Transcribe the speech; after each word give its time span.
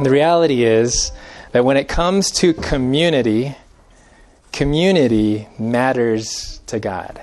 The 0.00 0.10
reality 0.10 0.64
is 0.64 1.12
that 1.52 1.64
when 1.64 1.76
it 1.76 1.88
comes 1.88 2.30
to 2.32 2.54
community, 2.54 3.54
community 4.52 5.48
matters 5.58 6.60
to 6.66 6.80
God. 6.80 7.20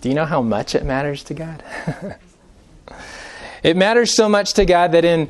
Do 0.00 0.08
you 0.08 0.14
know 0.14 0.24
how 0.24 0.42
much 0.42 0.74
it 0.74 0.84
matters 0.84 1.22
to 1.24 1.34
God? 1.34 1.62
it 3.62 3.76
matters 3.76 4.14
so 4.14 4.28
much 4.28 4.54
to 4.54 4.64
God 4.64 4.92
that 4.92 5.04
in 5.04 5.28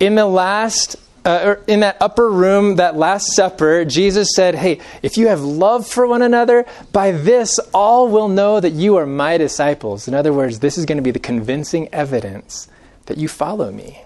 in 0.00 0.14
the 0.14 0.26
last 0.26 0.96
uh, 1.24 1.56
in 1.66 1.80
that 1.80 1.96
upper 2.00 2.28
room, 2.28 2.76
that 2.76 2.96
Last 2.96 3.34
Supper, 3.34 3.84
Jesus 3.84 4.30
said, 4.34 4.54
Hey, 4.54 4.80
if 5.02 5.16
you 5.16 5.28
have 5.28 5.40
love 5.40 5.86
for 5.86 6.06
one 6.06 6.22
another, 6.22 6.66
by 6.92 7.12
this 7.12 7.60
all 7.72 8.08
will 8.08 8.28
know 8.28 8.58
that 8.58 8.72
you 8.72 8.96
are 8.96 9.06
my 9.06 9.38
disciples. 9.38 10.08
In 10.08 10.14
other 10.14 10.32
words, 10.32 10.58
this 10.58 10.76
is 10.76 10.86
going 10.86 10.96
to 10.96 11.02
be 11.02 11.12
the 11.12 11.20
convincing 11.20 11.88
evidence 11.92 12.68
that 13.06 13.18
you 13.18 13.28
follow 13.28 13.70
me. 13.70 14.02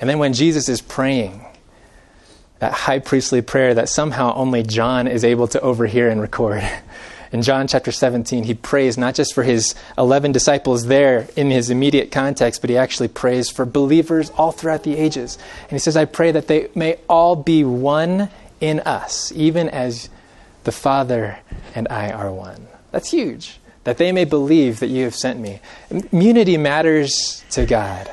And 0.00 0.08
then 0.08 0.18
when 0.18 0.32
Jesus 0.32 0.68
is 0.68 0.80
praying, 0.80 1.44
that 2.60 2.72
high 2.72 2.98
priestly 2.98 3.42
prayer 3.42 3.74
that 3.74 3.88
somehow 3.88 4.34
only 4.34 4.62
John 4.62 5.06
is 5.06 5.24
able 5.24 5.48
to 5.48 5.60
overhear 5.60 6.08
and 6.08 6.20
record. 6.20 6.62
In 7.32 7.42
John 7.42 7.68
chapter 7.68 7.92
17, 7.92 8.42
he 8.42 8.54
prays 8.54 8.98
not 8.98 9.14
just 9.14 9.34
for 9.34 9.44
his 9.44 9.76
11 9.96 10.32
disciples 10.32 10.86
there 10.86 11.28
in 11.36 11.48
his 11.48 11.70
immediate 11.70 12.10
context, 12.10 12.60
but 12.60 12.70
he 12.70 12.76
actually 12.76 13.06
prays 13.06 13.48
for 13.48 13.64
believers 13.64 14.30
all 14.30 14.50
throughout 14.50 14.82
the 14.82 14.96
ages. 14.96 15.38
And 15.62 15.70
he 15.70 15.78
says, 15.78 15.96
I 15.96 16.06
pray 16.06 16.32
that 16.32 16.48
they 16.48 16.70
may 16.74 16.98
all 17.08 17.36
be 17.36 17.62
one 17.62 18.30
in 18.60 18.80
us, 18.80 19.30
even 19.30 19.68
as 19.68 20.08
the 20.64 20.72
Father 20.72 21.38
and 21.76 21.86
I 21.88 22.10
are 22.10 22.32
one. 22.32 22.66
That's 22.90 23.12
huge. 23.12 23.60
That 23.84 23.98
they 23.98 24.10
may 24.10 24.24
believe 24.24 24.80
that 24.80 24.88
you 24.88 25.04
have 25.04 25.14
sent 25.14 25.38
me. 25.38 25.60
Unity 26.10 26.56
matters 26.56 27.44
to 27.50 27.64
God. 27.64 28.10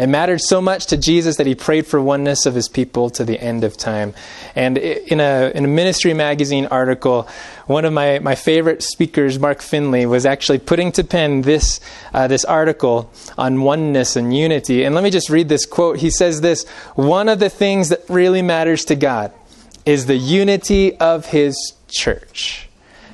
It 0.00 0.08
mattered 0.08 0.40
so 0.40 0.62
much 0.62 0.86
to 0.86 0.96
Jesus 0.96 1.36
that 1.36 1.46
he 1.46 1.54
prayed 1.54 1.86
for 1.86 2.00
oneness 2.00 2.46
of 2.46 2.54
his 2.54 2.70
people 2.70 3.10
to 3.10 3.22
the 3.22 3.38
end 3.38 3.64
of 3.64 3.76
time. 3.76 4.14
And 4.54 4.78
in 4.78 5.20
a, 5.20 5.52
in 5.54 5.66
a 5.66 5.68
ministry 5.68 6.14
magazine 6.14 6.64
article, 6.64 7.28
one 7.66 7.84
of 7.84 7.92
my, 7.92 8.18
my 8.18 8.34
favorite 8.34 8.82
speakers, 8.82 9.38
Mark 9.38 9.60
Finley, 9.60 10.06
was 10.06 10.24
actually 10.24 10.58
putting 10.58 10.90
to 10.92 11.04
pen 11.04 11.42
this, 11.42 11.80
uh, 12.14 12.28
this 12.28 12.46
article 12.46 13.12
on 13.36 13.60
oneness 13.60 14.16
and 14.16 14.34
unity. 14.34 14.84
And 14.84 14.94
let 14.94 15.04
me 15.04 15.10
just 15.10 15.28
read 15.28 15.50
this 15.50 15.66
quote. 15.66 15.98
He 15.98 16.08
says 16.08 16.40
this 16.40 16.66
One 16.94 17.28
of 17.28 17.38
the 17.38 17.50
things 17.50 17.90
that 17.90 18.00
really 18.08 18.40
matters 18.40 18.86
to 18.86 18.96
God 18.96 19.34
is 19.84 20.06
the 20.06 20.16
unity 20.16 20.96
of 20.96 21.26
his 21.26 21.74
church. 21.88 22.69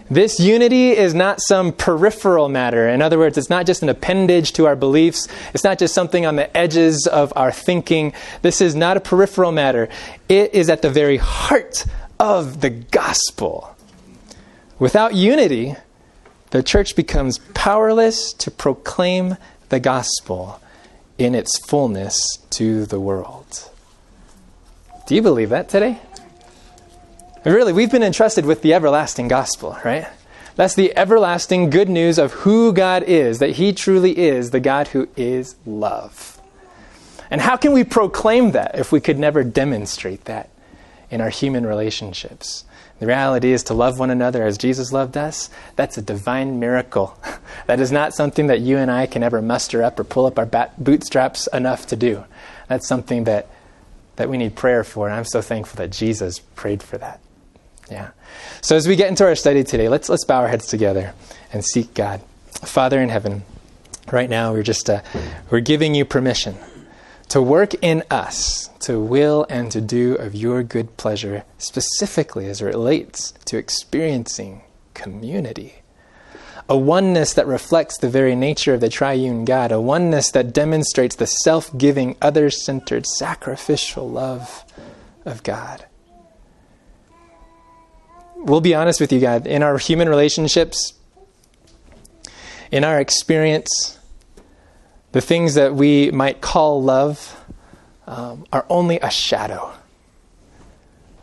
This 0.08 0.38
unity 0.38 0.90
is 0.90 1.14
not 1.14 1.40
some 1.40 1.72
peripheral 1.72 2.48
matter. 2.48 2.88
In 2.88 3.02
other 3.02 3.18
words, 3.18 3.36
it's 3.36 3.50
not 3.50 3.66
just 3.66 3.82
an 3.82 3.88
appendage 3.88 4.52
to 4.52 4.66
our 4.66 4.76
beliefs. 4.76 5.26
It's 5.52 5.64
not 5.64 5.78
just 5.78 5.94
something 5.94 6.24
on 6.24 6.36
the 6.36 6.56
edges 6.56 7.08
of 7.08 7.32
our 7.34 7.50
thinking. 7.50 8.12
This 8.42 8.60
is 8.60 8.76
not 8.76 8.96
a 8.96 9.00
peripheral 9.00 9.50
matter. 9.50 9.88
It 10.28 10.54
is 10.54 10.70
at 10.70 10.82
the 10.82 10.90
very 10.90 11.16
heart 11.16 11.84
of 12.20 12.60
the 12.60 12.70
gospel. 12.70 13.74
Without 14.78 15.14
unity, 15.14 15.74
the 16.50 16.62
church 16.62 16.94
becomes 16.94 17.38
powerless 17.54 18.32
to 18.34 18.50
proclaim 18.50 19.36
the 19.70 19.80
gospel 19.80 20.60
in 21.18 21.34
its 21.34 21.58
fullness 21.66 22.20
to 22.50 22.86
the 22.86 23.00
world. 23.00 23.70
Do 25.08 25.16
you 25.16 25.22
believe 25.22 25.50
that 25.50 25.68
today? 25.68 25.98
Really, 27.54 27.72
we've 27.72 27.90
been 27.90 28.02
entrusted 28.02 28.44
with 28.44 28.62
the 28.62 28.74
everlasting 28.74 29.28
gospel, 29.28 29.78
right? 29.84 30.08
That's 30.56 30.74
the 30.74 30.96
everlasting 30.96 31.70
good 31.70 31.88
news 31.88 32.18
of 32.18 32.32
who 32.32 32.72
God 32.72 33.02
is, 33.02 33.38
that 33.40 33.50
He 33.50 33.72
truly 33.72 34.18
is 34.18 34.50
the 34.50 34.60
God 34.60 34.88
who 34.88 35.08
is 35.16 35.54
love. 35.66 36.40
And 37.30 37.40
how 37.40 37.56
can 37.56 37.72
we 37.72 37.84
proclaim 37.84 38.52
that 38.52 38.78
if 38.78 38.90
we 38.90 39.00
could 39.00 39.18
never 39.18 39.44
demonstrate 39.44 40.24
that 40.24 40.48
in 41.10 41.20
our 41.20 41.28
human 41.28 41.66
relationships? 41.66 42.64
The 42.98 43.06
reality 43.06 43.52
is 43.52 43.64
to 43.64 43.74
love 43.74 43.98
one 43.98 44.10
another 44.10 44.44
as 44.44 44.56
Jesus 44.56 44.90
loved 44.90 45.18
us. 45.18 45.50
That's 45.74 45.98
a 45.98 46.02
divine 46.02 46.58
miracle. 46.58 47.18
that 47.66 47.78
is 47.78 47.92
not 47.92 48.14
something 48.14 48.46
that 48.46 48.60
you 48.60 48.78
and 48.78 48.90
I 48.90 49.06
can 49.06 49.22
ever 49.22 49.42
muster 49.42 49.82
up 49.82 50.00
or 50.00 50.04
pull 50.04 50.24
up 50.24 50.38
our 50.38 50.70
bootstraps 50.78 51.46
enough 51.48 51.86
to 51.88 51.96
do. 51.96 52.24
That's 52.68 52.88
something 52.88 53.24
that, 53.24 53.48
that 54.16 54.30
we 54.30 54.38
need 54.38 54.56
prayer 54.56 54.82
for, 54.82 55.06
and 55.06 55.14
I'm 55.14 55.24
so 55.24 55.42
thankful 55.42 55.76
that 55.76 55.90
Jesus 55.90 56.38
prayed 56.38 56.82
for 56.82 56.96
that. 56.98 57.20
Yeah. 57.90 58.10
So 58.60 58.76
as 58.76 58.88
we 58.88 58.96
get 58.96 59.08
into 59.08 59.24
our 59.24 59.34
study 59.34 59.62
today, 59.64 59.88
let's 59.88 60.08
let's 60.08 60.24
bow 60.24 60.40
our 60.40 60.48
heads 60.48 60.66
together 60.66 61.14
and 61.52 61.64
seek 61.64 61.94
God. 61.94 62.20
Father 62.50 63.00
in 63.00 63.08
heaven, 63.08 63.44
right 64.10 64.28
now 64.28 64.52
we're 64.52 64.62
just 64.62 64.90
uh, 64.90 65.02
we're 65.50 65.60
giving 65.60 65.94
you 65.94 66.04
permission 66.04 66.56
to 67.28 67.42
work 67.42 67.74
in 67.82 68.02
us 68.10 68.70
to 68.80 69.00
will 69.00 69.46
and 69.48 69.70
to 69.72 69.80
do 69.80 70.14
of 70.14 70.34
your 70.34 70.62
good 70.62 70.96
pleasure, 70.96 71.44
specifically 71.58 72.48
as 72.48 72.60
it 72.60 72.66
relates 72.66 73.32
to 73.44 73.56
experiencing 73.56 74.62
community. 74.94 75.76
A 76.68 76.76
oneness 76.76 77.32
that 77.34 77.46
reflects 77.46 77.98
the 77.98 78.08
very 78.08 78.34
nature 78.34 78.74
of 78.74 78.80
the 78.80 78.88
triune 78.88 79.44
God, 79.44 79.70
a 79.70 79.80
oneness 79.80 80.32
that 80.32 80.52
demonstrates 80.52 81.14
the 81.14 81.26
self 81.26 81.76
giving, 81.78 82.16
other 82.20 82.50
centered, 82.50 83.06
sacrificial 83.06 84.10
love 84.10 84.64
of 85.24 85.44
God 85.44 85.86
we'll 88.46 88.60
be 88.60 88.74
honest 88.74 89.00
with 89.00 89.12
you, 89.12 89.20
God. 89.20 89.46
In 89.46 89.62
our 89.62 89.76
human 89.76 90.08
relationships, 90.08 90.94
in 92.70 92.84
our 92.84 93.00
experience, 93.00 93.98
the 95.12 95.20
things 95.20 95.54
that 95.54 95.74
we 95.74 96.10
might 96.10 96.40
call 96.40 96.82
love 96.82 97.44
um, 98.06 98.46
are 98.52 98.64
only 98.70 98.98
a 99.00 99.10
shadow 99.10 99.72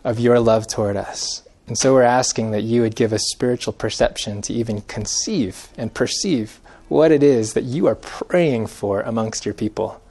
of 0.03 0.19
your 0.19 0.39
love 0.39 0.67
toward 0.67 0.97
us. 0.97 1.47
And 1.65 1.77
so 1.77 1.93
we're 1.93 2.03
asking 2.03 2.51
that 2.51 2.63
you 2.63 2.81
would 2.81 2.95
give 2.95 3.13
us 3.13 3.23
spiritual 3.31 3.73
perception 3.73 4.41
to 4.43 4.53
even 4.53 4.81
conceive 4.81 5.69
and 5.77 5.93
perceive 5.93 6.59
what 6.89 7.11
it 7.11 7.23
is 7.23 7.53
that 7.53 7.63
you 7.63 7.87
are 7.87 7.95
praying 7.95 8.67
for 8.67 9.01
amongst 9.01 9.45
your 9.45 9.53
people. 9.53 10.01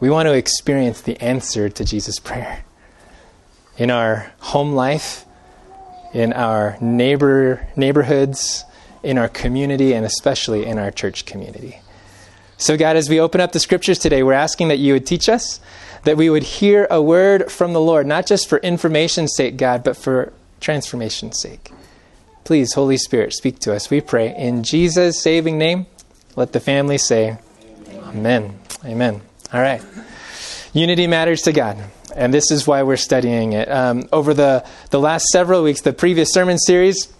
We 0.00 0.08
want 0.08 0.26
to 0.26 0.32
experience 0.32 1.02
the 1.02 1.20
answer 1.20 1.68
to 1.68 1.84
Jesus' 1.84 2.18
prayer. 2.18 2.64
In 3.76 3.90
our 3.90 4.32
home 4.38 4.72
life, 4.72 5.26
in 6.12 6.32
our 6.32 6.76
neighbor 6.80 7.66
neighborhoods, 7.76 8.64
in 9.02 9.18
our 9.18 9.28
community, 9.28 9.92
and 9.92 10.04
especially 10.04 10.66
in 10.66 10.78
our 10.78 10.90
church 10.90 11.24
community. 11.24 11.80
So, 12.56 12.76
God, 12.76 12.96
as 12.96 13.08
we 13.08 13.20
open 13.20 13.40
up 13.40 13.52
the 13.52 13.60
scriptures 13.60 13.98
today, 13.98 14.22
we're 14.22 14.34
asking 14.34 14.68
that 14.68 14.78
you 14.78 14.92
would 14.92 15.06
teach 15.06 15.28
us, 15.28 15.60
that 16.04 16.16
we 16.16 16.28
would 16.28 16.42
hear 16.42 16.86
a 16.90 17.00
word 17.00 17.50
from 17.50 17.72
the 17.72 17.80
Lord, 17.80 18.06
not 18.06 18.26
just 18.26 18.48
for 18.48 18.58
information's 18.58 19.34
sake, 19.34 19.56
God, 19.56 19.82
but 19.82 19.96
for 19.96 20.32
transformation's 20.60 21.40
sake. 21.40 21.72
Please, 22.44 22.74
Holy 22.74 22.96
Spirit, 22.96 23.32
speak 23.32 23.60
to 23.60 23.74
us, 23.74 23.90
we 23.90 24.00
pray. 24.00 24.34
In 24.36 24.62
Jesus' 24.62 25.22
saving 25.22 25.56
name, 25.56 25.86
let 26.36 26.52
the 26.52 26.60
family 26.60 26.98
say, 26.98 27.38
Amen. 28.04 28.58
Amen. 28.84 29.22
All 29.52 29.60
right. 29.60 29.82
Unity 30.72 31.06
matters 31.06 31.42
to 31.42 31.52
God 31.52 31.78
and 32.14 32.32
this 32.32 32.50
is 32.50 32.66
why 32.66 32.82
we're 32.82 32.96
studying 32.96 33.52
it. 33.52 33.70
Um, 33.70 34.08
over 34.12 34.34
the, 34.34 34.66
the 34.90 35.00
last 35.00 35.26
several 35.26 35.62
weeks, 35.62 35.80
the 35.80 35.92
previous 35.92 36.32
sermon 36.32 36.58
series, 36.58 37.12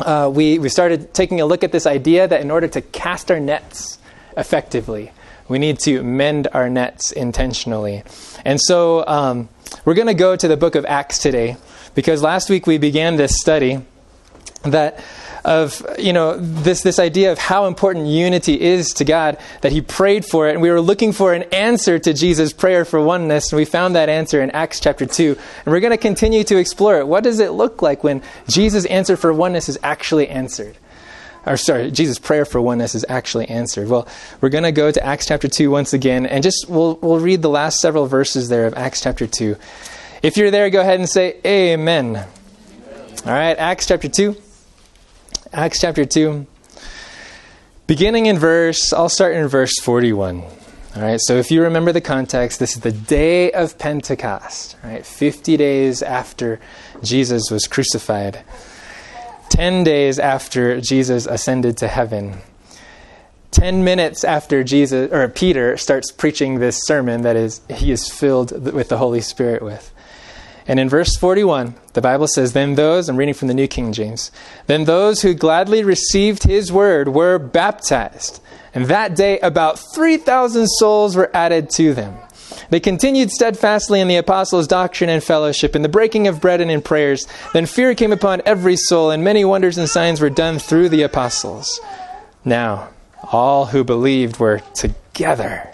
uh, 0.00 0.30
we, 0.32 0.58
we 0.58 0.68
started 0.68 1.12
taking 1.14 1.40
a 1.40 1.46
look 1.46 1.64
at 1.64 1.72
this 1.72 1.86
idea 1.86 2.28
that 2.28 2.40
in 2.40 2.50
order 2.50 2.68
to 2.68 2.80
cast 2.80 3.30
our 3.30 3.40
nets 3.40 3.98
effectively, 4.36 5.12
we 5.48 5.58
need 5.58 5.78
to 5.80 6.02
mend 6.02 6.48
our 6.52 6.68
nets 6.68 7.10
intentionally. 7.12 8.02
And 8.44 8.60
so 8.60 9.06
um, 9.06 9.48
we're 9.84 9.94
going 9.94 10.08
to 10.08 10.14
go 10.14 10.36
to 10.36 10.48
the 10.48 10.56
book 10.56 10.74
of 10.74 10.84
Acts 10.84 11.18
today 11.18 11.56
because 11.94 12.22
last 12.22 12.50
week 12.50 12.66
we 12.66 12.78
began 12.78 13.16
this 13.16 13.34
study 13.40 13.80
that 14.62 15.02
of 15.44 15.84
you 15.98 16.12
know 16.12 16.36
this 16.36 16.82
this 16.82 16.98
idea 16.98 17.32
of 17.32 17.38
how 17.38 17.66
important 17.66 18.06
unity 18.06 18.60
is 18.60 18.92
to 18.94 19.04
God 19.04 19.38
that 19.62 19.72
he 19.72 19.80
prayed 19.80 20.24
for 20.24 20.48
it 20.48 20.52
and 20.52 20.62
we 20.62 20.70
were 20.70 20.80
looking 20.80 21.12
for 21.12 21.32
an 21.32 21.44
answer 21.44 21.98
to 21.98 22.12
Jesus 22.12 22.52
prayer 22.52 22.84
for 22.84 23.00
oneness 23.00 23.52
and 23.52 23.56
we 23.56 23.64
found 23.64 23.94
that 23.94 24.08
answer 24.08 24.42
in 24.42 24.50
Acts 24.50 24.80
chapter 24.80 25.06
2 25.06 25.38
and 25.64 25.72
we're 25.72 25.80
going 25.80 25.92
to 25.92 25.96
continue 25.96 26.44
to 26.44 26.58
explore 26.58 26.98
it. 26.98 27.06
What 27.06 27.24
does 27.24 27.38
it 27.38 27.52
look 27.52 27.82
like 27.82 28.04
when 28.04 28.22
Jesus 28.48 28.84
answer 28.86 29.16
for 29.16 29.32
oneness 29.32 29.68
is 29.68 29.78
actually 29.82 30.28
answered? 30.28 30.76
Or 31.46 31.56
sorry 31.56 31.90
Jesus 31.90 32.18
prayer 32.18 32.44
for 32.44 32.60
oneness 32.60 32.94
is 32.94 33.06
actually 33.08 33.48
answered. 33.48 33.88
Well 33.88 34.08
we're 34.40 34.50
going 34.50 34.64
to 34.64 34.72
go 34.72 34.90
to 34.90 35.04
Acts 35.04 35.26
chapter 35.26 35.48
2 35.48 35.70
once 35.70 35.92
again 35.92 36.26
and 36.26 36.42
just 36.42 36.68
we'll 36.68 36.96
we'll 36.96 37.20
read 37.20 37.42
the 37.42 37.48
last 37.48 37.80
several 37.80 38.06
verses 38.06 38.48
there 38.48 38.66
of 38.66 38.74
Acts 38.74 39.00
chapter 39.00 39.26
2 39.26 39.56
if 40.22 40.36
you're 40.36 40.50
there 40.50 40.68
go 40.68 40.80
ahead 40.80 40.98
and 40.98 41.08
say 41.08 41.36
amen. 41.46 42.16
all 43.24 43.32
right 43.32 43.56
Acts 43.56 43.86
chapter 43.86 44.08
2 44.08 44.36
Acts 45.52 45.80
chapter 45.80 46.04
2, 46.04 46.46
beginning 47.86 48.26
in 48.26 48.38
verse, 48.38 48.92
I'll 48.92 49.08
start 49.08 49.34
in 49.34 49.48
verse 49.48 49.78
41. 49.80 50.42
All 50.42 51.02
right, 51.02 51.18
so 51.18 51.36
if 51.36 51.50
you 51.50 51.62
remember 51.62 51.90
the 51.90 52.02
context, 52.02 52.58
this 52.58 52.76
is 52.76 52.82
the 52.82 52.92
day 52.92 53.50
of 53.52 53.78
Pentecost, 53.78 54.76
right? 54.84 55.06
50 55.06 55.56
days 55.56 56.02
after 56.02 56.60
Jesus 57.02 57.50
was 57.50 57.66
crucified, 57.66 58.44
10 59.48 59.84
days 59.84 60.18
after 60.18 60.82
Jesus 60.82 61.24
ascended 61.24 61.78
to 61.78 61.88
heaven. 61.88 62.38
10 63.52 63.82
minutes 63.82 64.24
after 64.24 64.62
Jesus 64.62 65.10
or 65.10 65.26
Peter 65.28 65.78
starts 65.78 66.12
preaching 66.12 66.58
this 66.58 66.78
sermon 66.84 67.22
that 67.22 67.36
is 67.36 67.62
he 67.70 67.90
is 67.90 68.06
filled 68.10 68.72
with 68.74 68.90
the 68.90 68.98
Holy 68.98 69.22
Spirit 69.22 69.62
with. 69.62 69.94
And 70.68 70.78
in 70.78 70.90
verse 70.90 71.16
41, 71.16 71.74
the 71.94 72.02
Bible 72.02 72.28
says, 72.28 72.52
Then 72.52 72.74
those, 72.74 73.08
I'm 73.08 73.16
reading 73.16 73.34
from 73.34 73.48
the 73.48 73.54
New 73.54 73.66
King 73.66 73.94
James, 73.94 74.30
then 74.66 74.84
those 74.84 75.22
who 75.22 75.32
gladly 75.32 75.82
received 75.82 76.42
his 76.42 76.70
word 76.70 77.08
were 77.08 77.38
baptized. 77.38 78.40
And 78.74 78.84
that 78.86 79.16
day, 79.16 79.40
about 79.40 79.78
3,000 79.94 80.68
souls 80.68 81.16
were 81.16 81.34
added 81.34 81.70
to 81.70 81.94
them. 81.94 82.18
They 82.68 82.80
continued 82.80 83.30
steadfastly 83.30 84.00
in 84.00 84.08
the 84.08 84.16
apostles' 84.16 84.66
doctrine 84.66 85.08
and 85.08 85.24
fellowship, 85.24 85.74
in 85.74 85.80
the 85.80 85.88
breaking 85.88 86.28
of 86.28 86.40
bread 86.40 86.60
and 86.60 86.70
in 86.70 86.82
prayers. 86.82 87.26
Then 87.54 87.64
fear 87.64 87.94
came 87.94 88.12
upon 88.12 88.42
every 88.44 88.76
soul, 88.76 89.10
and 89.10 89.24
many 89.24 89.46
wonders 89.46 89.78
and 89.78 89.88
signs 89.88 90.20
were 90.20 90.28
done 90.28 90.58
through 90.58 90.90
the 90.90 91.02
apostles. 91.02 91.80
Now, 92.44 92.90
all 93.32 93.66
who 93.66 93.84
believed 93.84 94.38
were 94.38 94.60
together 94.74 95.72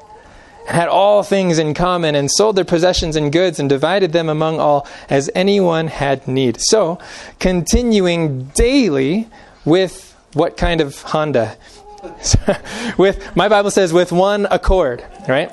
and 0.67 0.77
had 0.77 0.89
all 0.89 1.23
things 1.23 1.59
in 1.59 1.75
common 1.75 2.15
and 2.15 2.31
sold 2.31 2.57
their 2.57 2.65
possessions 2.65 3.17
and 3.17 3.33
goods 3.33 3.61
and 3.61 3.69
divided 3.69 4.13
them 4.13 4.29
among 4.29 4.61
all 4.61 4.87
as 5.11 5.31
anyone 5.35 5.89
had 5.89 6.27
need. 6.27 6.61
So, 6.61 6.99
continuing 7.39 8.45
daily 8.55 9.29
with 9.65 10.15
what 10.33 10.57
kind 10.57 10.81
of 10.81 11.01
Honda? 11.03 11.57
with 12.99 13.35
my 13.37 13.49
Bible 13.49 13.71
says 13.71 13.93
with 13.93 14.13
one 14.13 14.47
accord, 14.51 15.05
right? 15.29 15.51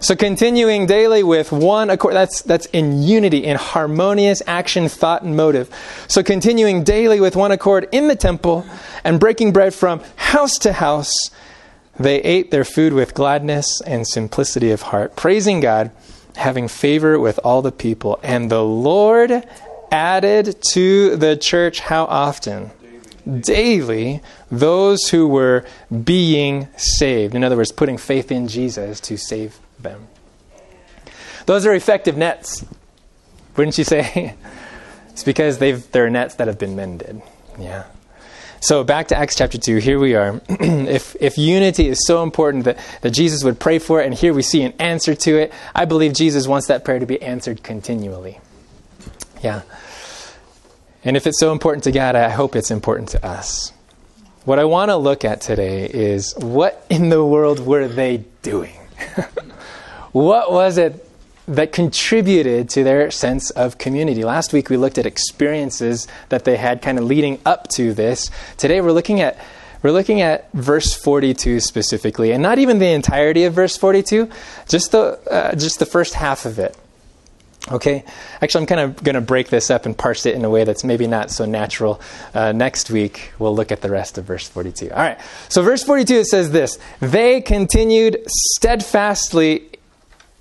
So 0.00 0.16
continuing 0.16 0.86
daily 0.86 1.22
with 1.22 1.52
one 1.52 1.90
accord, 1.90 2.14
that's, 2.14 2.42
that's 2.42 2.66
in 2.66 3.02
unity, 3.02 3.44
in 3.44 3.56
harmonious 3.56 4.42
action, 4.46 4.88
thought, 4.88 5.22
and 5.22 5.36
motive. 5.36 5.70
So 6.08 6.22
continuing 6.22 6.84
daily 6.84 7.20
with 7.20 7.36
one 7.36 7.52
accord 7.52 7.88
in 7.92 8.08
the 8.08 8.16
temple 8.16 8.66
and 9.04 9.20
breaking 9.20 9.52
bread 9.52 9.74
from 9.74 10.02
house 10.16 10.58
to 10.58 10.72
house, 10.72 11.12
they 11.98 12.20
ate 12.22 12.50
their 12.50 12.64
food 12.64 12.92
with 12.92 13.14
gladness 13.14 13.80
and 13.82 14.06
simplicity 14.06 14.70
of 14.70 14.82
heart, 14.82 15.16
praising 15.16 15.60
God, 15.60 15.90
having 16.36 16.68
favor 16.68 17.18
with 17.18 17.40
all 17.42 17.62
the 17.62 17.72
people. 17.72 18.20
And 18.22 18.50
the 18.50 18.62
Lord 18.62 19.46
added 19.90 20.56
to 20.72 21.16
the 21.16 21.36
church 21.36 21.80
how 21.80 22.04
often? 22.04 22.70
Daily, 23.40 24.22
those 24.50 25.08
who 25.08 25.26
were 25.26 25.64
being 26.04 26.68
saved. 26.76 27.34
In 27.34 27.42
other 27.42 27.56
words, 27.56 27.72
putting 27.72 27.98
faith 27.98 28.30
in 28.30 28.46
Jesus 28.46 29.00
to 29.00 29.16
save 29.16 29.58
them. 29.78 30.06
Those 31.46 31.66
are 31.66 31.74
effective 31.74 32.16
nets, 32.16 32.64
wouldn't 33.56 33.78
you 33.78 33.84
say? 33.84 34.34
it's 35.10 35.24
because 35.24 35.58
they've, 35.58 35.90
they're 35.92 36.10
nets 36.10 36.34
that 36.36 36.46
have 36.46 36.58
been 36.58 36.76
mended. 36.76 37.22
Yeah. 37.58 37.84
So 38.60 38.84
back 38.84 39.08
to 39.08 39.16
Acts 39.16 39.36
chapter 39.36 39.58
2, 39.58 39.76
here 39.76 39.98
we 39.98 40.14
are. 40.14 40.40
if, 40.48 41.14
if 41.20 41.36
unity 41.36 41.88
is 41.88 42.06
so 42.06 42.22
important 42.22 42.64
that, 42.64 42.78
that 43.02 43.10
Jesus 43.10 43.44
would 43.44 43.60
pray 43.60 43.78
for 43.78 44.00
it, 44.00 44.06
and 44.06 44.14
here 44.14 44.32
we 44.32 44.42
see 44.42 44.62
an 44.62 44.72
answer 44.78 45.14
to 45.14 45.36
it, 45.36 45.52
I 45.74 45.84
believe 45.84 46.14
Jesus 46.14 46.46
wants 46.46 46.68
that 46.68 46.84
prayer 46.84 46.98
to 46.98 47.06
be 47.06 47.20
answered 47.20 47.62
continually. 47.62 48.40
Yeah. 49.42 49.62
And 51.04 51.16
if 51.16 51.26
it's 51.26 51.38
so 51.38 51.52
important 51.52 51.84
to 51.84 51.92
God, 51.92 52.16
I 52.16 52.30
hope 52.30 52.56
it's 52.56 52.70
important 52.70 53.10
to 53.10 53.24
us. 53.24 53.72
What 54.44 54.58
I 54.58 54.64
want 54.64 54.90
to 54.90 54.96
look 54.96 55.24
at 55.24 55.40
today 55.40 55.86
is 55.86 56.34
what 56.38 56.84
in 56.88 57.10
the 57.10 57.24
world 57.24 57.60
were 57.60 57.88
they 57.88 58.24
doing? 58.42 58.74
what 60.12 60.50
was 60.50 60.78
it 60.78 61.05
that 61.48 61.72
contributed 61.72 62.68
to 62.70 62.82
their 62.82 63.10
sense 63.10 63.50
of 63.50 63.78
community. 63.78 64.24
Last 64.24 64.52
week 64.52 64.68
we 64.68 64.76
looked 64.76 64.98
at 64.98 65.06
experiences 65.06 66.08
that 66.28 66.44
they 66.44 66.56
had 66.56 66.82
kind 66.82 66.98
of 66.98 67.04
leading 67.04 67.38
up 67.46 67.68
to 67.70 67.94
this. 67.94 68.30
Today 68.56 68.80
we're 68.80 68.92
looking 68.92 69.20
at 69.20 69.38
we're 69.82 69.92
looking 69.92 70.20
at 70.20 70.50
verse 70.52 70.94
42 70.94 71.60
specifically, 71.60 72.32
and 72.32 72.42
not 72.42 72.58
even 72.58 72.78
the 72.78 72.88
entirety 72.88 73.44
of 73.44 73.54
verse 73.54 73.76
42, 73.76 74.28
just 74.68 74.90
the 74.90 75.20
uh, 75.30 75.54
just 75.54 75.78
the 75.78 75.86
first 75.86 76.14
half 76.14 76.44
of 76.44 76.58
it. 76.58 76.76
Okay, 77.70 78.04
actually, 78.40 78.62
I'm 78.62 78.66
kind 78.66 78.80
of 78.80 79.02
going 79.02 79.16
to 79.16 79.20
break 79.20 79.48
this 79.48 79.70
up 79.70 79.86
and 79.86 79.96
parse 79.96 80.24
it 80.24 80.36
in 80.36 80.44
a 80.44 80.50
way 80.50 80.62
that's 80.62 80.84
maybe 80.84 81.08
not 81.08 81.32
so 81.32 81.46
natural. 81.46 82.00
Uh, 82.32 82.52
next 82.52 82.90
week, 82.90 83.32
we'll 83.40 83.54
look 83.54 83.72
at 83.72 83.80
the 83.80 83.90
rest 83.90 84.18
of 84.18 84.24
verse 84.24 84.48
42. 84.48 84.90
All 84.90 84.96
right, 84.96 85.18
so 85.48 85.62
verse 85.62 85.82
42 85.82 86.14
it 86.14 86.26
says 86.26 86.52
this 86.52 86.78
They 87.00 87.40
continued 87.40 88.24
steadfastly 88.28 89.68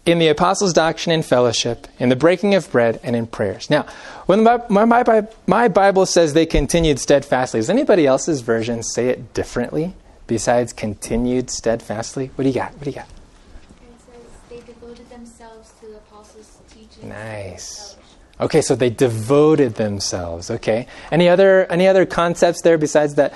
in 0.05 0.19
the 0.19 0.27
apostles' 0.27 0.73
doctrine 0.73 1.13
and 1.13 1.25
fellowship, 1.25 1.87
in 1.97 2.09
the 2.09 2.15
breaking 2.15 2.53
of 2.53 2.71
bread, 2.71 2.99
and 3.03 3.15
in 3.15 3.25
prayers. 3.27 3.69
Now, 3.69 3.85
when 4.27 4.43
my, 4.43 4.61
my, 4.69 4.85
my, 4.85 5.27
my 5.47 5.67
Bible 5.67 6.05
says 6.05 6.33
they 6.33 6.45
continued 6.45 6.99
steadfastly, 6.99 7.59
does 7.59 7.69
anybody 7.69 8.05
else's 8.05 8.41
version 8.41 8.83
say 8.83 9.09
it 9.09 9.33
differently 9.33 9.95
besides 10.27 10.73
continued 10.73 11.49
steadfastly? 11.49 12.31
What 12.35 12.43
do 12.43 12.49
you 12.49 12.55
got? 12.55 12.73
What 12.73 12.83
do 12.83 12.89
you 12.91 12.95
got? 12.95 13.07
It 13.07 13.99
says 13.99 14.23
they 14.49 14.59
devoted 14.61 15.09
themselves 15.09 15.73
to 15.79 15.87
the 15.87 15.97
apostles' 15.97 16.59
teaching. 16.69 17.09
Nice. 17.09 17.95
Okay, 18.39 18.61
so 18.61 18.75
they 18.75 18.89
devoted 18.89 19.75
themselves. 19.75 20.51
Okay. 20.51 20.87
Any 21.09 21.29
other 21.29 21.65
any 21.71 21.87
other 21.87 22.05
concepts 22.05 22.61
there 22.61 22.77
besides 22.77 23.15
that 23.15 23.33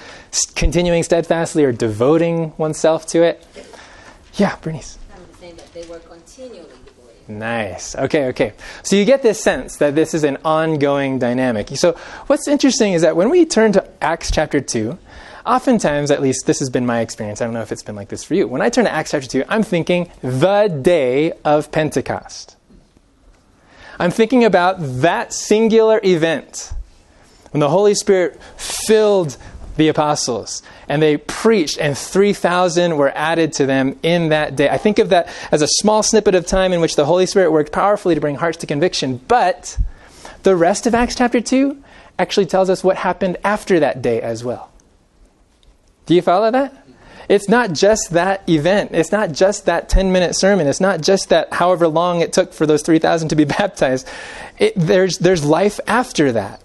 continuing 0.56 1.04
steadfastly 1.04 1.64
or 1.64 1.72
devoting 1.72 2.54
oneself 2.58 3.06
to 3.08 3.24
it? 3.24 3.46
Yeah, 4.34 4.58
Bernice. 4.58 4.98
I'm 5.16 5.22
saying 5.40 5.56
that 5.56 5.74
they 5.74 5.84
were 5.84 6.00
continually 6.00 6.00
devoted. 6.00 6.09
Nice. 7.30 7.96
Okay, 7.96 8.26
okay. 8.30 8.54
So 8.82 8.96
you 8.96 9.06
get 9.06 9.22
this 9.22 9.42
sense 9.42 9.78
that 9.78 9.94
this 9.94 10.16
is 10.16 10.24
an 10.24 10.40
ongoing 10.44 11.20
dynamic. 11.20 11.70
So 11.76 11.94
what's 12.26 12.48
interesting 12.48 12.94
is 12.94 13.04
that 13.04 13.16
when 13.16 13.30
we 13.30 13.46
turn 13.46 13.72
to 13.74 13.88
Acts 14.04 14.32
chapter 14.32 14.60
2, 14.60 14.98
oftentimes, 15.46 16.10
at 16.10 16.24
least 16.24 16.48
this 16.48 16.58
has 16.58 16.72
been 16.72 16.88
my 16.88 17.02
experience, 17.02 17.40
I 17.40 17.46
don't 17.46 17.54
know 17.54 17.62
if 17.62 17.72
it's 17.72 17.84
been 17.84 17.96
like 17.96 18.10
this 18.10 18.24
for 18.24 18.34
you. 18.34 18.48
When 18.48 18.64
I 18.64 18.70
turn 18.70 18.86
to 18.86 18.92
Acts 18.92 19.12
chapter 19.12 19.28
2, 19.28 19.44
I'm 19.48 19.62
thinking 19.62 20.12
the 20.22 20.80
day 20.82 21.34
of 21.46 21.72
Pentecost. 21.72 22.58
I'm 24.00 24.12
thinking 24.12 24.44
about 24.44 24.78
that 24.80 25.32
singular 25.32 26.02
event 26.04 26.74
when 27.52 27.60
the 27.60 27.70
Holy 27.70 27.94
Spirit 27.94 28.42
filled 28.58 29.38
the 29.80 29.88
apostles. 29.88 30.62
And 30.88 31.02
they 31.02 31.18
preached 31.18 31.80
and 31.80 31.98
3000 31.98 32.98
were 32.98 33.12
added 33.16 33.54
to 33.54 33.66
them 33.66 33.98
in 34.04 34.30
that 34.30 34.56
day. 34.56 34.70
I 34.70 34.78
think 34.78 35.00
of 35.00 35.10
that 35.10 35.30
as 35.52 35.64
a 35.64 35.68
small 35.68 36.04
snippet 36.04 36.36
of 36.36 36.46
time 36.46 36.72
in 36.72 36.82
which 36.82 36.96
the 36.96 37.06
holy 37.06 37.26
spirit 37.26 37.52
worked 37.52 37.72
powerfully 37.72 38.14
to 38.14 38.22
bring 38.22 38.36
hearts 38.36 38.60
to 38.60 38.68
conviction. 38.68 39.20
But 39.28 39.80
the 40.44 40.56
rest 40.56 40.86
of 40.86 40.94
acts 40.94 41.16
chapter 41.16 41.42
2 41.42 41.82
actually 42.20 42.46
tells 42.46 42.70
us 42.70 42.84
what 42.84 42.98
happened 42.98 43.38
after 43.44 43.80
that 43.80 44.02
day 44.04 44.22
as 44.22 44.44
well. 44.44 44.70
Do 46.06 46.14
you 46.14 46.22
follow 46.22 46.52
that? 46.52 46.86
It's 47.30 47.48
not 47.48 47.74
just 47.74 48.12
that 48.12 48.48
event. 48.50 48.92
It's 48.94 49.12
not 49.12 49.32
just 49.32 49.66
that 49.68 49.88
10 49.88 50.12
minute 50.12 50.36
sermon. 50.36 50.68
It's 50.68 50.82
not 50.82 51.02
just 51.02 51.30
that 51.30 51.54
however 51.54 51.88
long 51.88 52.22
it 52.22 52.34
took 52.34 52.54
for 52.54 52.66
those 52.66 52.82
3000 52.82 53.30
to 53.30 53.36
be 53.36 53.46
baptized. 53.60 54.08
It, 54.58 54.74
there's, 54.76 55.20
there's 55.20 55.46
life 55.46 55.80
after 55.88 56.34
that 56.34 56.62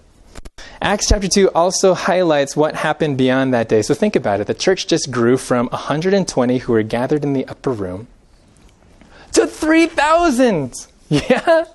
Acts 0.81 1.09
chapter 1.09 1.29
2 1.29 1.51
also 1.51 1.95
highlights 1.95 2.57
what 2.57 2.75
happened 2.75 3.17
beyond 3.19 3.55
that 3.55 3.69
day. 3.69 3.83
So 3.83 3.95
think 3.95 4.17
about 4.17 4.41
it. 4.41 4.47
The 4.47 4.55
church 4.55 4.87
just 4.87 5.11
grew 5.11 5.37
from 5.37 5.69
120 5.69 6.59
who 6.59 6.73
were 6.73 6.83
gathered 6.83 7.25
in 7.25 7.33
the 7.33 7.47
upper 7.47 7.71
room 7.71 8.09
to 9.33 9.47
3,000. 9.47 10.75
Yeah? 11.11 11.67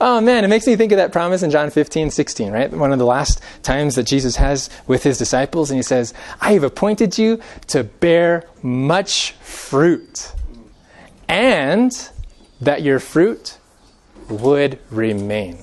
Oh 0.00 0.20
man, 0.20 0.44
it 0.44 0.48
makes 0.48 0.66
me 0.66 0.76
think 0.76 0.92
of 0.92 0.98
that 0.98 1.10
promise 1.10 1.42
in 1.42 1.50
John 1.50 1.70
15, 1.70 2.10
16, 2.10 2.52
right? 2.52 2.70
One 2.70 2.92
of 2.92 2.98
the 2.98 3.06
last 3.06 3.40
times 3.62 3.94
that 3.94 4.02
Jesus 4.02 4.36
has 4.36 4.68
with 4.86 5.02
his 5.02 5.16
disciples, 5.16 5.70
and 5.70 5.78
he 5.78 5.82
says, 5.82 6.12
I 6.40 6.52
have 6.52 6.62
appointed 6.62 7.16
you 7.16 7.40
to 7.68 7.84
bear 7.84 8.44
much 8.62 9.32
fruit, 9.32 10.32
and 11.28 11.90
that 12.60 12.82
your 12.82 13.00
fruit 13.00 13.56
would 14.28 14.78
remain. 14.90 15.58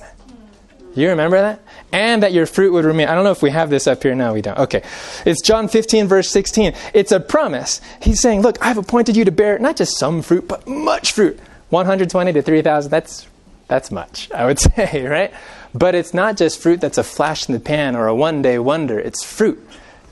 You 0.96 1.10
remember 1.10 1.40
that? 1.40 1.62
And 1.94 2.24
that 2.24 2.34
your 2.34 2.46
fruit 2.46 2.74
would 2.74 2.84
remain. 2.84 3.08
I 3.08 3.16
don't 3.16 3.24
know 3.24 3.32
if 3.32 3.42
we 3.42 3.52
have 3.52 3.70
this 3.70 3.88
up 3.88 4.04
here. 4.04 4.16
No, 4.16 4.34
we 4.34 4.42
don't. 4.42 4.58
Okay. 4.58 4.84
It's 5.26 5.42
John 5.42 5.70
15, 5.70 6.08
verse 6.08 6.30
16. 6.30 6.74
It's 6.94 7.12
a 7.12 7.20
promise. 7.20 7.80
He's 8.02 8.20
saying, 8.20 8.42
Look, 8.42 8.58
I've 8.66 8.78
appointed 8.80 9.16
you 9.16 9.24
to 9.26 9.32
bear 9.32 9.58
not 9.60 9.78
just 9.78 9.98
some 9.98 10.22
fruit, 10.22 10.48
but 10.48 10.68
much 10.68 11.12
fruit. 11.12 11.40
120 11.74 12.34
to 12.34 12.42
3,000, 12.42 12.92
that's, 12.92 13.28
that's 13.68 13.92
much, 13.92 14.32
I 14.32 14.46
would 14.46 14.60
say, 14.76 15.06
right? 15.08 15.34
But 15.74 15.96
it's 15.96 16.14
not 16.14 16.38
just 16.38 16.62
fruit 16.62 16.80
that's 16.80 17.00
a 17.00 17.04
flash 17.04 17.50
in 17.50 17.54
the 17.54 17.60
pan 17.60 17.96
or 17.96 18.08
a 18.08 18.16
one 18.16 18.42
day 18.42 18.60
wonder. 18.60 19.00
It's 19.00 19.24
fruit 19.24 19.68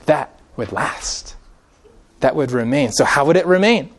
that 0.06 0.36
would 0.56 0.72
last, 0.72 1.36
that 2.20 2.34
would 2.34 2.50
remain. 2.50 2.90
So, 2.90 3.04
how 3.04 3.24
would 3.26 3.36
it 3.36 3.46
remain? 3.46 3.90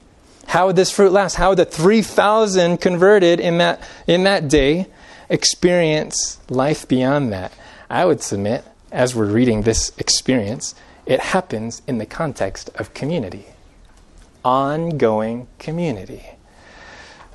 How 0.45 0.67
would 0.67 0.75
this 0.75 0.91
fruit 0.91 1.13
last? 1.13 1.35
How 1.35 1.49
would 1.49 1.57
the 1.57 1.65
3,000 1.65 2.77
converted 2.79 3.39
in 3.39 3.59
that, 3.59 3.81
in 4.07 4.23
that 4.25 4.49
day 4.49 4.87
experience 5.29 6.39
life 6.49 6.85
beyond 6.85 7.31
that? 7.31 7.53
I 7.89 8.05
would 8.05 8.21
submit, 8.21 8.63
as 8.91 9.15
we're 9.15 9.25
reading 9.31 9.61
this 9.63 9.91
experience, 9.97 10.75
it 11.05 11.19
happens 11.19 11.81
in 11.87 11.97
the 11.97 12.05
context 12.05 12.69
of 12.75 12.93
community. 12.93 13.47
Ongoing 14.43 15.47
community. 15.59 16.23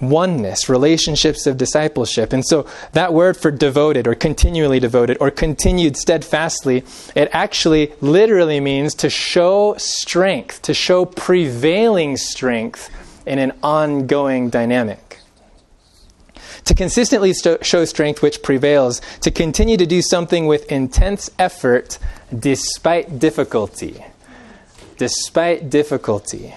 oneness, 0.00 0.69
relationships 0.69 1.47
of 1.47 1.57
discipleship. 1.57 2.33
And 2.33 2.45
so 2.47 2.67
that 2.93 3.12
word 3.12 3.37
for 3.37 3.50
devoted 3.50 4.07
or 4.07 4.14
continually 4.14 4.81
devoted 4.81 5.17
or 5.21 5.31
continued 5.31 5.97
steadfastly, 5.97 6.85
it 7.14 7.28
actually 7.33 7.93
literally 8.00 8.61
means 8.61 8.95
to 8.97 9.11
show 9.11 9.75
strength, 9.78 10.62
to 10.62 10.75
show 10.75 11.05
prevailing 11.05 12.17
strength 12.17 12.90
in 13.26 13.38
an 13.38 13.52
ongoing 13.62 14.50
dynamic. 14.50 15.08
To 16.68 16.75
consistently 16.75 17.32
st- 17.32 17.64
show 17.64 17.87
strength 17.87 18.20
which 18.20 18.42
prevails, 18.42 19.00
to 19.22 19.30
continue 19.30 19.78
to 19.78 19.87
do 19.87 20.02
something 20.02 20.46
with 20.46 20.70
intense 20.70 21.30
effort 21.38 21.98
despite 22.38 23.18
difficulty. 23.18 24.04
Despite 24.98 25.70
difficulty. 25.70 26.52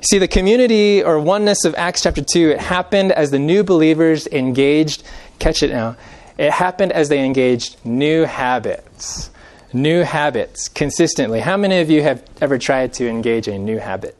See, 0.00 0.18
the 0.18 0.26
community 0.26 1.04
or 1.04 1.20
oneness 1.20 1.64
of 1.64 1.76
Acts 1.76 2.02
chapter 2.02 2.20
2, 2.20 2.50
it 2.50 2.58
happened 2.58 3.12
as 3.12 3.30
the 3.30 3.38
new 3.38 3.62
believers 3.62 4.26
engaged, 4.26 5.04
catch 5.38 5.62
it 5.62 5.70
now, 5.70 5.96
it 6.36 6.50
happened 6.50 6.90
as 6.90 7.08
they 7.08 7.24
engaged 7.24 7.76
new 7.84 8.24
habits. 8.24 9.30
New 9.72 10.02
habits 10.02 10.68
consistently. 10.68 11.38
How 11.38 11.56
many 11.56 11.78
of 11.78 11.88
you 11.88 12.02
have 12.02 12.24
ever 12.40 12.58
tried 12.58 12.92
to 12.94 13.08
engage 13.08 13.46
a 13.46 13.56
new 13.56 13.78
habit? 13.78 14.17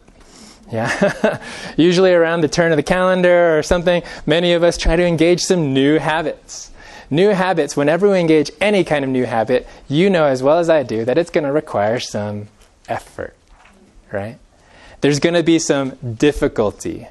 Yeah. 0.71 1.43
Usually 1.77 2.13
around 2.13 2.43
the 2.43 2.49
turn 2.49 2.73
of 2.73 2.77
the 2.77 2.83
calendar 2.83 3.59
or 3.59 3.63
something, 3.63 4.03
many 4.27 4.53
of 4.53 4.63
us 4.63 4.77
try 4.77 4.97
to 4.97 5.05
engage 5.05 5.41
some 5.41 5.73
new 5.73 5.99
habits. 5.99 6.71
New 7.11 7.31
habits, 7.31 7.77
whenever 7.77 8.11
we 8.11 8.19
engage 8.19 8.51
any 8.61 8.85
kind 8.85 9.05
of 9.05 9.11
new 9.11 9.25
habit, 9.25 9.67
you 9.89 10.11
know 10.11 10.25
as 10.25 10.43
well 10.43 10.59
as 10.59 10.69
I 10.69 10.83
do 10.83 11.05
that 11.07 11.17
it's 11.17 11.31
going 11.31 11.45
to 11.45 11.53
require 11.53 11.99
some 12.01 12.49
effort, 12.87 13.35
right? 14.13 14.39
There's 15.01 15.19
going 15.19 15.35
to 15.35 15.43
be 15.43 15.59
some 15.59 15.91
difficulty. 16.17 17.09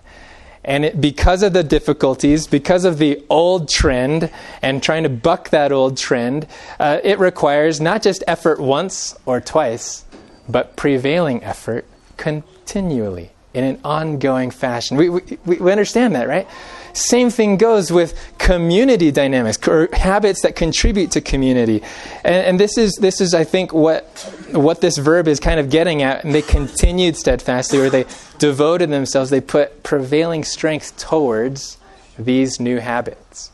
And 0.64 0.86
it, 0.86 1.02
because 1.02 1.42
of 1.42 1.54
the 1.54 1.64
difficulties, 1.64 2.46
because 2.46 2.86
of 2.86 3.00
the 3.00 3.24
old 3.30 3.70
trend 3.70 4.30
and 4.62 4.84
trying 4.84 5.04
to 5.04 5.10
buck 5.10 5.50
that 5.50 5.72
old 5.72 5.98
trend, 5.98 6.46
uh, 6.80 7.00
it 7.04 7.18
requires 7.18 7.82
not 7.82 8.04
just 8.04 8.24
effort 8.28 8.60
once 8.60 9.18
or 9.26 9.42
twice, 9.42 10.04
but 10.48 10.76
prevailing 10.76 11.44
effort 11.44 11.86
continually 12.18 13.32
in 13.54 13.64
an 13.64 13.80
ongoing 13.84 14.52
fashion. 14.52 14.98
We, 14.98 15.10
we, 15.10 15.38
we 15.46 15.72
understand 15.72 16.16
that, 16.16 16.28
right? 16.28 16.48
Same 16.94 17.30
thing 17.30 17.58
goes 17.58 17.92
with 17.92 18.18
community 18.40 19.12
dynamics 19.12 19.66
or 19.68 19.88
habits 19.94 20.42
that 20.42 20.56
contribute 20.56 21.12
to 21.12 21.22
community. 21.22 21.84
And, 22.24 22.46
and, 22.46 22.60
this 22.60 22.78
is 22.78 22.94
this 23.00 23.22
is 23.22 23.36
I 23.36 23.44
think 23.44 23.72
what 23.72 24.06
what 24.52 24.82
this 24.82 24.98
verb 24.98 25.28
is 25.28 25.40
kind 25.40 25.60
of 25.60 25.70
getting 25.70 26.02
at. 26.02 26.24
And 26.24 26.34
they 26.34 26.42
continued 26.42 27.16
steadfastly, 27.16 27.80
or 27.80 27.90
they 27.90 28.06
devoted 28.40 28.90
themselves. 28.90 29.30
They 29.30 29.42
put 29.42 29.84
prevailing 29.84 30.44
strength 30.44 30.98
towards 30.98 31.78
these 32.18 32.60
new 32.60 32.80
habits. 32.80 33.52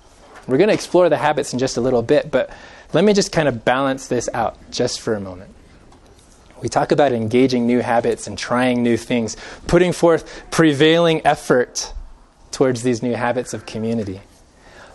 We're 0.48 0.58
going 0.58 0.70
to 0.70 0.74
explore 0.74 1.10
the 1.10 1.18
habits 1.18 1.54
in 1.54 1.60
just 1.60 1.78
a 1.78 1.82
little 1.82 2.02
bit, 2.02 2.32
but 2.32 2.50
let 2.94 3.04
me 3.04 3.14
just 3.14 3.32
kind 3.32 3.48
of 3.48 3.66
balance 3.66 4.08
this 4.08 4.30
out 4.34 4.58
just 4.72 5.02
for 5.02 5.16
a 5.16 5.20
moment. 5.20 5.52
We 6.63 6.70
talk 6.70 6.93
about 6.93 7.12
engaging 7.12 7.67
new 7.67 7.82
habits 7.82 8.25
and 8.25 8.38
trying 8.38 8.82
new 8.82 8.96
things, 8.96 9.36
putting 9.67 9.91
forth 9.91 10.46
prevailing 10.50 11.22
effort 11.27 11.93
towards 12.51 12.84
these 12.84 13.03
new 13.03 13.15
habits 13.15 13.53
of 13.53 13.65
community. 13.65 14.22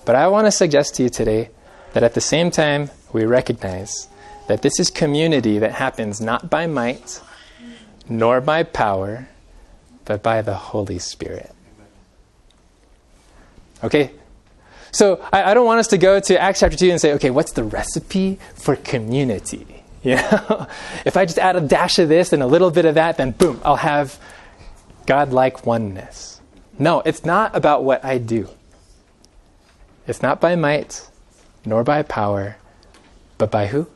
But 0.06 0.16
I 0.16 0.28
want 0.28 0.46
to 0.46 0.50
suggest 0.50 0.94
to 0.94 1.02
you 1.02 1.10
today 1.10 1.50
that 1.92 2.02
at 2.02 2.14
the 2.14 2.22
same 2.22 2.50
time, 2.50 2.90
we 3.12 3.26
recognize 3.26 4.08
that 4.46 4.62
this 4.62 4.80
is 4.80 4.88
community 4.88 5.58
that 5.58 5.72
happens 5.72 6.22
not 6.22 6.48
by 6.48 6.66
might 6.66 7.20
nor 8.08 8.40
by 8.40 8.62
power, 8.62 9.28
but 10.06 10.22
by 10.22 10.40
the 10.40 10.54
Holy 10.54 10.98
Spirit. 10.98 11.54
Okay? 13.84 14.12
So 14.90 15.22
I, 15.30 15.50
I, 15.50 15.54
don't 15.54 15.66
want 15.66 15.80
us 15.80 15.88
to 15.88 15.98
go 15.98 16.18
to 16.18 16.40
Acts 16.40 16.60
chapter 16.60 16.78
2 16.78 16.90
and 16.90 16.98
say, 16.98 17.12
okay, 17.12 17.28
what's 17.28 17.52
the 17.52 17.62
recipe 17.62 18.38
for 18.54 18.75
community? 18.75 19.77
You 20.16 20.16
know? 20.16 20.66
if 21.04 21.18
I 21.18 21.26
just 21.26 21.38
add 21.38 21.56
a 21.56 21.60
dash 21.60 21.98
of 21.98 22.08
this 22.08 22.32
and 22.32 22.42
a 22.42 22.46
little 22.46 22.70
bit 22.70 22.86
of 22.86 22.94
that, 22.94 23.18
then 23.18 23.32
boom, 23.32 23.60
I'll 23.62 23.76
have 23.76 24.18
God 25.04 25.32
like 25.32 25.66
oneness. 25.66 26.40
No, 26.78 27.00
it's 27.00 27.26
not 27.26 27.54
about 27.54 27.84
what 27.84 28.02
I 28.02 28.16
do. 28.16 28.48
It's 30.06 30.22
not 30.22 30.40
by 30.40 30.56
might 30.56 31.06
nor 31.66 31.84
by 31.84 32.02
power, 32.02 32.56
but 33.36 33.50
by 33.50 33.66
who? 33.66 33.86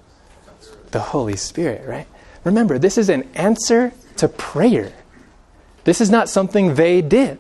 The 0.91 1.01
Holy 1.01 1.37
Spirit, 1.37 1.89
right? 1.89 2.07
Remember, 2.45 2.79
this 2.79 2.99
is 2.99 3.09
an 3.09 3.23
answer 3.35 3.95
to 4.17 4.29
prayer. 4.29 4.93
This 5.85 6.03
is 6.03 6.11
not 6.11 6.29
something 6.29 6.75
they 6.75 7.01
did. 7.01 7.39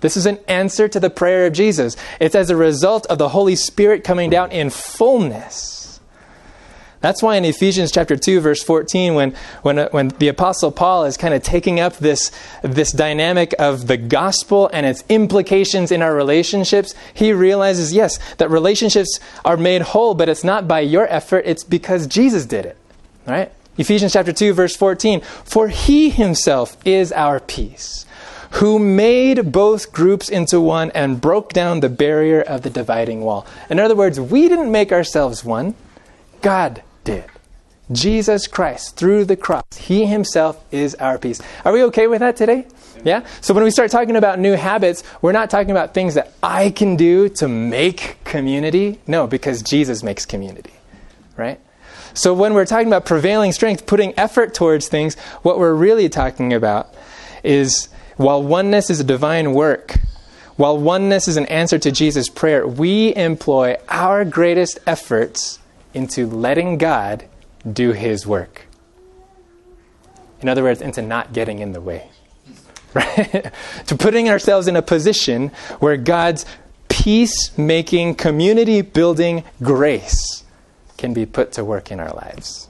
This 0.00 0.16
is 0.16 0.26
an 0.26 0.38
answer 0.46 0.86
to 0.86 1.00
the 1.00 1.10
prayer 1.10 1.46
of 1.46 1.52
Jesus. 1.52 1.96
It's 2.20 2.36
as 2.36 2.50
a 2.50 2.56
result 2.56 3.06
of 3.06 3.18
the 3.18 3.30
Holy 3.30 3.56
Spirit 3.56 4.04
coming 4.04 4.30
down 4.30 4.52
in 4.52 4.70
fullness 4.70 5.73
that's 7.04 7.22
why 7.22 7.36
in 7.36 7.44
Ephesians 7.44 7.92
chapter 7.92 8.16
2, 8.16 8.40
verse 8.40 8.62
14, 8.62 9.14
when, 9.14 9.34
when, 9.60 9.78
uh, 9.78 9.88
when 9.90 10.08
the 10.08 10.28
Apostle 10.28 10.72
Paul 10.72 11.04
is 11.04 11.18
kind 11.18 11.34
of 11.34 11.42
taking 11.42 11.78
up 11.78 11.98
this, 11.98 12.32
this 12.62 12.92
dynamic 12.92 13.54
of 13.58 13.88
the 13.88 13.98
gospel 13.98 14.70
and 14.72 14.86
its 14.86 15.04
implications 15.10 15.92
in 15.92 16.00
our 16.00 16.14
relationships, 16.14 16.94
he 17.12 17.34
realizes, 17.34 17.92
yes, 17.92 18.18
that 18.36 18.48
relationships 18.48 19.20
are 19.44 19.58
made 19.58 19.82
whole, 19.82 20.14
but 20.14 20.30
it's 20.30 20.42
not 20.42 20.66
by 20.66 20.80
your 20.80 21.06
effort, 21.12 21.42
it's 21.44 21.62
because 21.62 22.06
Jesus 22.06 22.46
did 22.46 22.64
it. 22.64 22.78
Right? 23.26 23.52
Ephesians 23.76 24.14
chapter 24.14 24.32
2, 24.32 24.54
verse 24.54 24.74
14. 24.74 25.20
For 25.20 25.68
he 25.68 26.08
himself 26.08 26.74
is 26.86 27.12
our 27.12 27.38
peace, 27.38 28.06
who 28.52 28.78
made 28.78 29.52
both 29.52 29.92
groups 29.92 30.30
into 30.30 30.58
one 30.58 30.90
and 30.92 31.20
broke 31.20 31.52
down 31.52 31.80
the 31.80 31.90
barrier 31.90 32.40
of 32.40 32.62
the 32.62 32.70
dividing 32.70 33.20
wall. 33.20 33.46
In 33.68 33.78
other 33.78 33.94
words, 33.94 34.18
we 34.18 34.48
didn't 34.48 34.72
make 34.72 34.90
ourselves 34.90 35.44
one, 35.44 35.74
God 36.40 36.82
did. 37.04 37.24
Jesus 37.92 38.46
Christ, 38.46 38.96
through 38.96 39.26
the 39.26 39.36
cross, 39.36 39.64
He 39.76 40.06
Himself 40.06 40.64
is 40.72 40.94
our 40.96 41.18
peace. 41.18 41.40
Are 41.64 41.72
we 41.72 41.82
okay 41.84 42.06
with 42.06 42.20
that 42.20 42.36
today? 42.36 42.66
Yeah? 43.04 43.26
So 43.42 43.52
when 43.52 43.62
we 43.62 43.70
start 43.70 43.90
talking 43.90 44.16
about 44.16 44.38
new 44.38 44.54
habits, 44.54 45.04
we're 45.20 45.32
not 45.32 45.50
talking 45.50 45.70
about 45.70 45.92
things 45.92 46.14
that 46.14 46.32
I 46.42 46.70
can 46.70 46.96
do 46.96 47.28
to 47.30 47.46
make 47.48 48.16
community. 48.24 49.00
No, 49.06 49.26
because 49.26 49.62
Jesus 49.62 50.02
makes 50.02 50.24
community. 50.24 50.72
Right? 51.36 51.60
So 52.14 52.32
when 52.32 52.54
we're 52.54 52.64
talking 52.64 52.86
about 52.86 53.04
prevailing 53.04 53.52
strength, 53.52 53.86
putting 53.86 54.18
effort 54.18 54.54
towards 54.54 54.88
things, 54.88 55.16
what 55.42 55.58
we're 55.58 55.74
really 55.74 56.08
talking 56.08 56.54
about 56.54 56.94
is 57.42 57.88
while 58.16 58.42
oneness 58.42 58.88
is 58.88 59.00
a 59.00 59.04
divine 59.04 59.52
work, 59.52 59.96
while 60.56 60.78
oneness 60.78 61.26
is 61.26 61.36
an 61.36 61.46
answer 61.46 61.78
to 61.80 61.90
Jesus' 61.90 62.28
prayer, 62.28 62.66
we 62.66 63.14
employ 63.16 63.76
our 63.88 64.24
greatest 64.24 64.78
efforts 64.86 65.58
into 65.94 66.26
letting 66.26 66.76
God 66.78 67.24
do 67.70 67.92
His 67.92 68.26
work. 68.26 68.66
In 70.40 70.48
other 70.48 70.62
words, 70.62 70.82
into 70.82 71.00
not 71.00 71.32
getting 71.32 71.60
in 71.60 71.72
the 71.72 71.80
way. 71.80 72.08
Right? 72.94 73.50
to 73.88 73.96
putting 73.96 74.28
ourselves 74.28 74.68
in 74.68 74.76
a 74.76 74.82
position 74.82 75.48
where 75.80 75.96
God's 75.96 76.46
peacemaking, 76.88 78.14
community 78.14 78.82
building 78.82 79.42
grace 79.60 80.44
can 80.96 81.12
be 81.12 81.26
put 81.26 81.50
to 81.52 81.64
work 81.64 81.90
in 81.90 81.98
our 81.98 82.12
lives. 82.12 82.68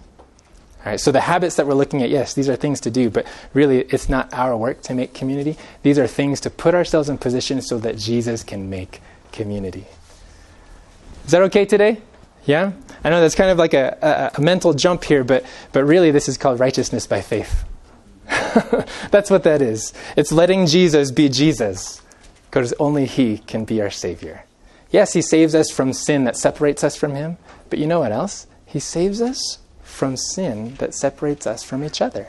All 0.84 0.92
right, 0.92 1.00
so 1.00 1.12
the 1.12 1.20
habits 1.20 1.56
that 1.56 1.66
we're 1.66 1.74
looking 1.74 2.02
at, 2.02 2.10
yes, 2.10 2.34
these 2.34 2.48
are 2.48 2.56
things 2.56 2.80
to 2.80 2.90
do, 2.90 3.10
but 3.10 3.26
really 3.52 3.80
it's 3.80 4.08
not 4.08 4.32
our 4.32 4.56
work 4.56 4.82
to 4.82 4.94
make 4.94 5.14
community. 5.14 5.56
These 5.82 5.98
are 5.98 6.06
things 6.06 6.40
to 6.40 6.50
put 6.50 6.74
ourselves 6.74 7.08
in 7.08 7.18
position 7.18 7.62
so 7.62 7.78
that 7.78 7.96
Jesus 7.96 8.42
can 8.42 8.68
make 8.68 9.00
community. 9.30 9.86
Is 11.24 11.30
that 11.32 11.42
okay 11.42 11.64
today? 11.64 12.00
Yeah? 12.46 12.72
I 13.02 13.10
know 13.10 13.20
that's 13.20 13.34
kind 13.34 13.50
of 13.50 13.58
like 13.58 13.74
a, 13.74 14.32
a, 14.36 14.38
a 14.38 14.40
mental 14.40 14.74
jump 14.74 15.04
here, 15.04 15.24
but, 15.24 15.44
but 15.72 15.84
really 15.84 16.10
this 16.10 16.28
is 16.28 16.36
called 16.36 16.60
righteousness 16.60 17.06
by 17.06 17.20
faith. 17.20 17.64
that's 19.10 19.30
what 19.30 19.42
that 19.44 19.60
is. 19.62 19.92
It's 20.16 20.32
letting 20.32 20.66
Jesus 20.66 21.10
be 21.10 21.28
Jesus, 21.28 22.02
because 22.46 22.72
only 22.78 23.06
He 23.06 23.38
can 23.38 23.64
be 23.64 23.80
our 23.80 23.90
Savior. 23.90 24.44
Yes, 24.90 25.12
He 25.12 25.22
saves 25.22 25.54
us 25.54 25.70
from 25.70 25.92
sin 25.92 26.24
that 26.24 26.36
separates 26.36 26.84
us 26.84 26.96
from 26.96 27.14
Him, 27.14 27.36
but 27.70 27.78
you 27.78 27.86
know 27.86 28.00
what 28.00 28.12
else? 28.12 28.46
He 28.66 28.80
saves 28.80 29.20
us 29.20 29.58
from 29.82 30.16
sin 30.16 30.74
that 30.76 30.94
separates 30.94 31.46
us 31.46 31.62
from 31.62 31.84
each 31.84 32.00
other. 32.00 32.28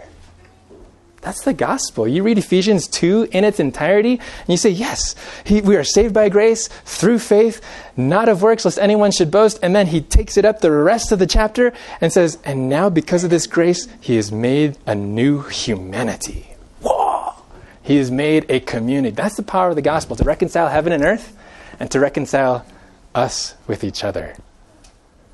That's 1.26 1.42
the 1.42 1.56
gospel. 1.56 2.08
You 2.08 2.22
read 2.22 2.38
Ephesians 2.38 2.88
2 2.88 3.30
in 3.32 3.44
its 3.44 3.60
entirety, 3.60 4.12
and 4.12 4.48
you 4.48 4.58
say, 4.58 4.70
Yes, 4.70 5.16
he, 5.44 5.60
we 5.60 5.76
are 5.76 5.84
saved 5.84 6.14
by 6.14 6.30
grace 6.30 6.68
through 6.68 7.18
faith, 7.18 7.62
not 7.98 8.30
of 8.30 8.44
works, 8.44 8.64
lest 8.64 8.78
anyone 8.78 9.10
should 9.10 9.32
boast. 9.32 9.58
And 9.64 9.76
then 9.76 9.88
he 9.88 10.02
takes 10.02 10.38
it 10.38 10.46
up 10.46 10.62
the 10.62 10.70
rest 10.70 11.12
of 11.12 11.18
the 11.18 11.26
chapter 11.26 11.74
and 12.00 12.14
says, 12.14 12.38
And 12.46 12.70
now, 12.70 12.92
because 12.92 13.24
of 13.24 13.32
this 13.32 13.48
grace, 13.48 13.88
he 14.00 14.18
has 14.18 14.32
made 14.32 14.78
a 14.86 14.94
new 14.94 15.42
humanity. 15.42 16.56
Whoa! 16.82 17.34
He 17.82 17.98
has 17.98 18.12
made 18.12 18.46
a 18.48 18.60
community. 18.60 19.16
That's 19.16 19.36
the 19.36 19.42
power 19.42 19.70
of 19.70 19.76
the 19.76 19.82
gospel 19.82 20.16
to 20.18 20.24
reconcile 20.24 20.68
heaven 20.68 20.94
and 20.94 21.04
earth 21.04 21.36
and 21.80 21.90
to 21.90 22.00
reconcile 22.00 22.68
us 23.16 23.56
with 23.66 23.84
each 23.84 24.04
other. 24.04 24.36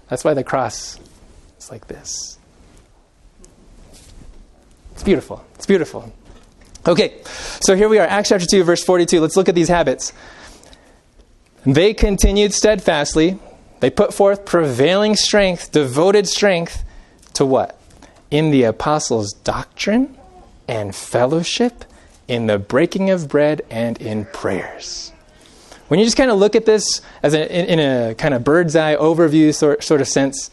That's 0.07 0.23
why 0.23 0.35
the 0.35 0.43
cross 0.45 0.97
is 1.59 1.69
like 1.69 1.87
this. 1.87 2.37
It's 5.01 5.05
beautiful. 5.07 5.43
It's 5.55 5.65
beautiful. 5.65 6.13
Okay, 6.87 7.21
so 7.59 7.75
here 7.75 7.89
we 7.89 7.97
are, 7.97 8.05
Acts 8.05 8.29
chapter 8.29 8.45
2, 8.45 8.63
verse 8.63 8.83
42. 8.83 9.19
Let's 9.19 9.35
look 9.35 9.49
at 9.49 9.55
these 9.55 9.67
habits. 9.67 10.13
They 11.65 11.95
continued 11.95 12.53
steadfastly. 12.53 13.39
They 13.79 13.89
put 13.89 14.13
forth 14.13 14.45
prevailing 14.45 15.15
strength, 15.15 15.71
devoted 15.71 16.27
strength 16.27 16.83
to 17.33 17.47
what? 17.47 17.81
In 18.29 18.51
the 18.51 18.61
apostles' 18.61 19.33
doctrine 19.33 20.15
and 20.67 20.93
fellowship, 20.93 21.83
in 22.27 22.45
the 22.45 22.59
breaking 22.59 23.09
of 23.09 23.27
bread, 23.27 23.63
and 23.71 23.99
in 23.99 24.25
prayers. 24.25 25.11
When 25.87 25.99
you 25.99 26.05
just 26.05 26.15
kind 26.15 26.29
of 26.29 26.37
look 26.37 26.55
at 26.55 26.67
this 26.67 27.01
as 27.23 27.33
a, 27.33 27.41
in, 27.51 27.79
in, 27.79 28.09
a 28.11 28.13
kind 28.13 28.35
of 28.35 28.43
bird's 28.43 28.75
eye 28.75 28.95
overview 28.95 29.51
sort, 29.51 29.83
sort 29.83 29.99
of 29.99 30.07
sense, 30.07 30.51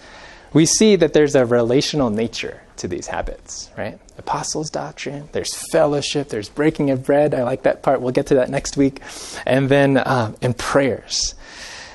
we 0.53 0.67
see 0.67 0.97
that 0.97 1.13
there's 1.13 1.35
a 1.35 1.45
relational 1.45 2.11
nature 2.11 2.63
to 2.77 2.89
these 2.89 3.09
habits, 3.09 3.71
right? 3.77 3.99
Apostles' 4.19 4.71
doctrine, 4.71 5.29
there's 5.33 5.55
fellowship, 5.71 6.29
there's 6.29 6.49
breaking 6.49 6.91
of 6.91 7.05
bread. 7.05 7.35
I 7.35 7.43
like 7.43 7.63
that 7.65 7.83
part. 7.83 8.01
We'll 8.01 8.13
get 8.13 8.27
to 8.29 8.37
that 8.37 8.51
next 8.51 8.77
week. 8.77 9.01
And 9.47 9.69
then 9.69 10.01
um, 10.05 10.37
in 10.41 10.55
prayers. 10.55 11.35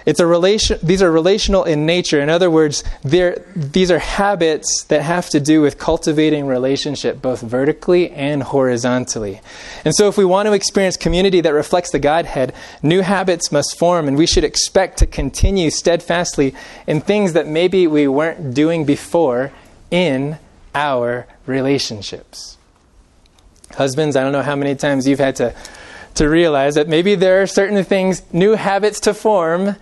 It's 0.06 0.20
a 0.20 0.26
relation, 0.28 0.80
these 0.84 1.02
are 1.02 1.12
relational 1.12 1.64
in 1.64 1.86
nature. 1.86 2.20
In 2.20 2.30
other 2.30 2.52
words, 2.52 2.84
these 3.04 3.90
are 3.90 4.00
habits 4.00 4.84
that 4.90 5.02
have 5.02 5.30
to 5.30 5.40
do 5.40 5.62
with 5.62 5.78
cultivating 5.78 6.46
relationship 6.46 7.22
both 7.22 7.42
vertically 7.42 8.12
and 8.12 8.44
horizontally. 8.44 9.40
And 9.86 9.96
so, 9.96 10.08
if 10.08 10.18
we 10.18 10.26
want 10.26 10.48
to 10.48 10.54
experience 10.54 10.98
community 10.98 11.42
that 11.42 11.54
reflects 11.54 11.92
the 11.92 12.00
Godhead, 12.00 12.54
new 12.82 13.02
habits 13.02 13.52
must 13.52 13.78
form, 13.80 14.08
and 14.08 14.18
we 14.18 14.28
should 14.28 14.44
expect 14.44 14.98
to 15.00 15.08
continue 15.08 15.70
steadfastly 15.70 16.54
in 16.86 17.02
things 17.02 17.34
that 17.34 17.48
maybe 17.48 17.88
we 17.88 18.08
weren't 18.08 18.54
doing 18.54 18.86
before 18.86 19.52
in 19.90 20.38
our 20.76 21.28
relationships. 21.46 22.58
Husbands, 23.76 24.16
I 24.16 24.24
don't 24.24 24.34
know 24.34 24.42
how 24.42 24.56
many 24.56 24.76
times 24.76 25.08
you've 25.08 25.20
had 25.20 25.36
to, 25.38 25.56
to 26.16 26.30
realize 26.30 26.76
that 26.76 26.88
maybe 26.88 27.16
there 27.16 27.42
are 27.42 27.48
certain 27.48 27.84
things, 27.84 28.22
new 28.32 28.54
habits 28.54 29.00
to 29.02 29.14
form 29.14 29.76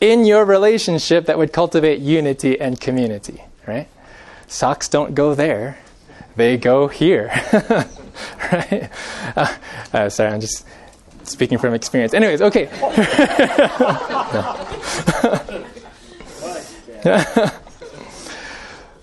in 0.00 0.24
your 0.24 0.44
relationship 0.44 1.26
that 1.26 1.38
would 1.38 1.52
cultivate 1.52 2.00
unity 2.00 2.60
and 2.60 2.80
community, 2.80 3.42
right? 3.66 3.88
Socks 4.46 4.88
don't 4.88 5.14
go 5.14 5.34
there, 5.34 5.78
they 6.36 6.56
go 6.56 6.88
here, 6.88 7.28
right? 8.52 8.90
Uh, 9.36 9.56
uh, 9.92 10.08
sorry, 10.08 10.30
I'm 10.30 10.40
just 10.40 10.66
speaking 11.22 11.58
from 11.58 11.74
experience. 11.74 12.12
Anyways, 12.12 12.42
okay. 12.42 12.66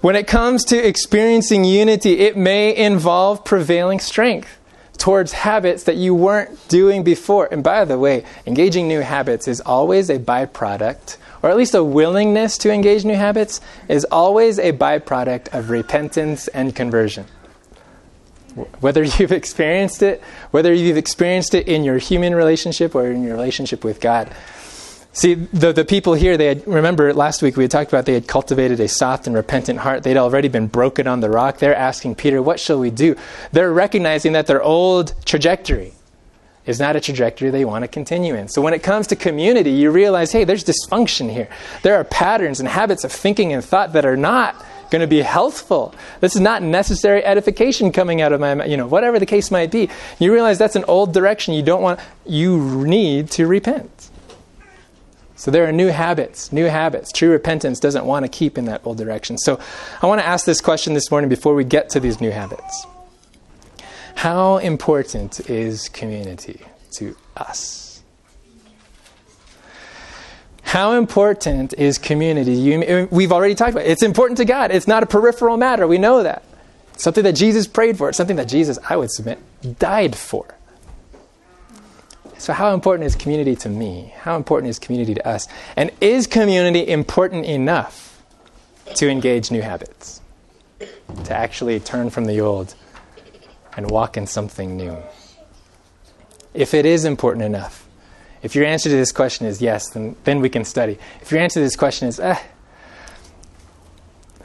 When 0.01 0.15
it 0.15 0.25
comes 0.25 0.65
to 0.65 0.87
experiencing 0.87 1.63
unity, 1.63 2.21
it 2.21 2.35
may 2.35 2.75
involve 2.75 3.45
prevailing 3.45 3.99
strength 3.99 4.57
towards 5.01 5.31
habits 5.31 5.85
that 5.85 5.95
you 5.95 6.13
weren't 6.13 6.67
doing 6.67 7.03
before. 7.03 7.49
And 7.51 7.63
by 7.63 7.85
the 7.85 7.97
way, 7.97 8.23
engaging 8.45 8.87
new 8.87 8.99
habits 8.99 9.47
is 9.47 9.59
always 9.59 10.11
a 10.11 10.19
byproduct, 10.19 11.17
or 11.41 11.49
at 11.49 11.57
least 11.57 11.73
a 11.73 11.83
willingness 11.83 12.55
to 12.59 12.71
engage 12.71 13.03
new 13.03 13.15
habits 13.15 13.61
is 13.87 14.05
always 14.11 14.59
a 14.59 14.73
byproduct 14.73 15.57
of 15.57 15.71
repentance 15.71 16.47
and 16.49 16.75
conversion. 16.75 17.25
Whether 18.79 19.01
you've 19.17 19.31
experienced 19.31 20.03
it, 20.03 20.21
whether 20.51 20.71
you've 20.71 20.97
experienced 20.97 21.55
it 21.55 21.67
in 21.67 21.83
your 21.83 21.97
human 21.97 22.35
relationship 22.35 22.93
or 22.93 23.07
in 23.07 23.23
your 23.23 23.33
relationship 23.33 23.83
with 23.83 24.01
God. 24.01 24.31
See, 25.13 25.33
the, 25.33 25.73
the 25.73 25.83
people 25.83 26.13
here, 26.13 26.37
they 26.37 26.45
had, 26.45 26.65
remember 26.65 27.13
last 27.13 27.41
week 27.41 27.57
we 27.57 27.65
had 27.65 27.71
talked 27.71 27.91
about 27.91 28.05
they 28.05 28.13
had 28.13 28.27
cultivated 28.27 28.79
a 28.79 28.87
soft 28.87 29.27
and 29.27 29.35
repentant 29.35 29.79
heart. 29.79 30.03
They'd 30.03 30.17
already 30.17 30.47
been 30.47 30.67
broken 30.67 31.05
on 31.05 31.19
the 31.19 31.29
rock. 31.29 31.57
They're 31.57 31.75
asking 31.75 32.15
Peter, 32.15 32.41
What 32.41 32.61
shall 32.61 32.79
we 32.79 32.91
do? 32.91 33.17
They're 33.51 33.73
recognizing 33.73 34.31
that 34.33 34.47
their 34.47 34.63
old 34.63 35.13
trajectory 35.25 35.93
is 36.65 36.79
not 36.79 36.95
a 36.95 37.01
trajectory 37.01 37.49
they 37.49 37.65
want 37.65 37.83
to 37.83 37.87
continue 37.87 38.35
in. 38.35 38.47
So 38.47 38.61
when 38.61 38.73
it 38.73 38.83
comes 38.83 39.07
to 39.07 39.15
community, 39.15 39.71
you 39.71 39.91
realize, 39.91 40.31
hey, 40.31 40.43
there's 40.43 40.63
dysfunction 40.63 41.31
here. 41.31 41.49
There 41.81 41.95
are 41.95 42.03
patterns 42.03 42.59
and 42.59 42.69
habits 42.69 43.03
of 43.03 43.11
thinking 43.11 43.51
and 43.51 43.63
thought 43.65 43.93
that 43.93 44.05
are 44.05 44.15
not 44.15 44.63
going 44.91 45.01
to 45.01 45.07
be 45.07 45.21
healthful. 45.21 45.95
This 46.19 46.35
is 46.35 46.41
not 46.41 46.61
necessary 46.61 47.25
edification 47.25 47.91
coming 47.91 48.21
out 48.21 48.31
of 48.31 48.39
my, 48.39 48.65
you 48.65 48.77
know, 48.77 48.87
whatever 48.87 49.19
the 49.19 49.25
case 49.25 49.49
might 49.49 49.71
be. 49.71 49.89
You 50.19 50.31
realize 50.31 50.57
that's 50.59 50.75
an 50.75 50.85
old 50.87 51.13
direction. 51.13 51.53
You 51.53 51.63
don't 51.63 51.81
want, 51.81 51.99
you 52.25 52.85
need 52.85 53.31
to 53.31 53.47
repent. 53.47 54.10
So 55.41 55.49
there 55.49 55.67
are 55.67 55.71
new 55.71 55.87
habits, 55.87 56.51
new 56.51 56.65
habits. 56.65 57.11
True 57.11 57.31
repentance 57.31 57.79
doesn't 57.79 58.05
want 58.05 58.25
to 58.25 58.29
keep 58.29 58.59
in 58.59 58.65
that 58.65 58.85
old 58.85 58.99
direction. 58.99 59.39
So 59.39 59.59
I 59.99 60.05
want 60.05 60.21
to 60.21 60.27
ask 60.27 60.45
this 60.45 60.61
question 60.61 60.93
this 60.93 61.09
morning 61.09 61.31
before 61.31 61.55
we 61.55 61.63
get 61.63 61.89
to 61.89 61.99
these 61.99 62.21
new 62.21 62.29
habits. 62.29 62.85
How 64.13 64.57
important 64.57 65.49
is 65.49 65.89
community 65.89 66.61
to 66.97 67.15
us? 67.35 68.03
How 70.61 70.91
important 70.91 71.73
is 71.73 71.97
community? 71.97 72.53
You, 72.53 73.07
we've 73.09 73.31
already 73.31 73.55
talked 73.55 73.71
about 73.71 73.85
it. 73.85 73.89
It's 73.89 74.03
important 74.03 74.37
to 74.37 74.45
God. 74.45 74.69
It's 74.69 74.87
not 74.87 75.01
a 75.01 75.07
peripheral 75.07 75.57
matter. 75.57 75.87
We 75.87 75.97
know 75.97 76.21
that. 76.21 76.43
Something 76.97 77.23
that 77.23 77.33
Jesus 77.33 77.65
prayed 77.65 77.97
for. 77.97 78.09
It's 78.09 78.17
something 78.19 78.35
that 78.35 78.47
Jesus, 78.47 78.77
I 78.87 78.95
would 78.95 79.09
submit, 79.09 79.39
died 79.79 80.15
for. 80.15 80.53
So, 82.41 82.53
how 82.53 82.73
important 82.73 83.05
is 83.05 83.15
community 83.15 83.55
to 83.57 83.69
me? 83.69 84.15
How 84.17 84.35
important 84.35 84.71
is 84.71 84.79
community 84.79 85.13
to 85.13 85.27
us? 85.27 85.47
And 85.75 85.91
is 86.01 86.25
community 86.25 86.87
important 86.87 87.45
enough 87.45 88.19
to 88.95 89.07
engage 89.07 89.51
new 89.51 89.61
habits? 89.61 90.21
To 91.25 91.37
actually 91.37 91.79
turn 91.79 92.09
from 92.09 92.25
the 92.25 92.41
old 92.41 92.73
and 93.77 93.91
walk 93.91 94.17
in 94.17 94.25
something 94.25 94.75
new? 94.75 94.97
If 96.55 96.73
it 96.73 96.83
is 96.83 97.05
important 97.05 97.45
enough, 97.45 97.87
if 98.41 98.55
your 98.55 98.65
answer 98.65 98.89
to 98.89 98.95
this 98.95 99.11
question 99.11 99.45
is 99.45 99.61
yes, 99.61 99.91
then, 99.91 100.15
then 100.23 100.41
we 100.41 100.49
can 100.49 100.65
study. 100.65 100.97
If 101.21 101.31
your 101.31 101.41
answer 101.41 101.59
to 101.59 101.63
this 101.63 101.75
question 101.75 102.07
is, 102.07 102.19
eh, 102.19 102.39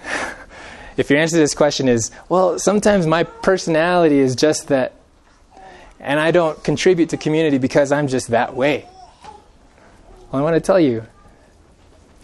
if 0.99 1.09
your 1.09 1.19
answer 1.19 1.37
to 1.37 1.41
this 1.41 1.55
question 1.55 1.89
is, 1.89 2.11
well, 2.29 2.59
sometimes 2.59 3.07
my 3.07 3.23
personality 3.23 4.19
is 4.19 4.37
just 4.37 4.69
that 4.69 4.96
and 6.07 6.21
I 6.21 6.31
don't 6.31 6.63
contribute 6.63 7.11
to 7.11 7.17
community 7.17 7.59
because 7.59 7.91
I'm 7.91 8.07
just 8.07 8.29
that 8.29 8.55
way. 8.55 8.89
Well, 10.31 10.41
I 10.41 10.41
want 10.41 10.55
to 10.55 10.61
tell 10.61 10.79
you, 10.79 11.05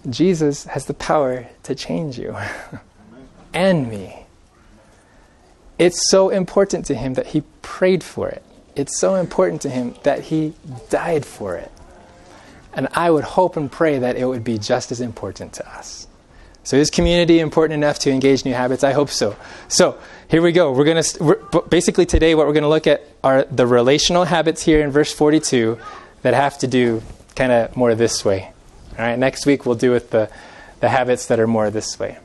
Jesus 0.08 0.64
has 0.64 0.86
the 0.86 0.94
power 0.94 1.48
to 1.64 1.74
change 1.74 2.16
you 2.16 2.36
and 3.52 3.90
me. 3.90 4.24
It's 5.78 6.10
so 6.10 6.30
important 6.30 6.86
to 6.86 6.94
him 6.94 7.14
that 7.14 7.26
he 7.26 7.42
prayed 7.60 8.04
for 8.04 8.28
it. 8.28 8.44
It's 8.76 9.00
so 9.00 9.16
important 9.16 9.62
to 9.62 9.68
him 9.68 9.96
that 10.04 10.20
he 10.20 10.54
died 10.88 11.26
for 11.26 11.56
it. 11.56 11.70
And 12.74 12.86
I 12.92 13.10
would 13.10 13.24
hope 13.24 13.56
and 13.56 13.70
pray 13.70 13.98
that 13.98 14.16
it 14.16 14.26
would 14.26 14.44
be 14.44 14.58
just 14.58 14.92
as 14.92 15.00
important 15.00 15.54
to 15.54 15.68
us. 15.68 16.06
So 16.64 16.76
is 16.76 16.90
community 16.90 17.40
important 17.40 17.74
enough 17.74 17.98
to 18.00 18.10
engage 18.10 18.44
new 18.44 18.54
habits? 18.54 18.84
I 18.84 18.92
hope 18.92 19.10
so. 19.10 19.36
So 19.68 19.98
here 20.28 20.42
we 20.42 20.52
go. 20.52 20.72
We're 20.72 20.84
going 20.84 21.02
to 21.02 21.62
basically 21.68 22.06
today 22.06 22.34
what 22.34 22.46
we're 22.46 22.52
going 22.52 22.62
to 22.62 22.68
look 22.68 22.86
at 22.86 23.02
are 23.24 23.44
the 23.44 23.66
relational 23.66 24.24
habits 24.24 24.62
here 24.62 24.80
in 24.80 24.90
verse 24.90 25.12
42 25.12 25.78
that 26.22 26.34
have 26.34 26.58
to 26.58 26.66
do 26.66 27.02
kind 27.34 27.50
of 27.50 27.76
more 27.76 27.94
this 27.94 28.24
way. 28.24 28.52
All 28.98 29.04
right. 29.04 29.18
Next 29.18 29.46
week 29.46 29.66
we'll 29.66 29.74
do 29.74 29.90
with 29.90 30.10
the 30.10 30.30
the 30.82 30.88
habits 30.88 31.26
that 31.26 31.38
are 31.38 31.46
more 31.46 31.70
this 31.70 31.98
way. 31.98 32.18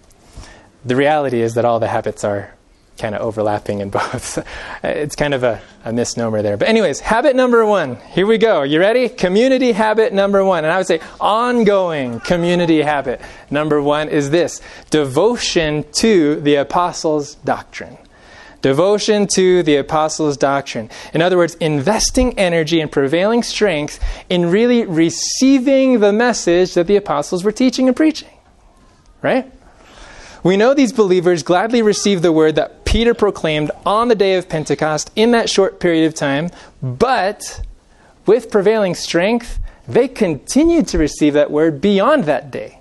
The 0.83 0.95
reality 0.95 1.41
is 1.41 1.53
that 1.53 1.63
all 1.63 1.79
the 1.79 1.87
habits 1.87 2.23
are 2.23 2.55
kind 2.97 3.15
of 3.15 3.21
overlapping 3.21 3.79
in 3.79 3.89
both. 3.91 4.39
it's 4.83 5.15
kind 5.15 5.33
of 5.33 5.43
a, 5.43 5.61
a, 5.85 5.93
misnomer 5.93 6.41
there. 6.41 6.57
But, 6.57 6.67
anyways, 6.67 6.99
habit 6.99 7.35
number 7.35 7.65
one. 7.65 7.95
Here 7.97 8.25
we 8.25 8.37
go. 8.37 8.63
You 8.63 8.79
ready? 8.79 9.09
Community 9.09 9.71
habit 9.71 10.13
number 10.13 10.43
one. 10.43 10.65
And 10.65 10.73
I 10.73 10.77
would 10.77 10.87
say 10.87 10.99
ongoing 11.19 12.19
community 12.19 12.81
habit 12.81 13.21
number 13.49 13.81
one 13.81 14.09
is 14.09 14.29
this 14.29 14.61
devotion 14.89 15.85
to 15.93 16.41
the 16.41 16.55
apostles' 16.55 17.35
doctrine. 17.35 17.97
Devotion 18.61 19.27
to 19.27 19.61
the 19.63 19.75
apostles' 19.77 20.35
doctrine. 20.35 20.89
In 21.13 21.21
other 21.21 21.37
words, 21.37 21.55
investing 21.55 22.37
energy 22.39 22.81
and 22.81 22.91
prevailing 22.91 23.43
strength 23.43 23.99
in 24.29 24.49
really 24.49 24.83
receiving 24.83 25.99
the 25.99 26.11
message 26.11 26.73
that 26.73 26.87
the 26.87 26.95
apostles 26.95 27.43
were 27.43 27.51
teaching 27.51 27.87
and 27.87 27.95
preaching. 27.95 28.29
Right? 29.21 29.51
We 30.47 30.55
know 30.55 30.73
these 30.73 30.93
believers 30.93 31.43
gladly 31.43 31.81
received 31.81 32.23
the 32.23 32.31
word 32.31 32.55
that 32.55 32.85
Peter 32.85 33.13
proclaimed 33.13 33.69
on 33.85 34.07
the 34.07 34.15
day 34.15 34.35
of 34.35 34.47
Pentecost 34.47 35.11
in 35.13 35.31
that 35.31 35.49
short 35.49 35.81
period 35.81 36.07
of 36.07 36.13
time, 36.13 36.51
but 36.81 37.59
with 38.25 38.49
prevailing 38.49 38.95
strength, 38.95 39.59
they 39.89 40.07
continued 40.07 40.87
to 40.87 40.97
receive 40.97 41.33
that 41.33 41.51
word 41.51 41.81
beyond 41.81 42.23
that 42.23 42.49
day. 42.49 42.76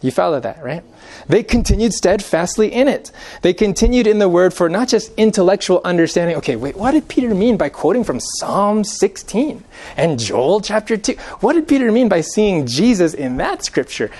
You 0.00 0.10
follow 0.12 0.38
that, 0.40 0.62
right? 0.62 0.84
They 1.26 1.42
continued 1.42 1.92
steadfastly 1.92 2.72
in 2.72 2.86
it. 2.86 3.10
They 3.42 3.52
continued 3.52 4.06
in 4.06 4.20
the 4.20 4.28
word 4.28 4.54
for 4.54 4.68
not 4.68 4.88
just 4.88 5.12
intellectual 5.16 5.80
understanding. 5.84 6.36
Okay, 6.36 6.54
wait, 6.54 6.76
what 6.76 6.92
did 6.92 7.08
Peter 7.08 7.34
mean 7.34 7.56
by 7.56 7.68
quoting 7.68 8.04
from 8.04 8.20
Psalm 8.20 8.84
16 8.84 9.64
and 9.96 10.18
Joel 10.18 10.60
chapter 10.60 10.96
2? 10.96 11.14
What 11.40 11.54
did 11.54 11.66
Peter 11.66 11.90
mean 11.90 12.08
by 12.08 12.20
seeing 12.20 12.66
Jesus 12.66 13.12
in 13.12 13.38
that 13.38 13.64
scripture? 13.64 14.10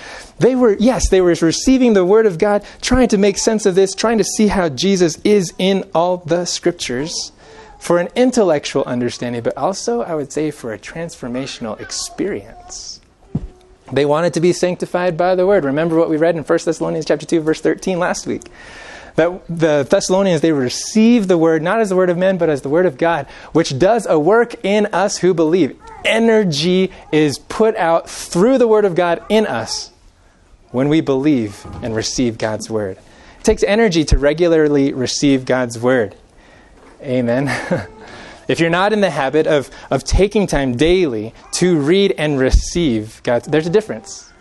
They 0.40 0.56
were, 0.56 0.76
yes, 0.80 1.08
they 1.10 1.20
were 1.20 1.34
receiving 1.40 1.92
the 1.92 2.04
word 2.04 2.26
of 2.26 2.38
God, 2.38 2.64
trying 2.80 3.08
to 3.08 3.18
make 3.18 3.38
sense 3.38 3.64
of 3.64 3.74
this, 3.76 3.94
trying 3.94 4.18
to 4.18 4.24
see 4.24 4.48
how 4.48 4.68
Jesus 4.68 5.18
is 5.24 5.54
in 5.58 5.88
all 5.94 6.18
the 6.18 6.44
scriptures. 6.44 7.32
for 7.78 7.98
an 7.98 8.08
intellectual 8.16 8.82
understanding, 8.84 9.42
but 9.42 9.56
also, 9.56 10.02
I 10.02 10.14
would 10.14 10.32
say, 10.32 10.50
for 10.50 10.72
a 10.72 10.78
transformational 10.78 11.80
experience. 11.80 12.87
They 13.92 14.04
wanted 14.04 14.34
to 14.34 14.40
be 14.40 14.52
sanctified 14.52 15.16
by 15.16 15.34
the 15.34 15.46
word. 15.46 15.64
Remember 15.64 15.96
what 15.96 16.10
we 16.10 16.16
read 16.16 16.36
in 16.36 16.44
1 16.44 16.58
Thessalonians 16.64 17.06
chapter 17.06 17.26
2 17.26 17.40
verse 17.40 17.60
13 17.60 17.98
last 17.98 18.26
week. 18.26 18.44
That 19.16 19.46
the 19.48 19.86
Thessalonians 19.88 20.40
they 20.40 20.52
received 20.52 21.28
the 21.28 21.38
word 21.38 21.62
not 21.62 21.80
as 21.80 21.88
the 21.88 21.96
word 21.96 22.10
of 22.10 22.18
men 22.18 22.38
but 22.38 22.48
as 22.48 22.62
the 22.62 22.68
word 22.68 22.86
of 22.86 22.98
God, 22.98 23.26
which 23.52 23.78
does 23.78 24.06
a 24.06 24.18
work 24.18 24.54
in 24.64 24.86
us 24.86 25.18
who 25.18 25.34
believe. 25.34 25.78
Energy 26.04 26.92
is 27.12 27.38
put 27.38 27.76
out 27.76 28.08
through 28.08 28.58
the 28.58 28.68
word 28.68 28.84
of 28.84 28.94
God 28.94 29.22
in 29.28 29.46
us 29.46 29.90
when 30.70 30.88
we 30.88 31.00
believe 31.00 31.64
and 31.82 31.94
receive 31.94 32.38
God's 32.38 32.70
word. 32.70 32.98
It 33.38 33.44
takes 33.44 33.62
energy 33.62 34.04
to 34.06 34.18
regularly 34.18 34.92
receive 34.92 35.44
God's 35.44 35.78
word. 35.78 36.14
Amen. 37.00 37.48
if 38.48 38.60
you're 38.60 38.70
not 38.70 38.92
in 38.92 39.00
the 39.00 39.10
habit 39.10 39.46
of, 39.46 39.70
of 39.90 40.04
taking 40.04 40.46
time 40.46 40.76
daily 40.76 41.32
to 41.58 41.76
read 41.76 42.14
and 42.18 42.38
receive 42.38 43.20
God, 43.24 43.42
there's 43.42 43.66
a 43.66 43.70
difference, 43.70 44.32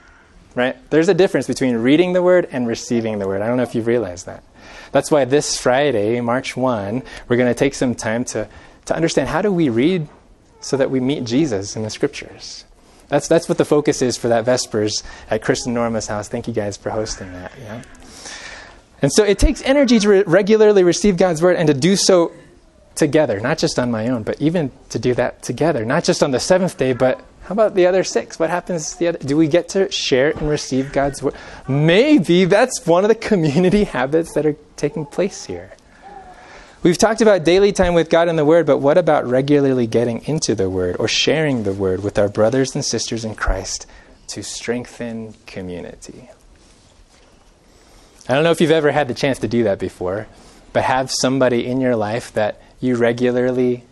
right? 0.54 0.78
There's 0.92 1.10
a 1.10 1.16
difference 1.16 1.48
between 1.48 1.78
reading 1.78 2.14
the 2.14 2.22
word 2.22 2.48
and 2.52 2.68
receiving 2.68 3.18
the 3.18 3.28
word. 3.28 3.42
I 3.42 3.48
don't 3.48 3.58
know 3.58 3.64
if 3.64 3.74
you've 3.74 3.88
realized 3.88 4.28
that. 4.28 4.44
That's 4.92 5.10
why 5.10 5.26
this 5.26 5.60
Friday, 5.60 6.22
March 6.22 6.56
1, 6.56 7.02
we're 7.28 7.38
going 7.38 7.50
to 7.50 7.58
take 7.58 7.74
some 7.74 7.96
time 7.96 8.24
to, 8.26 8.48
to 8.86 8.96
understand 8.96 9.30
how 9.30 9.42
do 9.42 9.52
we 9.52 9.70
read 9.70 10.08
so 10.60 10.78
that 10.78 10.92
we 10.92 11.00
meet 11.00 11.24
Jesus 11.24 11.76
in 11.76 11.82
the 11.82 11.90
scriptures. 11.90 12.66
That's, 13.08 13.28
that's 13.28 13.50
what 13.50 13.58
the 13.58 13.66
focus 13.66 14.04
is 14.04 14.16
for 14.16 14.28
that 14.28 14.46
Vespers 14.46 15.02
at 15.32 15.42
Kristen 15.42 15.74
Norma's 15.74 16.06
house. 16.06 16.28
Thank 16.28 16.48
you 16.48 16.54
guys 16.54 16.78
for 16.78 16.92
hosting 16.92 17.32
that. 17.34 17.52
Yeah? 17.60 17.82
And 19.02 19.12
so 19.12 19.24
it 19.24 19.40
takes 19.40 19.64
energy 19.64 19.98
to 19.98 20.10
re- 20.10 20.24
regularly 20.28 20.84
receive 20.84 21.18
God's 21.18 21.42
word 21.42 21.56
and 21.56 21.68
to 21.68 21.74
do 21.74 21.96
so 21.96 22.32
together, 22.98 23.40
not 23.40 23.58
just 23.58 23.80
on 23.80 23.92
my 23.92 24.08
own, 24.10 24.24
but 24.24 24.42
even 24.42 24.72
to 24.90 25.00
do 25.00 25.14
that 25.14 25.42
together, 25.42 25.86
not 25.86 26.04
just 26.04 26.22
on 26.22 26.32
the 26.32 26.40
seventh 26.40 26.78
day, 26.78 26.94
but 26.94 27.24
how 27.44 27.54
about 27.54 27.76
the 27.76 27.86
other 27.86 28.04
six? 28.04 28.38
What 28.38 28.50
happens 28.50 28.96
the 28.96 29.08
other? 29.08 29.20
Do 29.20 29.38
we 29.38 29.48
get 29.48 29.70
to 29.70 29.90
share 29.90 30.32
and 30.32 30.50
receive 30.50 30.92
God's 30.92 31.24
word? 31.24 31.34
Maybe 31.66 32.44
that's 32.44 32.86
one 32.86 33.06
of 33.06 33.08
the 33.08 33.16
community 33.16 33.84
habits 33.96 34.34
that 34.34 34.46
are 34.46 34.58
taking 34.76 35.06
place 35.06 35.46
here. 35.46 35.72
We've 36.84 36.98
talked 36.98 37.22
about 37.22 37.44
daily 37.44 37.72
time 37.72 37.94
with 37.94 38.10
God 38.10 38.28
and 38.28 38.38
the 38.38 38.46
Word, 38.46 38.66
but 38.66 38.78
what 38.78 38.98
about 38.98 39.26
regularly 39.26 39.88
getting 39.88 40.24
into 40.26 40.56
the 40.56 40.70
Word 40.70 40.98
or 41.00 41.08
sharing 41.08 41.64
the 41.64 41.74
Word 41.74 42.04
with 42.04 42.20
our 42.20 42.30
brothers 42.30 42.76
and 42.76 42.86
sisters 42.86 43.26
in 43.26 43.34
Christ 43.34 43.88
to 44.28 44.44
strengthen 44.44 45.34
community? 45.48 46.30
I 48.30 48.36
don't 48.36 48.44
know 48.44 48.52
if 48.52 48.62
you've 48.62 48.72
ever 48.72 48.92
had 48.92 49.08
the 49.08 49.14
chance 49.14 49.40
to 49.40 49.48
do 49.48 49.64
that 49.64 49.80
before, 49.80 50.28
but 50.72 50.84
have 50.84 51.12
somebody 51.12 51.66
in 51.66 51.82
your 51.82 51.96
life 51.96 52.32
that 52.34 52.62
you 52.80 52.96
regularly 52.96 53.84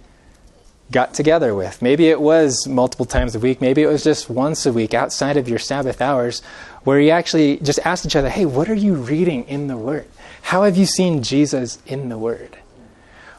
got 0.91 1.13
together 1.13 1.55
with. 1.55 1.81
Maybe 1.81 2.09
it 2.09 2.21
was 2.21 2.67
multiple 2.67 3.05
times 3.05 3.35
a 3.35 3.39
week, 3.39 3.61
maybe 3.61 3.81
it 3.81 3.87
was 3.87 4.03
just 4.03 4.29
once 4.29 4.65
a 4.65 4.73
week 4.73 4.93
outside 4.93 5.37
of 5.37 5.49
your 5.49 5.59
Sabbath 5.59 6.01
hours, 6.01 6.41
where 6.83 6.99
you 6.99 7.09
actually 7.09 7.57
just 7.57 7.79
asked 7.79 8.05
each 8.05 8.15
other, 8.15 8.29
hey, 8.29 8.45
what 8.45 8.69
are 8.69 8.75
you 8.75 8.93
reading 8.93 9.43
in 9.45 9.67
the 9.67 9.77
Word? 9.77 10.07
How 10.43 10.63
have 10.63 10.77
you 10.77 10.85
seen 10.85 11.23
Jesus 11.23 11.79
in 11.87 12.09
the 12.09 12.17
Word? 12.17 12.57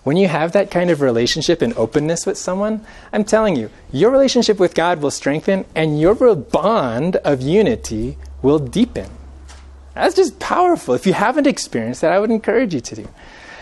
When 0.02 0.16
you 0.16 0.28
have 0.28 0.52
that 0.52 0.70
kind 0.70 0.90
of 0.90 1.00
relationship 1.00 1.62
and 1.62 1.76
openness 1.76 2.26
with 2.26 2.38
someone, 2.38 2.84
I'm 3.12 3.24
telling 3.24 3.56
you, 3.56 3.70
your 3.92 4.10
relationship 4.10 4.58
with 4.58 4.74
God 4.74 5.00
will 5.00 5.10
strengthen 5.10 5.64
and 5.74 6.00
your 6.00 6.14
bond 6.36 7.16
of 7.16 7.40
unity 7.40 8.16
will 8.42 8.58
deepen. 8.58 9.10
That's 9.94 10.14
just 10.14 10.38
powerful. 10.38 10.94
If 10.94 11.06
you 11.06 11.12
haven't 11.12 11.46
experienced 11.46 12.02
that, 12.02 12.12
I 12.12 12.18
would 12.18 12.30
encourage 12.30 12.74
you 12.74 12.80
to 12.80 12.94
do. 12.96 13.08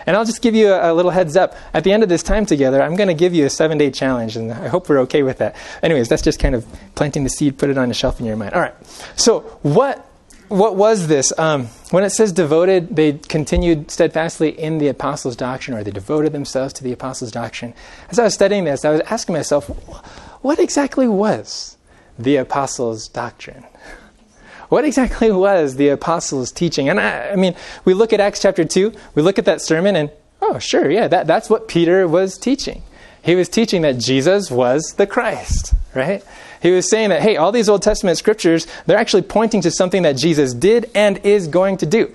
And 0.06 0.16
I'll 0.16 0.24
just 0.24 0.42
give 0.42 0.54
you 0.54 0.72
a, 0.72 0.92
a 0.92 0.94
little 0.94 1.10
heads 1.10 1.36
up. 1.36 1.54
At 1.72 1.84
the 1.84 1.92
end 1.92 2.02
of 2.02 2.08
this 2.08 2.22
time 2.22 2.46
together, 2.46 2.82
I'm 2.82 2.96
going 2.96 3.08
to 3.08 3.14
give 3.14 3.34
you 3.34 3.46
a 3.46 3.50
seven 3.50 3.78
day 3.78 3.90
challenge, 3.90 4.36
and 4.36 4.52
I 4.52 4.68
hope 4.68 4.88
we're 4.88 5.00
okay 5.00 5.22
with 5.22 5.38
that. 5.38 5.56
Anyways, 5.82 6.08
that's 6.08 6.22
just 6.22 6.38
kind 6.38 6.54
of 6.54 6.66
planting 6.94 7.24
the 7.24 7.30
seed, 7.30 7.58
put 7.58 7.70
it 7.70 7.78
on 7.78 7.90
a 7.90 7.94
shelf 7.94 8.20
in 8.20 8.26
your 8.26 8.36
mind. 8.36 8.54
All 8.54 8.60
right. 8.60 8.74
So, 9.16 9.40
what 9.62 10.10
what 10.48 10.76
was 10.76 11.06
this? 11.06 11.32
Um, 11.38 11.66
when 11.90 12.04
it 12.04 12.10
says 12.10 12.30
devoted, 12.30 12.94
they 12.94 13.14
continued 13.14 13.90
steadfastly 13.90 14.50
in 14.50 14.78
the 14.78 14.88
apostles' 14.88 15.36
doctrine, 15.36 15.76
or 15.76 15.82
they 15.82 15.90
devoted 15.90 16.32
themselves 16.32 16.72
to 16.74 16.84
the 16.84 16.92
apostles' 16.92 17.32
doctrine. 17.32 17.74
As 18.10 18.18
I 18.18 18.24
was 18.24 18.34
studying 18.34 18.64
this, 18.64 18.84
I 18.84 18.90
was 18.90 19.00
asking 19.02 19.34
myself, 19.34 19.66
what 20.42 20.58
exactly 20.58 21.08
was 21.08 21.76
the 22.18 22.36
apostles' 22.36 23.08
doctrine? 23.08 23.64
What 24.74 24.84
exactly 24.84 25.30
was 25.30 25.76
the 25.76 25.90
apostles' 25.90 26.50
teaching? 26.50 26.88
And 26.88 26.98
I, 26.98 27.30
I 27.30 27.36
mean, 27.36 27.54
we 27.84 27.94
look 27.94 28.12
at 28.12 28.18
Acts 28.18 28.42
chapter 28.42 28.64
2, 28.64 28.92
we 29.14 29.22
look 29.22 29.38
at 29.38 29.44
that 29.44 29.60
sermon, 29.60 29.94
and 29.94 30.10
oh, 30.42 30.58
sure, 30.58 30.90
yeah, 30.90 31.06
that, 31.06 31.28
that's 31.28 31.48
what 31.48 31.68
Peter 31.68 32.08
was 32.08 32.36
teaching. 32.36 32.82
He 33.22 33.36
was 33.36 33.48
teaching 33.48 33.82
that 33.82 33.98
Jesus 33.98 34.50
was 34.50 34.94
the 34.96 35.06
Christ, 35.06 35.74
right? 35.94 36.24
He 36.60 36.72
was 36.72 36.90
saying 36.90 37.10
that, 37.10 37.22
hey, 37.22 37.36
all 37.36 37.52
these 37.52 37.68
Old 37.68 37.82
Testament 37.82 38.18
scriptures, 38.18 38.66
they're 38.86 38.98
actually 38.98 39.22
pointing 39.22 39.60
to 39.60 39.70
something 39.70 40.02
that 40.02 40.16
Jesus 40.16 40.52
did 40.52 40.90
and 40.92 41.18
is 41.18 41.46
going 41.46 41.76
to 41.76 41.86
do. 41.86 42.12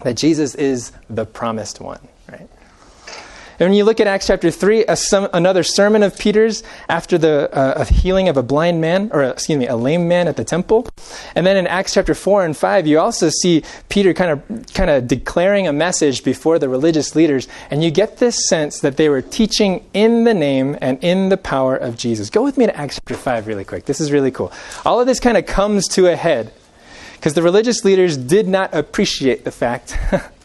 That 0.00 0.18
Jesus 0.18 0.54
is 0.54 0.92
the 1.08 1.24
promised 1.24 1.80
one? 1.80 2.06
And 3.58 3.70
when 3.70 3.76
you 3.76 3.84
look 3.84 3.98
at 3.98 4.06
Acts 4.06 4.28
chapter 4.28 4.52
3, 4.52 4.84
another 5.32 5.64
sermon 5.64 6.04
of 6.04 6.16
Peter's 6.16 6.62
after 6.88 7.18
the 7.18 7.52
uh, 7.52 7.84
healing 7.86 8.28
of 8.28 8.36
a 8.36 8.42
blind 8.42 8.80
man, 8.80 9.10
or 9.12 9.24
excuse 9.24 9.58
me, 9.58 9.66
a 9.66 9.74
lame 9.74 10.06
man 10.06 10.28
at 10.28 10.36
the 10.36 10.44
temple. 10.44 10.88
And 11.34 11.44
then 11.44 11.56
in 11.56 11.66
Acts 11.66 11.94
chapter 11.94 12.14
4 12.14 12.44
and 12.44 12.56
5, 12.56 12.86
you 12.86 13.00
also 13.00 13.30
see 13.30 13.64
Peter 13.88 14.14
kind 14.14 14.30
of, 14.30 14.66
kind 14.74 14.90
of 14.90 15.08
declaring 15.08 15.66
a 15.66 15.72
message 15.72 16.22
before 16.22 16.60
the 16.60 16.68
religious 16.68 17.16
leaders. 17.16 17.48
And 17.70 17.82
you 17.82 17.90
get 17.90 18.18
this 18.18 18.48
sense 18.48 18.78
that 18.80 18.96
they 18.96 19.08
were 19.08 19.22
teaching 19.22 19.84
in 19.92 20.22
the 20.22 20.34
name 20.34 20.76
and 20.80 21.02
in 21.02 21.28
the 21.28 21.36
power 21.36 21.76
of 21.76 21.96
Jesus. 21.96 22.30
Go 22.30 22.44
with 22.44 22.58
me 22.58 22.66
to 22.66 22.76
Acts 22.76 22.94
chapter 22.96 23.14
5 23.14 23.48
really 23.48 23.64
quick. 23.64 23.86
This 23.86 24.00
is 24.00 24.12
really 24.12 24.30
cool. 24.30 24.52
All 24.84 25.00
of 25.00 25.06
this 25.08 25.18
kind 25.18 25.36
of 25.36 25.46
comes 25.46 25.88
to 25.88 26.06
a 26.06 26.14
head 26.14 26.52
because 27.14 27.34
the 27.34 27.42
religious 27.42 27.84
leaders 27.84 28.16
did 28.16 28.46
not 28.46 28.72
appreciate 28.72 29.44
the 29.44 29.50
fact 29.50 29.98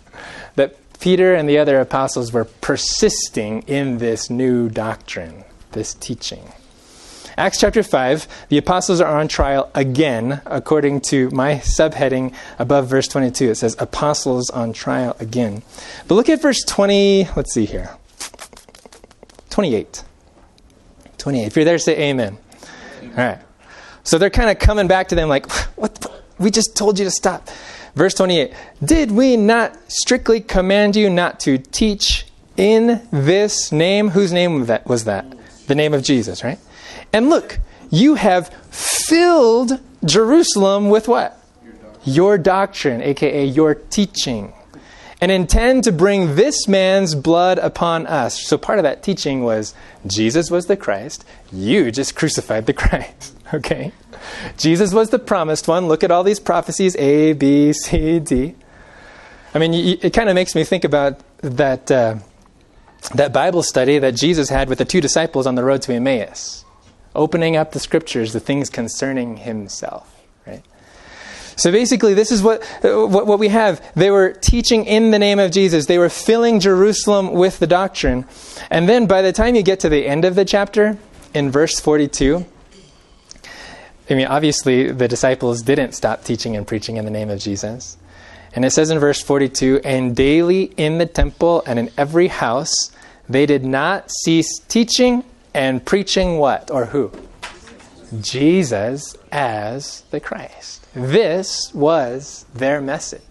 Peter 1.04 1.36
and 1.36 1.50
the 1.50 1.58
other 1.58 1.82
apostles 1.82 2.32
were 2.32 2.46
persisting 2.46 3.62
in 3.63 3.98
this 3.98 4.30
new 4.30 4.70
doctrine, 4.70 5.44
this 5.74 5.94
teaching. 5.96 6.54
Acts 7.38 7.60
chapter 7.60 7.84
5, 7.84 8.46
the 8.48 8.58
apostles 8.58 9.02
are 9.02 9.20
on 9.20 9.28
trial 9.28 9.70
again, 9.76 10.42
according 10.46 11.02
to 11.02 11.30
my 11.32 11.56
subheading 11.56 12.34
above 12.58 12.88
verse 12.88 13.10
22. 13.10 13.50
It 13.50 13.56
says, 13.56 13.76
Apostles 13.80 14.50
on 14.50 14.72
trial 14.72 15.18
again. 15.20 15.62
But 16.08 16.16
look 16.16 16.30
at 16.30 16.42
verse 16.42 16.63
20, 16.63 17.28
let's 17.36 17.54
see 17.54 17.66
here. 17.66 17.98
28. 19.50 20.06
28. 21.18 21.46
If 21.46 21.56
you're 21.58 21.66
there, 21.66 21.80
say 21.80 22.00
amen. 22.00 22.38
All 23.02 23.10
right. 23.10 23.42
So 24.06 24.18
they're 24.18 24.30
kind 24.30 24.50
of 24.50 24.58
coming 24.58 24.88
back 24.88 25.10
to 25.10 25.16
them 25.16 25.28
like, 25.28 25.52
what? 25.76 26.24
We 26.39 26.50
just 26.50 26.78
told 26.78 26.98
you 26.98 27.04
to 27.04 27.12
stop. 27.12 27.50
Verse 27.96 28.14
28 28.16 28.54
Did 28.84 29.12
we 29.12 29.38
not 29.38 29.78
strictly 29.88 30.40
command 30.42 30.96
you 30.96 31.10
not 31.10 31.40
to 31.42 31.58
teach 31.58 32.26
in 32.58 33.08
this 33.12 33.72
name? 33.72 34.10
Whose 34.10 34.34
name 34.34 34.66
was 34.86 35.04
that? 35.06 35.34
The 35.68 35.76
name 35.76 35.94
of 35.94 36.04
Jesus, 36.04 36.44
right? 36.44 36.60
And 37.12 37.30
look, 37.30 37.60
you 37.90 38.16
have 38.16 38.50
filled 38.72 39.80
Jerusalem 40.04 40.90
with 40.90 41.08
what? 41.08 41.40
Your 42.04 42.38
doctrine, 42.38 43.02
aka 43.02 43.46
your 43.46 43.76
teaching. 43.76 44.54
And 45.22 45.32
intend 45.32 45.86
to 45.86 45.94
bring 45.94 46.36
this 46.36 46.68
man's 46.68 47.16
blood 47.16 47.58
upon 47.60 48.08
us. 48.08 48.46
So 48.46 48.58
part 48.58 48.80
of 48.80 48.84
that 48.84 49.04
teaching 49.04 49.44
was 49.44 49.74
Jesus 50.06 50.52
was 50.52 50.66
the 50.66 50.76
Christ, 50.76 51.24
you 51.50 51.92
just 51.92 52.14
crucified 52.14 52.66
the 52.66 52.74
Christ. 52.74 53.33
Okay? 53.63 53.92
Jesus 54.58 54.94
was 54.94 55.10
the 55.10 55.20
promised 55.20 55.68
one. 55.68 55.88
Look 55.88 56.04
at 56.04 56.10
all 56.10 56.24
these 56.24 56.39
prophecies 56.39 56.96
A, 56.96 57.34
B, 57.34 57.72
C, 57.72 58.20
D. 58.20 58.56
I 59.54 59.60
mean, 59.60 60.00
it 60.02 60.12
kind 60.12 60.28
of 60.28 60.36
makes 60.36 60.56
me 60.56 60.63
think 60.63 60.84
about 60.84 61.20
that, 61.42 61.92
uh, 61.92 62.16
that 63.13 63.32
Bible 63.32 63.62
study 63.62 64.00
that 64.00 64.16
Jesus 64.16 64.50
had 64.50 64.70
with 64.70 64.80
the 64.80 64.86
two 64.86 65.02
disciples 65.02 65.46
on 65.46 65.54
the 65.54 65.63
road 65.63 65.84
to 65.84 65.94
Emmaus, 65.94 66.66
opening 67.13 67.56
up 67.56 67.74
the 67.74 67.80
scriptures, 67.80 68.34
the 68.34 68.39
things 68.39 68.72
concerning 68.72 69.38
himself. 69.38 70.24
Right? 70.48 70.63
So 71.56 71.72
basically, 71.72 72.16
this 72.16 72.32
is 72.32 72.42
what, 72.42 72.63
what, 72.82 73.28
what 73.28 73.38
we 73.38 73.50
have. 73.50 73.86
They 73.94 74.10
were 74.10 74.32
teaching 74.34 74.86
in 74.86 75.12
the 75.12 75.20
name 75.20 75.38
of 75.38 75.52
Jesus. 75.52 75.86
They 75.86 76.00
were 76.00 76.10
filling 76.10 76.60
Jerusalem 76.60 77.34
with 77.34 77.60
the 77.60 77.68
doctrine. 77.68 78.26
And 78.72 78.89
then 78.89 79.06
by 79.06 79.22
the 79.22 79.34
time 79.34 79.54
you 79.54 79.62
get 79.62 79.82
to 79.82 79.89
the 79.89 80.08
end 80.08 80.26
of 80.26 80.34
the 80.34 80.46
chapter, 80.46 80.98
in 81.36 81.52
verse 81.52 81.80
42, 81.80 82.46
I 84.10 84.16
mean, 84.16 84.28
obviously, 84.28 84.92
the 84.92 85.08
disciples 85.08 85.62
didn't 85.62 85.94
stop 85.94 86.24
teaching 86.24 86.56
and 86.56 86.68
preaching 86.68 86.98
in 86.98 87.06
the 87.06 87.12
name 87.12 87.30
of 87.30 87.39
Jesus. 87.39 87.98
And 88.54 88.66
it 88.66 88.72
says 88.72 88.89
in 88.89 89.00
verse 89.00 89.22
42 89.22 89.82
And 89.84 90.16
daily 90.16 90.63
in 90.78 90.98
the 90.98 91.06
temple 91.06 91.63
and 91.66 91.80
in 91.80 91.89
every 91.98 92.28
house, 92.28 92.92
they 93.30 93.46
did 93.46 93.63
not 93.63 94.12
cease 94.12 94.60
teaching 94.68 95.24
and 95.54 95.86
preaching 95.86 96.38
what? 96.38 96.70
Or 96.70 96.86
who? 96.86 97.12
Jesus 98.20 99.16
as 99.32 100.02
the 100.12 100.20
Christ. 100.20 100.88
This 100.94 101.74
was 101.74 102.46
their 102.54 102.82
message. 102.82 103.22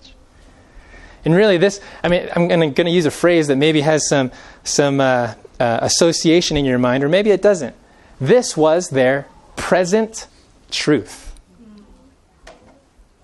And 1.25 1.35
really, 1.35 1.57
this, 1.57 1.81
I 2.03 2.09
mean, 2.09 2.29
I'm 2.35 2.49
going 2.49 2.75
to 2.75 2.91
use 2.91 3.07
a 3.07 3.11
phrase 3.13 3.47
that 3.47 3.57
maybe 3.57 3.81
has 3.83 4.09
some, 4.09 4.33
some 4.65 5.01
uh, 5.01 5.35
uh, 5.61 5.79
association 5.83 6.57
in 6.57 6.65
your 6.65 6.79
mind, 6.79 7.05
or 7.05 7.09
maybe 7.09 7.31
it 7.31 7.43
doesn't. 7.43 7.77
This 8.21 8.57
was 8.57 8.91
their 8.91 9.27
present 9.55 10.27
truth. 10.73 11.33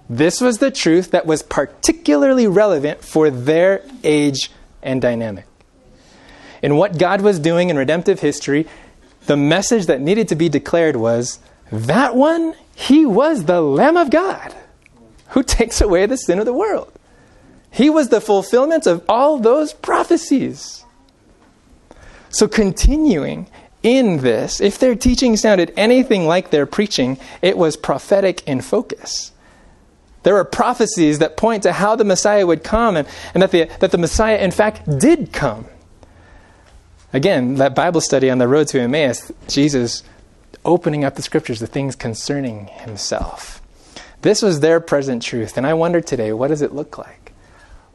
This 0.09 0.41
was 0.41 0.59
the 0.59 0.71
truth 0.71 1.11
that 1.11 1.27
was 1.27 1.43
particularly 1.43 2.47
relevant 2.47 3.05
for 3.05 3.31
their 3.31 3.83
age 4.03 4.51
and 4.83 5.03
dynamic. 5.03 5.45
In 6.63 6.77
what 6.77 6.99
God 6.99 7.21
was 7.21 7.39
doing 7.39 7.69
in 7.69 7.77
redemptive 7.77 8.21
history, 8.21 8.67
the 9.27 9.37
message 9.37 9.87
that 9.87 10.01
needed 10.01 10.29
to 10.29 10.35
be 10.35 10.49
declared 10.49 10.97
was 10.97 11.41
that 11.71 12.17
one, 12.17 12.55
he 12.75 13.05
was 13.05 13.45
the 13.45 13.61
Lamb 13.61 13.97
of 13.97 14.11
God 14.11 14.55
who 15.31 15.43
takes 15.43 15.81
away 15.81 16.07
the 16.07 16.17
sin 16.17 16.39
of 16.39 16.47
the 16.47 16.55
world. 16.55 16.91
He 17.71 17.91
was 17.91 18.09
the 18.09 18.21
fulfillment 18.21 18.87
of 18.87 19.05
all 19.09 19.39
those 19.39 19.75
prophecies. 19.75 20.85
So, 22.31 22.49
continuing 22.49 23.49
in 23.83 24.19
this, 24.19 24.61
if 24.61 24.79
their 24.79 24.95
teaching 24.95 25.37
sounded 25.37 25.73
anything 25.77 26.27
like 26.27 26.51
their 26.51 26.67
preaching, 26.67 27.19
it 27.43 27.57
was 27.57 27.77
prophetic 27.77 28.47
in 28.47 28.61
focus. 28.61 29.33
There 30.25 30.37
are 30.37 30.45
prophecies 30.45 31.21
that 31.21 31.37
point 31.37 31.63
to 31.63 31.73
how 31.73 31.97
the 31.97 32.05
Messiah 32.05 32.47
would 32.47 32.65
come 32.65 32.97
and, 32.97 33.09
and 33.35 33.43
that, 33.43 33.51
the, 33.51 33.71
that 33.81 33.93
the 33.93 33.99
Messiah, 33.99 34.39
in 34.39 34.51
fact, 34.51 34.99
did 34.99 35.33
come. 35.33 35.67
Again, 37.13 37.55
that 37.55 37.75
Bible 37.75 38.01
study 38.01 38.29
on 38.29 38.39
the 38.39 38.49
road 38.49 38.69
to 38.69 38.81
Emmaus, 38.81 39.33
Jesus 39.47 40.03
opening 40.65 41.05
up 41.05 41.15
the 41.15 41.23
scriptures, 41.23 41.61
the 41.61 41.67
things 41.67 41.97
concerning 41.97 42.67
himself. 42.67 43.63
This 44.23 44.43
was 44.43 44.61
their 44.61 44.81
present 44.81 45.23
truth. 45.23 45.57
And 45.57 45.67
I 45.67 45.75
wonder 45.75 46.01
today, 46.01 46.33
what 46.33 46.49
does 46.49 46.63
it 46.63 46.75
look 46.75 46.99
like? 46.99 47.28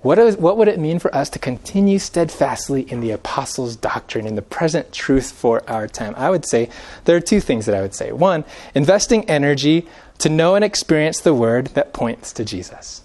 What, 0.04 0.20
is, 0.20 0.36
what 0.36 0.58
would 0.58 0.68
it 0.68 0.80
mean 0.80 1.00
for 1.00 1.14
us 1.16 1.30
to 1.30 1.40
continue 1.40 1.98
steadfastly 1.98 2.82
in 2.92 3.00
the 3.00 3.12
apostles' 3.12 3.78
doctrine, 3.78 4.28
in 4.28 4.36
the 4.36 4.42
present 4.42 4.92
truth 4.92 5.32
for 5.32 5.68
our 5.68 5.88
time? 5.88 6.14
I 6.18 6.30
would 6.30 6.46
say 6.46 6.70
there 7.06 7.16
are 7.16 7.22
two 7.22 7.40
things 7.40 7.66
that 7.66 7.76
I 7.76 7.82
would 7.82 7.96
say. 7.96 8.12
One, 8.12 8.44
investing 8.76 9.30
energy 9.30 9.88
to 10.18 10.28
know 10.28 10.56
and 10.56 10.64
experience 10.64 11.22
the 11.22 11.34
word 11.34 11.68
that 11.68 11.94
points 11.94 12.34
to 12.34 12.44
Jesus. 12.44 13.02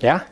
Yeah? 0.00 0.22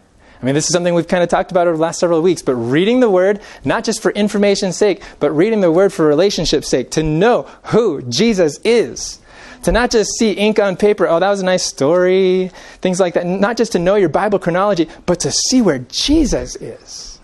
I 0.40 0.44
mean, 0.44 0.54
this 0.54 0.66
is 0.66 0.72
something 0.72 0.94
we've 0.94 1.08
kind 1.08 1.24
of 1.24 1.28
talked 1.28 1.50
about 1.50 1.66
over 1.66 1.76
the 1.76 1.82
last 1.82 1.98
several 1.98 2.22
weeks, 2.22 2.42
but 2.42 2.54
reading 2.54 3.00
the 3.00 3.10
Word, 3.10 3.40
not 3.64 3.84
just 3.84 4.02
for 4.02 4.10
information's 4.12 4.76
sake, 4.76 5.02
but 5.18 5.30
reading 5.32 5.60
the 5.60 5.72
Word 5.72 5.92
for 5.92 6.06
relationship's 6.06 6.68
sake, 6.68 6.90
to 6.92 7.02
know 7.02 7.48
who 7.64 8.02
Jesus 8.02 8.58
is. 8.62 9.18
To 9.64 9.72
not 9.72 9.90
just 9.90 10.10
see 10.18 10.32
ink 10.32 10.58
on 10.58 10.76
paper, 10.76 11.08
oh, 11.08 11.18
that 11.18 11.28
was 11.28 11.40
a 11.40 11.44
nice 11.44 11.64
story, 11.64 12.50
things 12.80 13.00
like 13.00 13.14
that. 13.14 13.26
Not 13.26 13.56
just 13.56 13.72
to 13.72 13.78
know 13.78 13.96
your 13.96 14.08
Bible 14.08 14.38
chronology, 14.38 14.88
but 15.06 15.20
to 15.20 15.32
see 15.32 15.62
where 15.62 15.78
Jesus 15.78 16.56
is. 16.56 17.18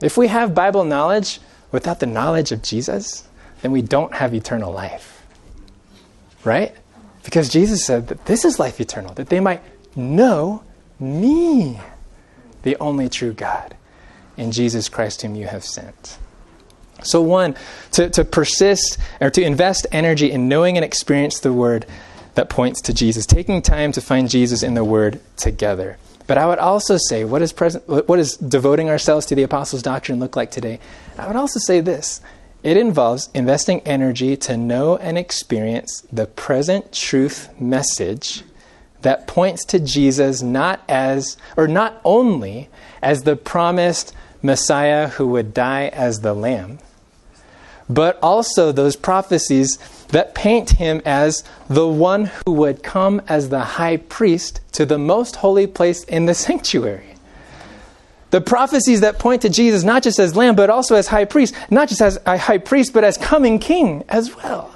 If 0.00 0.16
we 0.16 0.28
have 0.28 0.54
Bible 0.54 0.84
knowledge 0.84 1.40
without 1.72 2.00
the 2.00 2.06
knowledge 2.06 2.52
of 2.52 2.62
Jesus, 2.62 3.26
then 3.62 3.72
we 3.72 3.82
don't 3.82 4.14
have 4.14 4.34
eternal 4.34 4.72
life. 4.72 5.26
Right? 6.44 6.74
Because 7.24 7.48
Jesus 7.48 7.84
said 7.84 8.08
that 8.08 8.26
this 8.26 8.44
is 8.44 8.58
life 8.58 8.80
eternal, 8.80 9.12
that 9.14 9.28
they 9.28 9.40
might 9.40 9.60
know 9.96 10.62
me, 11.00 11.80
the 12.62 12.76
only 12.76 13.08
true 13.08 13.32
God, 13.32 13.76
in 14.36 14.52
Jesus 14.52 14.88
Christ, 14.88 15.22
whom 15.22 15.34
you 15.34 15.46
have 15.46 15.64
sent. 15.64 16.18
So, 17.02 17.22
one, 17.22 17.56
to, 17.92 18.10
to 18.10 18.24
persist 18.24 18.98
or 19.20 19.30
to 19.30 19.42
invest 19.42 19.86
energy 19.92 20.30
in 20.30 20.48
knowing 20.48 20.76
and 20.76 20.84
experience 20.84 21.40
the 21.40 21.52
Word 21.52 21.86
that 22.34 22.48
points 22.48 22.80
to 22.82 22.94
Jesus, 22.94 23.26
taking 23.26 23.62
time 23.62 23.92
to 23.92 24.00
find 24.00 24.28
Jesus 24.28 24.62
in 24.62 24.74
the 24.74 24.84
Word 24.84 25.20
together. 25.36 25.96
But 26.26 26.38
I 26.38 26.46
would 26.46 26.58
also 26.58 26.98
say, 27.08 27.24
what 27.24 27.40
is, 27.40 27.52
present, 27.52 27.88
what 27.88 28.16
does 28.16 28.36
devoting 28.36 28.90
ourselves 28.90 29.26
to 29.26 29.34
the 29.34 29.42
Apostles' 29.42 29.82
doctrine 29.82 30.20
look 30.20 30.36
like 30.36 30.50
today? 30.50 30.78
I 31.16 31.26
would 31.26 31.36
also 31.36 31.58
say 31.58 31.80
this 31.80 32.20
it 32.62 32.76
involves 32.76 33.30
investing 33.34 33.80
energy 33.80 34.36
to 34.36 34.56
know 34.56 34.96
and 34.96 35.16
experience 35.16 36.04
the 36.12 36.26
present 36.26 36.92
truth 36.92 37.48
message 37.60 38.42
that 39.02 39.26
points 39.26 39.64
to 39.66 39.78
Jesus 39.78 40.42
not 40.42 40.82
as, 40.88 41.36
or 41.56 41.68
not 41.68 42.00
only 42.04 42.68
as 43.00 43.22
the 43.22 43.36
promised 43.36 44.14
Messiah 44.42 45.08
who 45.08 45.28
would 45.28 45.54
die 45.54 45.88
as 45.88 46.20
the 46.20 46.34
Lamb, 46.34 46.78
but 47.88 48.18
also 48.22 48.72
those 48.72 48.96
prophecies 48.96 49.78
that 50.08 50.34
paint 50.34 50.70
him 50.70 51.02
as 51.04 51.44
the 51.68 51.86
one 51.86 52.30
who 52.44 52.52
would 52.52 52.82
come 52.82 53.20
as 53.28 53.48
the 53.48 53.60
high 53.60 53.96
priest 53.96 54.60
to 54.72 54.86
the 54.86 54.98
most 54.98 55.36
holy 55.36 55.66
place 55.66 56.04
in 56.04 56.26
the 56.26 56.34
sanctuary. 56.46 57.04
The 58.30 58.40
prophecies 58.42 59.00
that 59.00 59.18
point 59.18 59.42
to 59.42 59.48
Jesus 59.48 59.84
not 59.84 60.02
just 60.02 60.18
as 60.18 60.36
Lamb, 60.36 60.54
but 60.54 60.68
also 60.68 60.96
as 60.96 61.08
high 61.08 61.24
priest, 61.24 61.54
not 61.70 61.88
just 61.88 62.02
as 62.02 62.18
a 62.26 62.36
high 62.36 62.58
priest, 62.58 62.92
but 62.92 63.04
as 63.04 63.16
coming 63.16 63.58
king 63.58 64.04
as 64.08 64.36
well 64.36 64.74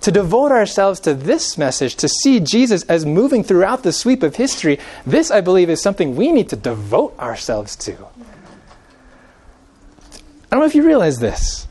to 0.00 0.12
devote 0.12 0.52
ourselves 0.52 1.00
to 1.00 1.14
this 1.14 1.58
message, 1.58 1.96
to 1.96 2.08
see 2.08 2.40
Jesus 2.40 2.82
as 2.84 3.04
moving 3.04 3.42
throughout 3.42 3.82
the 3.82 3.92
sweep 3.92 4.22
of 4.22 4.36
history, 4.36 4.78
this, 5.06 5.30
I 5.30 5.40
believe, 5.40 5.70
is 5.70 5.82
something 5.82 6.16
we 6.16 6.32
need 6.32 6.48
to 6.50 6.56
devote 6.56 7.18
ourselves 7.18 7.76
to. 7.76 7.92
I 10.50 10.52
don't 10.52 10.60
know 10.60 10.66
if 10.66 10.74
you 10.74 10.86
realize 10.86 11.18
this, 11.18 11.67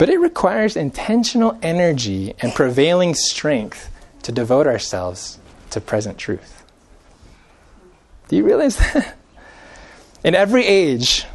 but 0.00 0.08
it 0.08 0.18
requires 0.18 0.76
intentional 0.78 1.58
energy 1.60 2.32
and 2.40 2.54
prevailing 2.54 3.12
strength 3.12 3.90
to 4.22 4.32
devote 4.32 4.66
ourselves 4.66 5.38
to 5.68 5.78
present 5.78 6.16
truth. 6.16 6.64
Do 8.28 8.36
you 8.36 8.42
realize 8.42 8.78
that? 8.78 9.14
In 10.24 10.34
every 10.34 10.64
age, 10.64 11.26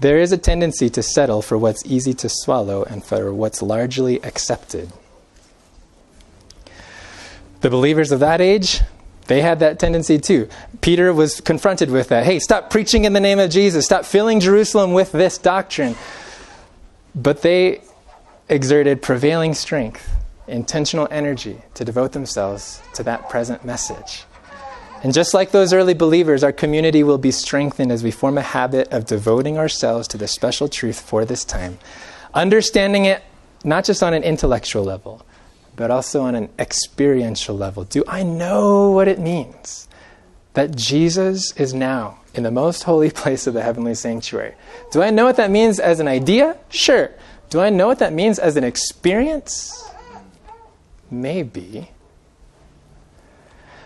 there 0.00 0.18
is 0.18 0.32
a 0.32 0.36
tendency 0.36 0.90
to 0.90 1.00
settle 1.00 1.42
for 1.42 1.56
what's 1.56 1.86
easy 1.86 2.12
to 2.14 2.28
swallow 2.28 2.82
and 2.82 3.04
for 3.04 3.32
what's 3.32 3.62
largely 3.62 4.20
accepted. 4.24 4.90
The 7.60 7.70
believers 7.70 8.10
of 8.10 8.18
that 8.18 8.40
age, 8.40 8.80
they 9.28 9.42
had 9.42 9.60
that 9.60 9.78
tendency 9.78 10.18
too. 10.18 10.48
Peter 10.80 11.14
was 11.14 11.40
confronted 11.40 11.88
with 11.88 12.08
that. 12.08 12.24
Hey, 12.24 12.40
stop 12.40 12.68
preaching 12.68 13.04
in 13.04 13.12
the 13.12 13.20
name 13.20 13.38
of 13.38 13.48
Jesus. 13.48 13.84
Stop 13.84 14.04
filling 14.04 14.40
Jerusalem 14.40 14.92
with 14.92 15.12
this 15.12 15.38
doctrine. 15.38 15.94
But 17.14 17.42
they 17.42 17.82
exerted 18.52 19.00
prevailing 19.00 19.54
strength, 19.54 20.10
intentional 20.46 21.08
energy 21.10 21.56
to 21.72 21.86
devote 21.86 22.12
themselves 22.12 22.82
to 22.92 23.02
that 23.02 23.30
present 23.30 23.64
message. 23.64 24.24
And 25.02 25.14
just 25.14 25.32
like 25.32 25.52
those 25.52 25.72
early 25.72 25.94
believers, 25.94 26.44
our 26.44 26.52
community 26.52 27.02
will 27.02 27.16
be 27.16 27.30
strengthened 27.30 27.90
as 27.90 28.04
we 28.04 28.10
form 28.10 28.36
a 28.36 28.42
habit 28.42 28.88
of 28.92 29.06
devoting 29.06 29.56
ourselves 29.56 30.06
to 30.08 30.18
the 30.18 30.28
special 30.28 30.68
truth 30.68 31.00
for 31.00 31.24
this 31.24 31.46
time, 31.46 31.78
understanding 32.34 33.06
it 33.06 33.22
not 33.64 33.86
just 33.86 34.02
on 34.02 34.12
an 34.12 34.22
intellectual 34.22 34.84
level, 34.84 35.24
but 35.74 35.90
also 35.90 36.20
on 36.20 36.34
an 36.34 36.50
experiential 36.58 37.56
level. 37.56 37.84
Do 37.84 38.04
I 38.06 38.22
know 38.22 38.90
what 38.90 39.08
it 39.08 39.18
means 39.18 39.88
that 40.52 40.76
Jesus 40.76 41.56
is 41.56 41.72
now 41.72 42.18
in 42.34 42.42
the 42.42 42.50
most 42.50 42.82
holy 42.82 43.10
place 43.22 43.46
of 43.46 43.54
the 43.54 43.62
heavenly 43.62 43.94
sanctuary? 43.94 44.54
Do 44.90 45.02
I 45.02 45.08
know 45.08 45.24
what 45.24 45.36
that 45.36 45.50
means 45.50 45.80
as 45.80 46.00
an 46.00 46.06
idea? 46.06 46.58
Sure. 46.68 47.10
Do 47.52 47.60
I 47.60 47.68
know 47.68 47.86
what 47.86 47.98
that 47.98 48.14
means 48.14 48.38
as 48.38 48.56
an 48.56 48.64
experience? 48.64 49.84
Maybe. 51.10 51.90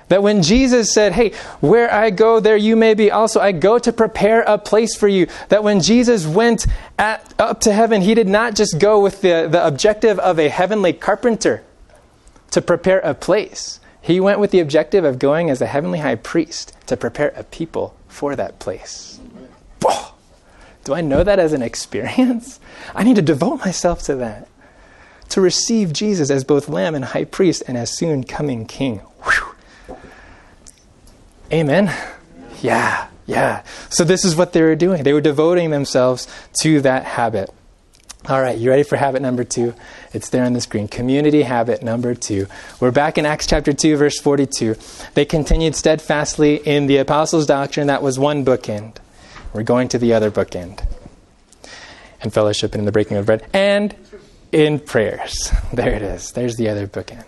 That 0.07 0.22
when 0.22 0.44
Jesus 0.44 0.94
said, 0.94 1.14
Hey, 1.14 1.33
where 1.59 1.92
I 1.92 2.11
go, 2.11 2.38
there 2.38 2.57
you 2.57 2.76
may 2.76 2.94
be 2.94 3.11
also, 3.11 3.40
I 3.40 3.50
go 3.50 3.81
to 3.81 3.92
prepare 3.92 4.42
a 4.42 4.57
place 4.57 4.94
for 4.94 5.09
you. 5.09 5.26
That 5.48 5.64
when 5.64 5.81
Jesus 5.81 6.29
went 6.29 6.68
at, 6.96 7.35
up 7.40 7.62
to 7.62 7.72
heaven, 7.72 8.02
he 8.02 8.14
did 8.14 8.29
not 8.29 8.55
just 8.55 8.79
go 8.79 9.02
with 9.02 9.20
the, 9.20 9.48
the 9.50 9.66
objective 9.66 10.20
of 10.20 10.38
a 10.38 10.48
heavenly 10.48 10.92
carpenter 10.92 11.64
to 12.52 12.62
prepare 12.62 13.00
a 13.00 13.14
place. 13.14 13.81
He 14.00 14.20
went 14.20 14.38
with 14.38 14.52
the 14.52 14.61
objective 14.61 15.05
of 15.05 15.18
going 15.18 15.50
as 15.50 15.61
a 15.61 15.66
heavenly 15.66 15.98
high 15.98 16.14
priest 16.14 16.72
to 16.87 16.96
prepare 16.96 17.33
a 17.35 17.42
people 17.42 17.96
for 18.07 18.37
that 18.37 18.61
place. 18.61 19.18
Do 20.87 20.94
I 20.94 21.01
know 21.01 21.25
that 21.25 21.40
as 21.40 21.53
an 21.53 21.62
experience? 21.62 22.61
I 22.94 23.03
need 23.03 23.16
to 23.16 23.22
devote 23.22 23.57
myself 23.57 24.05
to 24.05 24.14
that. 24.16 24.46
To 25.31 25.40
receive 25.40 25.92
Jesus 25.92 26.31
as 26.31 26.44
both 26.44 26.68
Lamb 26.68 26.94
and 26.94 27.05
High 27.05 27.25
Priest 27.25 27.64
and 27.66 27.77
as 27.77 27.90
soon 27.90 28.22
coming 28.22 28.66
King. 28.66 28.99
Whew. 29.25 29.96
Amen? 31.53 31.92
Yeah, 32.62 33.09
yeah. 33.27 33.64
So, 33.90 34.05
this 34.05 34.25
is 34.25 34.37
what 34.37 34.53
they 34.53 34.62
were 34.62 34.77
doing. 34.77 35.03
They 35.03 35.12
were 35.12 35.20
devoting 35.20 35.70
themselves 35.70 36.29
to 36.61 36.81
that 36.83 37.03
habit. 37.05 37.51
All 38.29 38.40
right, 38.40 38.57
you 38.57 38.70
ready 38.70 38.85
for 38.85 38.94
habit 38.94 39.22
number 39.22 39.42
two? 39.42 39.75
It's 40.12 40.29
there 40.29 40.44
on 40.44 40.53
the 40.53 40.61
screen. 40.61 40.87
Community 40.87 41.42
habit 41.42 41.83
number 41.83 42.14
two. 42.14 42.46
We're 42.79 42.92
back 42.92 43.18
in 43.18 43.27
Acts 43.27 43.49
chapter 43.49 43.72
2, 43.72 43.96
verse 43.96 44.20
42. 44.20 44.77
They 45.14 45.25
continued 45.25 45.75
steadfastly 45.75 46.57
in 46.57 46.87
the 46.87 46.99
apostles' 46.99 47.46
doctrine. 47.46 47.88
That 47.88 48.03
was 48.03 48.20
one 48.20 48.44
bookend. 48.44 48.99
We're 49.57 49.62
going 49.62 49.88
to 49.88 49.99
the 49.99 50.12
other 50.12 50.31
bookend. 50.31 50.87
And 52.21 52.33
fellowship 52.33 52.73
and 52.73 52.81
in 52.81 52.85
the 52.85 52.92
breaking 52.92 53.16
of 53.16 53.25
bread. 53.25 53.47
And 53.55 53.97
in 54.53 54.79
prayers. 54.79 55.51
There 55.73 55.92
it 55.92 56.03
is. 56.03 56.33
There's 56.33 56.57
the 56.57 56.69
other 56.69 56.87
bookend. 56.87 57.25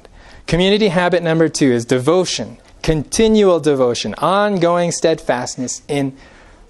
Community 0.46 0.88
habit 0.88 1.22
number 1.22 1.48
two 1.48 1.72
is 1.72 1.84
devotion, 1.86 2.58
continual 2.82 3.60
devotion, 3.60 4.14
ongoing 4.14 4.92
steadfastness 4.92 5.82
in 5.88 6.16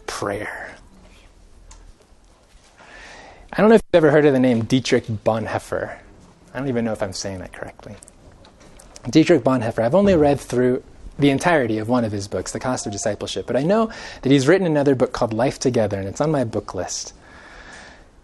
prayer. 0.07 0.77
I 3.53 3.61
don't 3.61 3.69
know 3.69 3.77
if 3.77 3.83
you've 3.93 4.05
ever 4.05 4.11
heard 4.13 4.27
of 4.27 4.33
the 4.33 4.41
name 4.41 4.65
Dietrich 4.65 5.07
Bonhoeffer. 5.07 5.99
I 6.55 6.59
don't 6.59 6.69
even 6.69 6.85
know 6.85 6.93
if 6.93 7.03
I'm 7.03 7.13
saying 7.13 7.41
that 7.41 7.53
correctly. 7.53 7.97
Dietrich 9.11 9.43
Bonhoeffer, 9.43 9.83
I've 9.83 9.95
only 9.95 10.15
read 10.15 10.39
through 10.39 10.83
the 11.19 11.31
entirety 11.31 11.79
of 11.79 11.89
one 11.89 12.05
of 12.05 12.13
his 12.13 12.29
books, 12.29 12.53
The 12.53 12.61
Cost 12.61 12.87
of 12.87 12.93
Discipleship, 12.93 13.47
but 13.47 13.57
I 13.57 13.63
know 13.63 13.91
that 14.23 14.31
he's 14.31 14.47
written 14.47 14.67
another 14.67 14.95
book 14.95 15.13
called 15.13 15.33
Life 15.33 15.59
Together, 15.59 15.99
and 15.99 16.09
it's 16.09 16.21
on 16.21 16.31
my 16.31 16.45
book 16.45 16.75
list. 16.75 17.13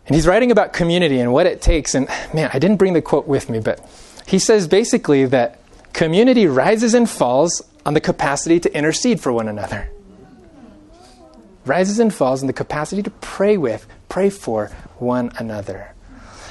And 0.07 0.15
he's 0.15 0.27
writing 0.27 0.51
about 0.51 0.73
community 0.73 1.19
and 1.19 1.33
what 1.33 1.47
it 1.47 1.63
takes. 1.63 1.95
And 1.95 2.09
man, 2.33 2.51
I 2.53 2.59
didn't 2.59 2.77
bring 2.77 2.93
the 2.93 3.03
quote 3.03 3.27
with 3.27 3.49
me, 3.49 3.59
but 3.59 3.81
he 4.27 4.39
says 4.39 4.69
basically 4.69 5.25
that 5.27 5.61
community 5.93 6.47
rises 6.47 6.95
and 6.95 7.09
falls 7.09 7.63
on 7.87 7.95
the 7.95 8.01
capacity 8.01 8.61
to 8.61 8.77
intercede 8.77 9.21
for 9.21 9.33
one 9.33 9.49
another. 9.49 9.89
Rises 11.65 11.99
and 11.99 12.13
falls 12.13 12.43
on 12.43 12.47
the 12.47 12.53
capacity 12.53 13.03
to 13.03 13.11
pray 13.11 13.57
with, 13.57 13.87
pray 14.09 14.29
for 14.29 14.69
one 14.99 15.33
another. 15.39 15.95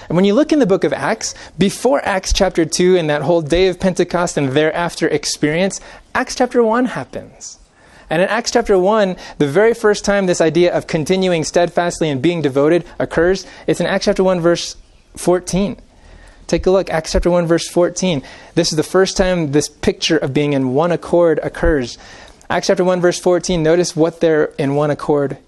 And 0.09 0.15
when 0.15 0.25
you 0.25 0.33
look 0.33 0.51
in 0.51 0.59
the 0.59 0.65
book 0.65 0.83
of 0.83 0.91
Acts, 0.91 1.33
before 1.57 2.03
Acts 2.03 2.33
chapter 2.33 2.65
2 2.65 2.97
and 2.97 3.09
that 3.09 3.21
whole 3.21 3.41
day 3.41 3.67
of 3.67 3.79
Pentecost 3.79 4.37
and 4.37 4.49
thereafter 4.49 5.07
experience, 5.07 5.79
Acts 6.15 6.35
chapter 6.35 6.63
1 6.63 6.85
happens. 6.85 7.57
And 8.09 8.21
in 8.21 8.27
Acts 8.27 8.51
chapter 8.51 8.77
1, 8.77 9.15
the 9.39 9.47
very 9.47 9.73
first 9.73 10.05
time 10.05 10.27
this 10.27 10.41
idea 10.41 10.71
of 10.71 10.85
continuing 10.85 11.43
steadfastly 11.43 12.09
and 12.09 12.21
being 12.21 12.43
devoted 12.43 12.85
occurs, 12.99 13.47
it's 13.65 13.79
in 13.79 13.87
Acts 13.87 14.05
chapter 14.05 14.23
1, 14.23 14.39
verse 14.39 14.75
14. 15.15 15.77
Take 16.45 16.67
a 16.67 16.71
look, 16.71 16.91
Acts 16.91 17.13
chapter 17.13 17.31
1, 17.31 17.47
verse 17.47 17.67
14. 17.67 18.21
This 18.53 18.71
is 18.71 18.77
the 18.77 18.83
first 18.83 19.17
time 19.17 19.53
this 19.53 19.67
picture 19.67 20.17
of 20.17 20.35
being 20.35 20.53
in 20.53 20.75
one 20.75 20.91
accord 20.91 21.39
occurs. 21.41 21.97
Acts 22.47 22.67
chapter 22.67 22.83
1, 22.83 23.01
verse 23.01 23.19
14, 23.19 23.63
notice 23.63 23.95
what 23.95 24.19
they're 24.19 24.45
in 24.59 24.75
one 24.75 24.91
accord 24.91 25.39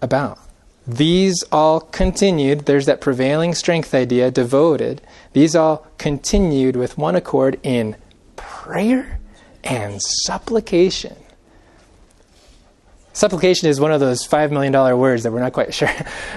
about. 0.00 0.38
These 0.86 1.44
all 1.52 1.80
continued, 1.80 2.60
there's 2.60 2.86
that 2.86 3.02
prevailing 3.02 3.54
strength 3.54 3.92
idea, 3.92 4.30
devoted. 4.30 5.02
These 5.34 5.54
all 5.54 5.86
continued 5.98 6.76
with 6.76 6.96
one 6.96 7.16
accord 7.16 7.60
in 7.62 7.96
prayer 8.36 9.18
and 9.66 10.00
supplication. 10.02 11.16
Supplication 13.12 13.68
is 13.68 13.80
one 13.80 13.92
of 13.92 14.00
those 14.00 14.26
$5 14.26 14.50
million 14.50 14.72
words 14.98 15.22
that 15.22 15.32
we're 15.32 15.40
not 15.40 15.52
quite 15.52 15.72
sure. 15.74 15.90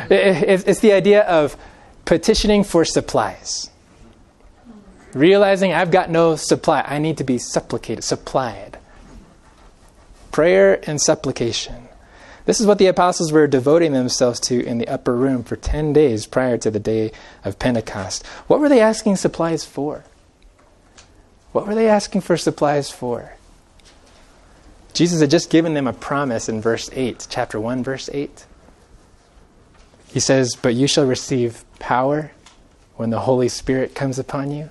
It's 0.10 0.80
the 0.80 0.94
idea 0.94 1.24
of 1.24 1.58
petitioning 2.06 2.64
for 2.64 2.86
supplies. 2.86 3.70
Realizing 5.14 5.74
I've 5.74 5.92
got 5.92 6.10
no 6.10 6.36
supply, 6.36 6.84
I 6.88 7.00
need 7.00 7.18
to 7.18 7.24
be 7.24 7.38
supplicated, 7.38 8.04
supplied. 8.04 8.78
Prayer 10.32 10.80
and 10.88 11.02
supplication. 11.02 11.90
This 12.46 12.60
is 12.60 12.66
what 12.66 12.78
the 12.78 12.88
apostles 12.88 13.32
were 13.32 13.46
devoting 13.48 13.94
themselves 13.94 14.40
to 14.42 14.64
in 14.64 14.78
the 14.78 14.88
upper 14.88 15.16
room 15.16 15.44
for 15.44 15.56
10 15.56 15.94
days 15.94 16.26
prior 16.26 16.58
to 16.60 16.72
the 16.72 16.80
day 16.80 17.12
of 17.44 17.60
Pentecost. 17.60 18.26
What 18.48 18.60
were 18.60 18.70
they 18.70 18.82
asking 18.82 19.18
supplies 19.18 19.66
for? 19.66 20.04
What 21.52 21.68
were 21.68 21.76
they 21.76 21.90
asking 21.90 22.22
for 22.22 22.38
supplies 22.38 22.92
for? 22.92 23.34
Jesus 24.94 25.22
had 25.22 25.32
just 25.32 25.50
given 25.50 25.74
them 25.74 25.88
a 25.88 25.94
promise 25.94 26.50
in 26.50 26.62
verse 26.62 26.90
8, 26.94 27.28
chapter 27.30 27.60
1, 27.60 27.84
verse 27.84 28.10
8. 28.12 28.46
He 30.12 30.20
says, 30.20 30.56
But 30.56 30.76
you 30.76 30.88
shall 30.88 31.06
receive 31.06 31.64
power 31.80 32.32
when 32.96 33.10
the 33.10 33.22
Holy 33.22 33.50
Spirit 33.50 33.96
comes 33.96 34.20
upon 34.20 34.52
you 34.52 34.70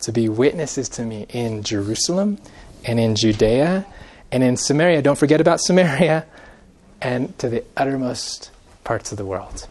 to 0.00 0.12
be 0.12 0.28
witnesses 0.28 0.88
to 0.90 1.04
me 1.04 1.26
in 1.28 1.62
Jerusalem 1.62 2.38
and 2.84 2.98
in 2.98 3.14
Judea 3.14 3.86
and 4.32 4.42
in 4.42 4.56
Samaria. 4.56 5.02
Don't 5.02 5.18
forget 5.18 5.40
about 5.40 5.60
Samaria 5.60 6.26
and 7.00 7.38
to 7.38 7.48
the 7.48 7.64
uttermost 7.76 8.50
parts 8.84 9.12
of 9.12 9.18
the 9.18 9.24
world. 9.24 9.68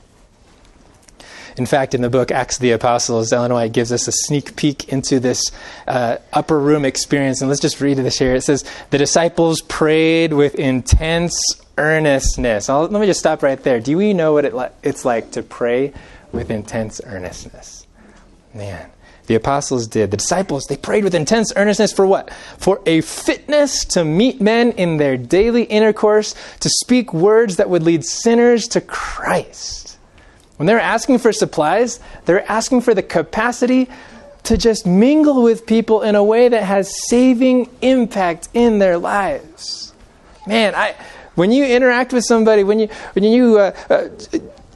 In 1.57 1.65
fact, 1.65 1.93
in 1.93 2.01
the 2.01 2.09
book 2.09 2.31
Acts 2.31 2.57
of 2.57 2.61
the 2.61 2.71
Apostles, 2.71 3.33
Ellen 3.33 3.53
White 3.53 3.73
gives 3.73 3.91
us 3.91 4.07
a 4.07 4.11
sneak 4.11 4.55
peek 4.55 4.89
into 4.89 5.19
this 5.19 5.43
uh, 5.87 6.17
upper 6.33 6.59
room 6.59 6.85
experience. 6.85 7.41
And 7.41 7.49
let's 7.49 7.61
just 7.61 7.81
read 7.81 7.97
this 7.97 8.17
here. 8.17 8.35
It 8.35 8.43
says, 8.43 8.63
The 8.89 8.97
disciples 8.97 9.61
prayed 9.61 10.33
with 10.33 10.55
intense 10.55 11.35
earnestness. 11.77 12.69
I'll, 12.69 12.87
let 12.87 13.01
me 13.01 13.07
just 13.07 13.19
stop 13.19 13.43
right 13.43 13.61
there. 13.61 13.79
Do 13.79 13.97
we 13.97 14.13
know 14.13 14.33
what 14.33 14.45
it 14.45 14.53
li- 14.53 14.69
it's 14.83 15.05
like 15.05 15.31
to 15.31 15.43
pray 15.43 15.93
with 16.31 16.51
intense 16.51 17.01
earnestness? 17.03 17.85
Man, 18.53 18.91
the 19.27 19.35
apostles 19.35 19.87
did. 19.87 20.11
The 20.11 20.17
disciples, 20.17 20.65
they 20.65 20.77
prayed 20.77 21.03
with 21.03 21.15
intense 21.15 21.53
earnestness 21.55 21.93
for 21.93 22.05
what? 22.05 22.33
For 22.57 22.81
a 22.85 23.01
fitness 23.01 23.85
to 23.85 24.03
meet 24.03 24.41
men 24.41 24.71
in 24.73 24.97
their 24.97 25.17
daily 25.17 25.63
intercourse, 25.63 26.35
to 26.59 26.69
speak 26.69 27.13
words 27.13 27.57
that 27.57 27.69
would 27.69 27.83
lead 27.83 28.03
sinners 28.05 28.67
to 28.69 28.81
Christ. 28.81 29.80
When 30.61 30.67
they're 30.67 30.79
asking 30.79 31.17
for 31.17 31.33
supplies, 31.33 31.99
they're 32.25 32.47
asking 32.47 32.81
for 32.81 32.93
the 32.93 33.01
capacity 33.01 33.89
to 34.43 34.57
just 34.57 34.85
mingle 34.85 35.41
with 35.41 35.65
people 35.65 36.03
in 36.03 36.13
a 36.13 36.23
way 36.23 36.49
that 36.49 36.61
has 36.61 36.95
saving 37.09 37.67
impact 37.81 38.47
in 38.53 38.77
their 38.77 38.99
lives. 38.99 39.91
Man, 40.45 40.75
I 40.75 40.93
when 41.33 41.51
you 41.51 41.65
interact 41.65 42.13
with 42.13 42.25
somebody, 42.25 42.63
when 42.63 42.77
you 42.77 42.89
when 43.13 43.23
you 43.23 43.57
uh, 43.57 43.75
uh, 43.89 44.09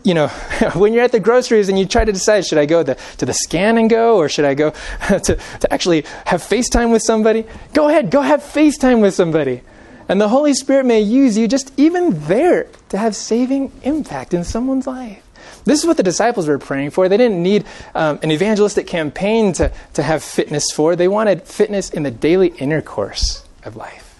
you 0.01 0.15
know, 0.15 0.27
when 0.73 0.91
you're 0.91 1.03
at 1.03 1.11
the 1.11 1.19
groceries 1.19 1.69
and 1.69 1.77
you 1.77 1.85
try 1.85 2.03
to 2.03 2.11
decide, 2.11 2.47
should 2.47 2.57
I 2.57 2.65
go 2.65 2.81
the, 2.81 2.95
to 3.17 3.27
the 3.27 3.33
scan 3.33 3.77
and 3.77 3.87
go 3.87 4.17
or 4.17 4.27
should 4.27 4.45
I 4.45 4.55
go 4.55 4.71
to, 5.07 5.35
to 5.35 5.67
actually 5.71 6.03
have 6.25 6.41
FaceTime 6.41 6.91
with 6.91 7.03
somebody? 7.03 7.45
Go 7.75 7.89
ahead, 7.89 8.09
go 8.09 8.21
have 8.21 8.41
FaceTime 8.41 9.03
with 9.03 9.13
somebody. 9.13 9.61
And 10.09 10.19
the 10.19 10.29
Holy 10.29 10.55
Spirit 10.55 10.87
may 10.87 11.01
use 11.01 11.37
you 11.37 11.47
just 11.47 11.71
even 11.77 12.25
there 12.25 12.65
to 12.89 12.97
have 12.97 13.15
saving 13.15 13.71
impact 13.83 14.33
in 14.33 14.43
someone's 14.43 14.87
life. 14.87 15.21
This 15.65 15.79
is 15.79 15.87
what 15.87 15.97
the 15.97 16.03
disciples 16.03 16.47
were 16.47 16.59
praying 16.59 16.91
for. 16.91 17.09
They 17.09 17.17
didn't 17.17 17.41
need 17.41 17.65
um, 17.95 18.19
an 18.21 18.31
evangelistic 18.31 18.85
campaign 18.87 19.51
to, 19.53 19.71
to 19.95 20.03
have 20.03 20.23
fitness 20.23 20.71
for, 20.71 20.95
they 20.95 21.07
wanted 21.07 21.43
fitness 21.43 21.89
in 21.89 22.03
the 22.03 22.11
daily 22.11 22.49
intercourse 22.49 23.43
of 23.63 23.75
life. 23.75 24.19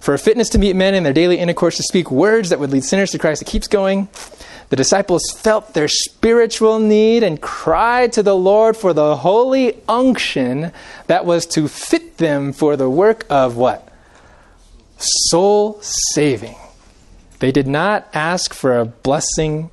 For 0.00 0.14
a 0.14 0.18
fitness 0.18 0.50
to 0.50 0.58
meet 0.58 0.76
men 0.76 0.94
in 0.94 1.02
their 1.02 1.12
daily 1.12 1.38
intercourse 1.38 1.76
to 1.76 1.82
speak 1.82 2.10
words 2.10 2.50
that 2.50 2.58
would 2.58 2.70
lead 2.70 2.84
sinners 2.84 3.12
to 3.12 3.18
Christ. 3.18 3.40
It 3.40 3.46
keeps 3.46 3.68
going. 3.68 4.08
The 4.68 4.76
disciples 4.76 5.22
felt 5.30 5.74
their 5.74 5.88
spiritual 5.88 6.78
need 6.78 7.22
and 7.22 7.40
cried 7.40 8.12
to 8.14 8.22
the 8.22 8.34
Lord 8.34 8.76
for 8.76 8.92
the 8.92 9.16
holy 9.16 9.80
unction 9.88 10.72
that 11.06 11.24
was 11.24 11.46
to 11.46 11.68
fit 11.68 12.16
them 12.16 12.52
for 12.52 12.76
the 12.76 12.88
work 12.90 13.24
of 13.30 13.56
what? 13.56 13.88
Soul 14.96 15.78
saving. 15.82 16.56
They 17.38 17.52
did 17.52 17.66
not 17.66 18.08
ask 18.14 18.54
for 18.54 18.78
a 18.78 18.84
blessing 18.84 19.70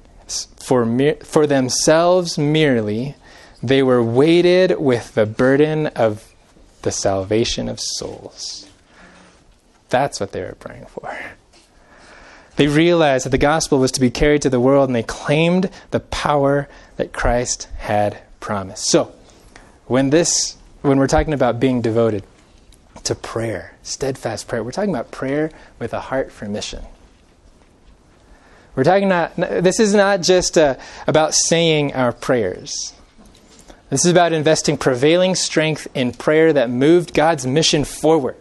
for, 0.60 0.86
me- 0.86 1.16
for 1.24 1.48
themselves 1.48 2.38
merely, 2.38 3.16
they 3.62 3.84
were 3.84 4.04
weighted 4.04 4.80
with 4.80 5.14
the 5.16 5.26
burden 5.26 5.88
of 5.88 6.34
the 6.82 6.92
salvation 6.92 7.68
of 7.68 7.80
souls. 7.80 8.70
That's 9.90 10.20
what 10.20 10.32
they 10.32 10.42
were 10.42 10.56
praying 10.60 10.86
for. 10.86 11.18
They 12.56 12.68
realized 12.68 13.26
that 13.26 13.30
the 13.30 13.38
gospel 13.38 13.80
was 13.80 13.92
to 13.94 14.02
be 14.02 14.12
carried 14.12 14.42
to 14.44 14.50
the 14.50 14.60
world 14.60 14.90
and 14.90 14.96
they 14.96 15.04
claimed 15.04 15.70
the 15.92 16.00
power 16.00 16.68
that 16.98 17.14
Christ 17.14 17.70
had 17.78 18.22
promised. 18.40 18.90
So, 18.90 19.14
when 19.88 20.10
this 20.10 20.58
when 20.82 21.00
we're 21.00 21.08
talking 21.08 21.34
about 21.34 21.60
being 21.60 21.82
devoted 21.82 22.24
to 23.04 23.16
prayer, 23.16 23.76
steadfast 23.84 24.48
prayer, 24.48 24.64
we're 24.64 24.72
talking 24.72 24.90
about 24.90 25.12
prayer 25.12 25.52
with 25.78 25.94
a 25.94 26.00
heart 26.00 26.32
for 26.32 26.46
mission. 26.46 26.84
We're 28.76 28.84
talking 28.84 29.06
about, 29.06 29.36
this 29.36 29.80
is 29.80 29.94
not 29.94 30.22
just 30.22 30.58
uh, 30.58 30.76
about 31.08 31.34
saying 31.34 31.94
our 31.94 32.12
prayers. 32.12 32.94
This 33.90 34.06
is 34.06 34.12
about 34.12 34.34
investing 34.34 34.78
prevailing 34.78 35.36
strength 35.36 35.88
in 35.96 36.14
prayer 36.14 36.54
that 36.54 36.70
moved 36.70 37.14
God's 37.14 37.48
mission 37.48 37.84
forward, 37.84 38.38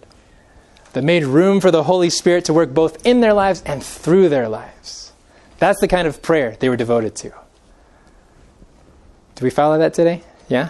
that 0.93 1.03
made 1.03 1.25
room 1.25 1.61
for 1.61 1.71
the 1.71 1.85
Holy 1.85 2.11
Spirit 2.11 2.45
to 2.47 2.53
work 2.53 2.75
both 2.75 3.07
in 3.07 3.21
their 3.21 3.33
lives 3.33 3.63
and 3.65 3.83
through 3.83 4.29
their 4.29 4.49
lives. 4.49 5.13
That's 5.59 5.81
the 5.81 5.89
kind 5.89 6.07
of 6.07 6.23
prayer 6.23 6.57
they 6.61 6.69
were 6.69 6.77
devoted 6.77 7.17
to. 7.17 7.33
Do 9.35 9.45
we 9.45 9.51
follow 9.51 9.79
that 9.79 9.95
today? 9.95 10.23
Yeah? 10.49 10.69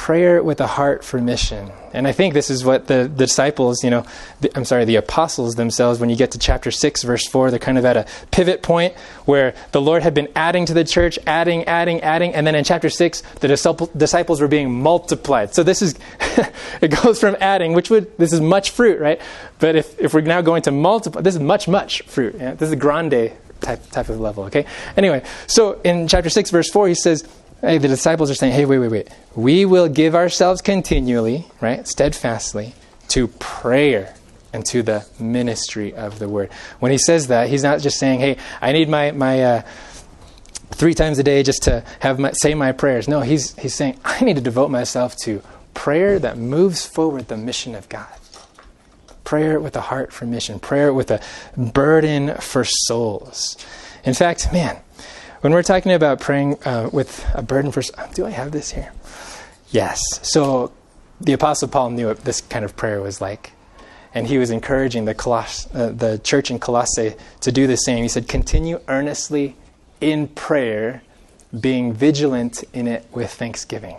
Prayer 0.00 0.42
with 0.42 0.62
a 0.62 0.66
heart 0.66 1.04
for 1.04 1.20
mission. 1.20 1.70
And 1.92 2.08
I 2.08 2.12
think 2.12 2.32
this 2.32 2.48
is 2.48 2.64
what 2.64 2.86
the, 2.86 3.02
the 3.02 3.26
disciples, 3.26 3.84
you 3.84 3.90
know, 3.90 4.06
the, 4.40 4.50
I'm 4.56 4.64
sorry, 4.64 4.86
the 4.86 4.96
apostles 4.96 5.56
themselves, 5.56 6.00
when 6.00 6.08
you 6.08 6.16
get 6.16 6.30
to 6.30 6.38
chapter 6.38 6.70
6, 6.70 7.02
verse 7.02 7.28
4, 7.28 7.50
they're 7.50 7.58
kind 7.58 7.76
of 7.76 7.84
at 7.84 7.98
a 7.98 8.06
pivot 8.30 8.62
point 8.62 8.94
where 9.26 9.54
the 9.72 9.80
Lord 9.82 10.02
had 10.02 10.14
been 10.14 10.28
adding 10.34 10.64
to 10.64 10.72
the 10.72 10.84
church, 10.84 11.18
adding, 11.26 11.64
adding, 11.64 12.00
adding. 12.00 12.32
And 12.34 12.46
then 12.46 12.54
in 12.54 12.64
chapter 12.64 12.88
6, 12.88 13.20
the 13.40 13.90
disciples 13.94 14.40
were 14.40 14.48
being 14.48 14.72
multiplied. 14.72 15.54
So 15.54 15.62
this 15.62 15.82
is, 15.82 15.96
it 16.80 16.88
goes 17.02 17.20
from 17.20 17.36
adding, 17.38 17.74
which 17.74 17.90
would, 17.90 18.16
this 18.16 18.32
is 18.32 18.40
much 18.40 18.70
fruit, 18.70 19.00
right? 19.00 19.20
But 19.58 19.76
if, 19.76 20.00
if 20.00 20.14
we're 20.14 20.22
now 20.22 20.40
going 20.40 20.62
to 20.62 20.70
multiply, 20.70 21.20
this 21.20 21.34
is 21.34 21.42
much, 21.42 21.68
much 21.68 22.00
fruit. 22.04 22.36
Yeah? 22.38 22.54
This 22.54 22.68
is 22.68 22.72
a 22.72 22.76
grande 22.76 23.32
type, 23.60 23.90
type 23.90 24.08
of 24.08 24.18
level, 24.18 24.44
okay? 24.44 24.64
Anyway, 24.96 25.22
so 25.46 25.78
in 25.82 26.08
chapter 26.08 26.30
6, 26.30 26.48
verse 26.48 26.70
4, 26.70 26.88
he 26.88 26.94
says, 26.94 27.28
Hey, 27.60 27.76
the 27.76 27.88
disciples 27.88 28.30
are 28.30 28.34
saying, 28.34 28.54
hey, 28.54 28.64
wait, 28.64 28.78
wait, 28.78 28.90
wait. 28.90 29.08
We 29.36 29.66
will 29.66 29.88
give 29.88 30.14
ourselves 30.14 30.62
continually, 30.62 31.46
right, 31.60 31.86
steadfastly, 31.86 32.74
to 33.08 33.28
prayer 33.28 34.14
and 34.52 34.64
to 34.66 34.82
the 34.82 35.06
ministry 35.18 35.94
of 35.94 36.18
the 36.18 36.28
word. 36.28 36.50
When 36.78 36.90
he 36.90 36.96
says 36.96 37.28
that, 37.28 37.50
he's 37.50 37.62
not 37.62 37.80
just 37.80 37.98
saying, 37.98 38.20
hey, 38.20 38.38
I 38.62 38.72
need 38.72 38.88
my, 38.88 39.10
my 39.10 39.42
uh, 39.42 39.62
three 40.70 40.94
times 40.94 41.18
a 41.18 41.22
day 41.22 41.42
just 41.42 41.64
to 41.64 41.84
have 42.00 42.18
my, 42.18 42.32
say 42.32 42.54
my 42.54 42.72
prayers. 42.72 43.08
No, 43.08 43.20
he's, 43.20 43.54
he's 43.58 43.74
saying, 43.74 44.00
I 44.04 44.24
need 44.24 44.36
to 44.36 44.42
devote 44.42 44.70
myself 44.70 45.16
to 45.24 45.42
prayer 45.74 46.18
that 46.18 46.38
moves 46.38 46.86
forward 46.86 47.28
the 47.28 47.36
mission 47.36 47.74
of 47.74 47.88
God. 47.90 48.08
Prayer 49.22 49.60
with 49.60 49.76
a 49.76 49.82
heart 49.82 50.12
for 50.14 50.24
mission, 50.24 50.58
prayer 50.58 50.94
with 50.94 51.10
a 51.10 51.20
burden 51.56 52.34
for 52.36 52.64
souls. 52.64 53.56
In 54.02 54.14
fact, 54.14 54.50
man, 54.50 54.80
when 55.40 55.52
we're 55.52 55.62
talking 55.62 55.92
about 55.92 56.20
praying 56.20 56.62
uh, 56.64 56.90
with 56.92 57.24
a 57.34 57.42
burden 57.42 57.72
for 57.72 57.82
do 58.14 58.26
I 58.26 58.30
have 58.30 58.52
this 58.52 58.70
here? 58.70 58.92
Yes. 59.70 60.00
So 60.22 60.72
the 61.20 61.32
Apostle 61.32 61.68
Paul 61.68 61.90
knew 61.90 62.08
what 62.08 62.24
this 62.24 62.40
kind 62.40 62.64
of 62.64 62.76
prayer 62.76 63.00
was 63.00 63.20
like. 63.20 63.52
And 64.12 64.26
he 64.26 64.38
was 64.38 64.50
encouraging 64.50 65.04
the, 65.04 65.14
Coloss- 65.14 65.72
uh, 65.74 65.92
the 65.92 66.18
church 66.18 66.50
in 66.50 66.58
Colossae 66.58 67.14
to 67.40 67.52
do 67.52 67.66
the 67.66 67.76
same. 67.76 68.02
He 68.02 68.08
said, 68.08 68.26
Continue 68.26 68.80
earnestly 68.88 69.56
in 70.00 70.26
prayer, 70.28 71.02
being 71.58 71.92
vigilant 71.92 72.64
in 72.72 72.88
it 72.88 73.06
with 73.12 73.30
thanksgiving. 73.30 73.96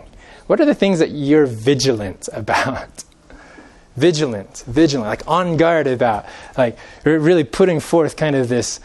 What 0.48 0.60
are 0.60 0.66
the 0.66 0.74
things 0.74 0.98
that 0.98 1.10
you're 1.10 1.46
vigilant 1.46 2.28
about? 2.32 3.04
vigilant, 3.96 4.64
vigilant, 4.66 5.08
like 5.08 5.26
on 5.26 5.56
guard 5.56 5.86
about, 5.86 6.26
like 6.58 6.78
really 7.04 7.44
putting 7.44 7.80
forth 7.80 8.16
kind 8.16 8.36
of 8.36 8.48
this 8.48 8.80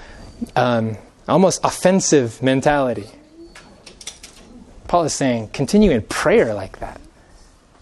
um, 0.56 0.98
almost 1.28 1.64
offensive 1.64 2.42
mentality. 2.42 3.08
Paul 4.88 5.04
is 5.04 5.14
saying, 5.14 5.50
continue 5.50 5.92
in 5.92 6.02
prayer 6.04 6.54
like 6.54 6.80
that 6.80 7.02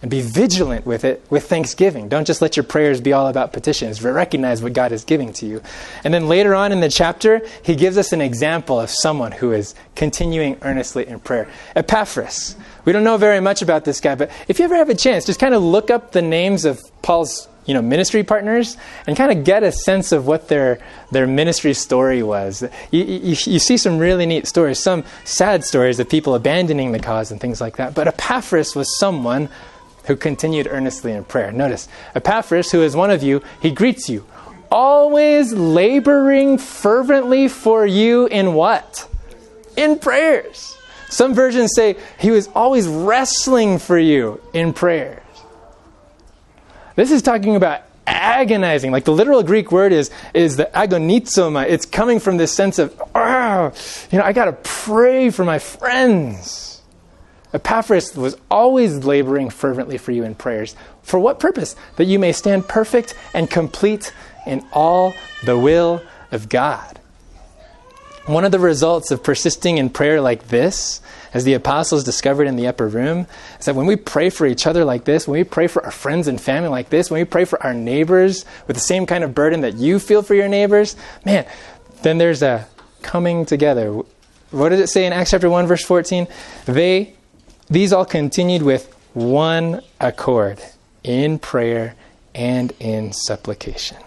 and 0.01 0.11
be 0.11 0.21
vigilant 0.21 0.85
with 0.85 1.03
it 1.03 1.25
with 1.31 1.47
thanksgiving. 1.49 2.09
Don't 2.09 2.27
just 2.27 2.41
let 2.41 2.55
your 2.55 2.63
prayers 2.63 3.01
be 3.01 3.13
all 3.13 3.27
about 3.27 3.53
petitions. 3.53 4.03
Recognize 4.03 4.61
what 4.61 4.73
God 4.73 4.91
is 4.91 5.03
giving 5.03 5.33
to 5.33 5.47
you. 5.47 5.63
And 6.03 6.13
then 6.13 6.27
later 6.27 6.53
on 6.53 6.71
in 6.71 6.79
the 6.79 6.89
chapter, 6.89 7.41
he 7.63 7.75
gives 7.75 7.97
us 7.97 8.11
an 8.11 8.21
example 8.21 8.79
of 8.79 8.89
someone 8.89 9.31
who 9.31 9.51
is 9.51 9.73
continuing 9.95 10.57
earnestly 10.61 11.07
in 11.07 11.19
prayer. 11.19 11.47
Epaphras. 11.75 12.55
We 12.85 12.91
don't 12.91 13.03
know 13.03 13.17
very 13.17 13.39
much 13.39 13.63
about 13.63 13.85
this 13.85 13.99
guy, 13.99 14.13
but 14.13 14.29
if 14.47 14.59
you 14.59 14.65
ever 14.65 14.75
have 14.75 14.89
a 14.89 14.95
chance, 14.95 15.25
just 15.25 15.39
kind 15.39 15.55
of 15.55 15.63
look 15.63 15.89
up 15.89 16.11
the 16.11 16.21
names 16.21 16.65
of 16.65 16.79
Paul's 17.01 17.47
you 17.65 17.73
know, 17.73 17.81
ministry 17.81 18.23
partners 18.23 18.77
and 19.07 19.17
kind 19.17 19.31
of 19.31 19.43
get 19.43 19.63
a 19.63 19.71
sense 19.71 20.11
of 20.11 20.27
what 20.27 20.47
their, 20.47 20.79
their 21.11 21.27
ministry 21.27 21.73
story 21.73 22.21
was. 22.21 22.63
You, 22.91 23.03
you, 23.03 23.35
you, 23.45 23.59
see 23.59 23.77
some 23.77 23.97
really 23.97 24.25
neat 24.25 24.47
stories, 24.47 24.79
some 24.79 25.03
sad 25.23 25.63
stories 25.63 25.99
of 25.99 26.07
people 26.07 26.35
abandoning 26.35 26.91
the 26.91 26.99
cause 26.99 27.31
and 27.31 27.41
things 27.41 27.59
like 27.59 27.77
that. 27.77 27.95
But 27.95 28.07
Epaphras 28.07 28.75
was 28.75 28.97
someone 28.97 29.49
who 30.05 30.15
continued 30.15 30.67
earnestly 30.69 31.11
in 31.11 31.23
prayer. 31.23 31.51
Notice, 31.51 31.87
Epaphras, 32.13 32.71
who 32.71 32.83
is 32.83 32.95
one 32.95 33.09
of 33.09 33.23
you, 33.23 33.41
he 33.61 33.71
greets 33.71 34.07
you, 34.07 34.25
always 34.71 35.51
laboring 35.51 36.59
fervently 36.59 37.47
for 37.47 37.85
you 37.85 38.27
in 38.27 38.53
what? 38.53 39.09
In 39.75 39.97
prayers. 39.97 40.77
Some 41.09 41.33
versions 41.33 41.71
say 41.75 41.97
he 42.19 42.29
was 42.29 42.47
always 42.49 42.87
wrestling 42.87 43.79
for 43.79 43.97
you 43.97 44.41
in 44.53 44.73
prayers. 44.73 45.21
This 46.95 47.11
is 47.11 47.21
talking 47.21 47.55
about 47.55 47.81
agonizing. 48.07 48.91
Like 48.91 49.05
the 49.05 49.11
literal 49.11 49.43
Greek 49.43 49.71
word 49.71 49.91
is, 49.91 50.11
is 50.33 50.57
the 50.57 50.69
agonizomai. 50.73 51.67
It's 51.69 51.85
coming 51.85 52.19
from 52.19 52.37
this 52.37 52.51
sense 52.51 52.79
of, 52.79 52.99
oh, 53.13 53.73
you 54.11 54.17
know, 54.17 54.23
I 54.23 54.33
got 54.33 54.45
to 54.45 54.53
pray 54.53 55.29
for 55.29 55.45
my 55.45 55.59
friends. 55.59 56.81
Epaphras 57.53 58.15
was 58.15 58.37
always 58.51 59.05
laboring 59.05 59.49
fervently 59.49 59.97
for 59.97 60.11
you 60.11 60.23
in 60.23 60.35
prayers. 60.35 60.75
For 61.03 61.19
what 61.19 61.39
purpose? 61.39 61.75
That 61.95 62.05
you 62.05 62.19
may 62.19 62.33
stand 62.33 62.67
perfect 62.67 63.15
and 63.33 63.49
complete 63.49 64.13
in 64.45 64.65
all 64.73 65.13
the 65.45 65.57
will 65.57 66.01
of 66.31 66.49
God. 66.49 66.99
One 68.25 68.43
of 68.43 68.51
the 68.51 68.59
results 68.59 69.11
of 69.11 69.23
persisting 69.23 69.77
in 69.77 69.89
prayer 69.89 70.19
like 70.19 70.47
this, 70.47 70.99
as 71.35 71.43
the 71.43 71.53
apostles 71.53 72.05
discovered 72.05 72.47
in 72.47 72.55
the 72.55 72.65
upper 72.65 72.87
room, 72.87 73.27
is 73.59 73.65
that 73.65 73.75
when 73.75 73.85
we 73.85 73.97
pray 73.97 74.29
for 74.29 74.47
each 74.47 74.65
other 74.65 74.85
like 74.85 75.03
this, 75.03 75.27
when 75.27 75.37
we 75.37 75.43
pray 75.43 75.67
for 75.67 75.83
our 75.83 75.91
friends 75.91 76.29
and 76.29 76.39
family 76.39 76.69
like 76.69 76.89
this, 76.89 77.11
when 77.11 77.19
we 77.19 77.25
pray 77.25 77.43
for 77.43 77.61
our 77.61 77.73
neighbors 77.73 78.45
with 78.67 78.77
the 78.77 78.81
same 78.81 79.05
kind 79.05 79.21
of 79.21 79.35
burden 79.35 79.59
that 79.59 79.75
you 79.75 79.99
feel 79.99 80.21
for 80.21 80.33
your 80.33 80.47
neighbors, 80.47 80.95
man, 81.25 81.45
then 82.03 82.19
there's 82.19 82.41
a 82.41 82.65
coming 83.01 83.45
together. 83.45 83.91
What 84.51 84.69
does 84.69 84.79
it 84.79 84.87
say 84.87 85.05
in 85.05 85.11
Acts 85.11 85.31
chapter 85.31 85.49
1, 85.49 85.67
verse 85.67 85.83
14? 85.83 86.25
They 86.67 87.13
these 87.69 87.91
all 87.91 88.05
continued 88.05 88.61
with 88.61 88.93
one 89.13 89.81
accord 89.99 90.61
in 91.03 91.37
prayer 91.37 91.95
and 92.33 92.71
in 92.79 93.11
supplication. 93.11 93.97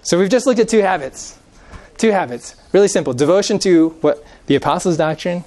So 0.00 0.18
we've 0.18 0.30
just 0.30 0.46
looked 0.46 0.60
at 0.60 0.70
two 0.70 0.80
habits. 0.80 1.38
Two 1.98 2.12
habits. 2.12 2.54
Really 2.72 2.88
simple. 2.88 3.12
Devotion 3.12 3.58
to 3.58 3.90
what 4.00 4.24
the 4.46 4.54
apostles' 4.54 4.96
doctrine 4.96 5.44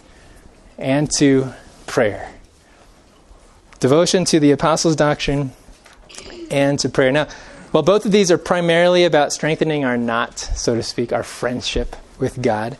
and 0.77 1.09
to 1.17 1.53
prayer. 1.85 2.31
Devotion 3.79 4.25
to 4.25 4.39
the 4.39 4.51
apostles' 4.51 4.95
doctrine 4.95 5.51
and 6.49 6.79
to 6.79 6.89
prayer. 6.89 7.11
Now, 7.11 7.27
while 7.71 7.83
both 7.83 8.05
of 8.05 8.11
these 8.11 8.31
are 8.31 8.37
primarily 8.37 9.03
about 9.03 9.33
strengthening 9.33 9.83
our 9.83 9.97
knot, 9.97 10.39
so 10.39 10.75
to 10.75 10.83
speak, 10.83 11.11
our 11.11 11.23
friendship 11.23 11.95
with 12.19 12.41
God, 12.41 12.77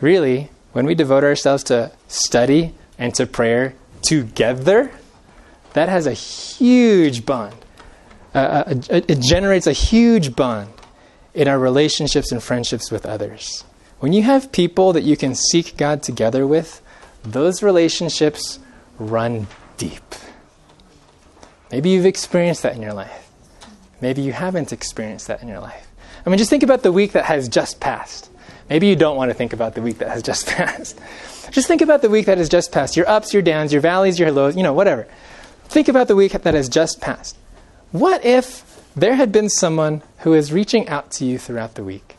really, 0.00 0.50
when 0.72 0.86
we 0.86 0.94
devote 0.94 1.24
ourselves 1.24 1.64
to 1.64 1.90
study 2.06 2.74
and 2.98 3.14
to 3.14 3.26
prayer 3.26 3.74
together, 4.02 4.90
that 5.72 5.88
has 5.88 6.06
a 6.06 6.12
huge 6.12 7.24
bond. 7.24 7.54
Uh, 8.34 8.38
uh 8.66 8.74
it 8.90 9.20
generates 9.20 9.66
a 9.66 9.72
huge 9.72 10.36
bond 10.36 10.70
in 11.34 11.48
our 11.48 11.58
relationships 11.58 12.32
and 12.32 12.42
friendships 12.42 12.90
with 12.90 13.06
others. 13.06 13.64
When 14.00 14.12
you 14.12 14.22
have 14.22 14.52
people 14.52 14.92
that 14.92 15.02
you 15.02 15.16
can 15.16 15.34
seek 15.34 15.76
God 15.76 16.02
together 16.02 16.46
with, 16.46 16.82
those 17.22 17.62
relationships 17.62 18.58
run 18.98 19.46
deep. 19.76 20.02
Maybe 21.70 21.90
you've 21.90 22.06
experienced 22.06 22.62
that 22.62 22.74
in 22.74 22.82
your 22.82 22.92
life. 22.92 23.30
Maybe 24.00 24.22
you 24.22 24.32
haven't 24.32 24.72
experienced 24.72 25.26
that 25.28 25.42
in 25.42 25.48
your 25.48 25.60
life. 25.60 25.86
I 26.24 26.30
mean, 26.30 26.38
just 26.38 26.50
think 26.50 26.62
about 26.62 26.82
the 26.82 26.92
week 26.92 27.12
that 27.12 27.24
has 27.24 27.48
just 27.48 27.80
passed. 27.80 28.30
Maybe 28.68 28.86
you 28.86 28.96
don't 28.96 29.16
want 29.16 29.30
to 29.30 29.34
think 29.34 29.52
about 29.52 29.74
the 29.74 29.82
week 29.82 29.98
that 29.98 30.08
has 30.08 30.22
just 30.22 30.46
passed. 30.48 30.98
Just 31.50 31.66
think 31.66 31.82
about 31.82 32.02
the 32.02 32.10
week 32.10 32.26
that 32.26 32.38
has 32.38 32.48
just 32.48 32.72
passed 32.72 32.96
your 32.96 33.08
ups, 33.08 33.32
your 33.32 33.42
downs, 33.42 33.72
your 33.72 33.82
valleys, 33.82 34.18
your 34.18 34.30
lows, 34.30 34.56
you 34.56 34.62
know, 34.62 34.72
whatever. 34.72 35.06
Think 35.64 35.88
about 35.88 36.08
the 36.08 36.16
week 36.16 36.32
that 36.32 36.54
has 36.54 36.68
just 36.68 37.00
passed. 37.00 37.36
What 37.92 38.24
if 38.24 38.64
there 38.94 39.14
had 39.14 39.32
been 39.32 39.48
someone 39.48 40.02
who 40.18 40.34
is 40.34 40.52
reaching 40.52 40.88
out 40.88 41.10
to 41.12 41.24
you 41.24 41.38
throughout 41.38 41.74
the 41.74 41.84
week, 41.84 42.16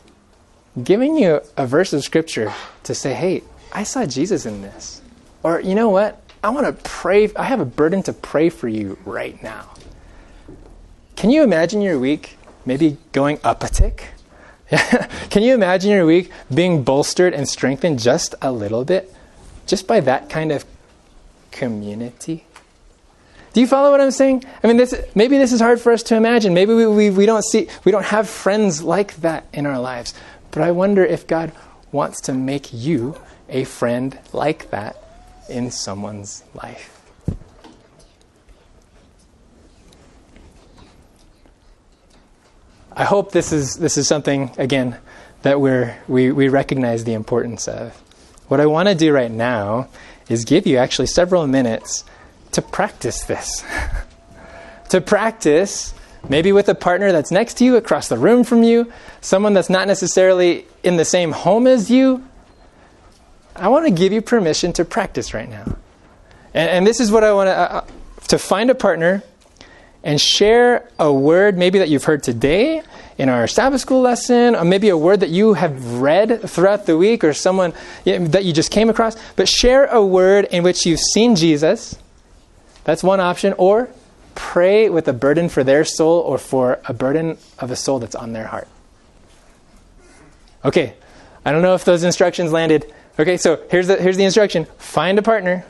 giving 0.82 1.16
you 1.16 1.40
a 1.56 1.66
verse 1.66 1.92
of 1.92 2.02
scripture 2.02 2.52
to 2.84 2.94
say, 2.94 3.14
hey, 3.14 3.42
I 3.72 3.84
saw 3.84 4.06
Jesus 4.06 4.46
in 4.46 4.62
this? 4.62 5.00
Or, 5.42 5.60
you 5.60 5.74
know 5.74 5.88
what? 5.88 6.20
I 6.44 6.50
want 6.50 6.66
to 6.66 6.82
pray, 6.88 7.30
I 7.34 7.44
have 7.44 7.60
a 7.60 7.64
burden 7.64 8.02
to 8.04 8.12
pray 8.12 8.48
for 8.48 8.68
you 8.68 8.98
right 9.04 9.40
now. 9.42 9.70
Can 11.16 11.30
you 11.30 11.42
imagine 11.42 11.80
your 11.80 11.98
week 11.98 12.36
maybe 12.66 12.98
going 13.12 13.38
up 13.42 13.62
a 13.62 13.68
tick? 13.68 14.08
Can 15.30 15.42
you 15.42 15.54
imagine 15.54 15.90
your 15.90 16.06
week 16.06 16.30
being 16.52 16.82
bolstered 16.82 17.34
and 17.34 17.48
strengthened 17.48 17.98
just 17.98 18.34
a 18.42 18.50
little 18.50 18.84
bit? 18.84 19.12
Just 19.66 19.86
by 19.86 20.00
that 20.00 20.28
kind 20.28 20.50
of 20.50 20.64
community? 21.50 22.44
Do 23.52 23.60
you 23.60 23.66
follow 23.66 23.90
what 23.90 24.00
I'm 24.00 24.10
saying? 24.10 24.44
I 24.64 24.66
mean, 24.66 24.78
this, 24.78 24.94
maybe 25.14 25.36
this 25.38 25.52
is 25.52 25.60
hard 25.60 25.80
for 25.80 25.92
us 25.92 26.02
to 26.04 26.16
imagine. 26.16 26.54
Maybe 26.54 26.74
we, 26.74 26.86
we, 26.86 27.10
we, 27.10 27.26
don't 27.26 27.44
see, 27.44 27.68
we 27.84 27.92
don't 27.92 28.06
have 28.06 28.28
friends 28.28 28.82
like 28.82 29.16
that 29.16 29.46
in 29.52 29.66
our 29.66 29.78
lives. 29.78 30.14
But 30.50 30.62
I 30.62 30.70
wonder 30.70 31.04
if 31.04 31.26
God 31.26 31.52
wants 31.92 32.20
to 32.22 32.32
make 32.32 32.72
you 32.72 33.16
a 33.52 33.64
friend 33.64 34.18
like 34.32 34.70
that 34.70 34.96
in 35.48 35.70
someone's 35.70 36.42
life. 36.54 36.98
I 42.94 43.04
hope 43.04 43.32
this 43.32 43.52
is, 43.52 43.76
this 43.76 43.96
is 43.96 44.08
something, 44.08 44.50
again, 44.58 44.98
that 45.42 45.60
we're, 45.60 45.96
we, 46.08 46.32
we 46.32 46.48
recognize 46.48 47.04
the 47.04 47.14
importance 47.14 47.68
of. 47.68 47.94
What 48.48 48.60
I 48.60 48.66
want 48.66 48.88
to 48.88 48.94
do 48.94 49.12
right 49.12 49.30
now 49.30 49.88
is 50.28 50.44
give 50.44 50.66
you 50.66 50.76
actually 50.76 51.06
several 51.06 51.46
minutes 51.46 52.04
to 52.52 52.62
practice 52.62 53.24
this. 53.24 53.64
to 54.90 55.00
practice, 55.00 55.94
maybe 56.28 56.52
with 56.52 56.68
a 56.68 56.74
partner 56.74 57.12
that's 57.12 57.30
next 57.30 57.54
to 57.54 57.64
you, 57.64 57.76
across 57.76 58.08
the 58.08 58.18
room 58.18 58.44
from 58.44 58.62
you, 58.62 58.92
someone 59.20 59.54
that's 59.54 59.70
not 59.70 59.86
necessarily 59.86 60.66
in 60.82 60.96
the 60.96 61.04
same 61.04 61.32
home 61.32 61.66
as 61.66 61.90
you. 61.90 62.22
I 63.54 63.68
want 63.68 63.86
to 63.86 63.92
give 63.92 64.12
you 64.12 64.22
permission 64.22 64.72
to 64.74 64.84
practice 64.84 65.34
right 65.34 65.48
now. 65.48 65.76
And, 66.54 66.70
and 66.70 66.86
this 66.86 67.00
is 67.00 67.10
what 67.10 67.24
I 67.24 67.32
want 67.32 67.48
to, 67.48 67.56
uh, 67.56 67.62
uh 67.62 67.86
to 68.28 68.38
find 68.38 68.70
a 68.70 68.74
partner 68.74 69.22
and 70.04 70.20
share 70.20 70.88
a 70.98 71.12
word 71.12 71.56
maybe 71.56 71.78
that 71.78 71.88
you've 71.88 72.04
heard 72.04 72.22
today 72.22 72.82
in 73.18 73.28
our 73.28 73.46
Sabbath 73.46 73.80
school 73.80 74.00
lesson, 74.00 74.56
or 74.56 74.64
maybe 74.64 74.88
a 74.88 74.96
word 74.96 75.20
that 75.20 75.28
you 75.30 75.54
have 75.54 76.00
read 76.00 76.48
throughout 76.48 76.86
the 76.86 76.96
week, 76.96 77.22
or 77.22 77.32
someone 77.32 77.72
that 78.04 78.44
you 78.44 78.52
just 78.52 78.70
came 78.70 78.90
across. 78.90 79.16
But 79.34 79.48
share 79.48 79.84
a 79.86 80.04
word 80.04 80.46
in 80.46 80.62
which 80.62 80.86
you've 80.86 81.00
seen 81.00 81.36
Jesus. 81.36 81.96
That's 82.84 83.04
one 83.04 83.20
option. 83.20 83.54
Or 83.58 83.90
pray 84.34 84.88
with 84.88 85.06
a 85.08 85.12
burden 85.12 85.48
for 85.48 85.62
their 85.62 85.84
soul 85.84 86.20
or 86.20 86.38
for 86.38 86.80
a 86.86 86.94
burden 86.94 87.38
of 87.58 87.70
a 87.70 87.76
soul 87.76 87.98
that's 87.98 88.14
on 88.14 88.32
their 88.32 88.46
heart. 88.46 88.68
Okay, 90.64 90.94
I 91.44 91.52
don't 91.52 91.62
know 91.62 91.74
if 91.74 91.84
those 91.84 92.02
instructions 92.02 92.52
landed, 92.52 92.92
Okay, 93.18 93.36
so 93.36 93.62
here's 93.70 93.88
the, 93.88 93.96
here's 93.96 94.16
the 94.16 94.24
instruction 94.24 94.66
find 94.78 95.18
a 95.18 95.22
partner. 95.22 95.64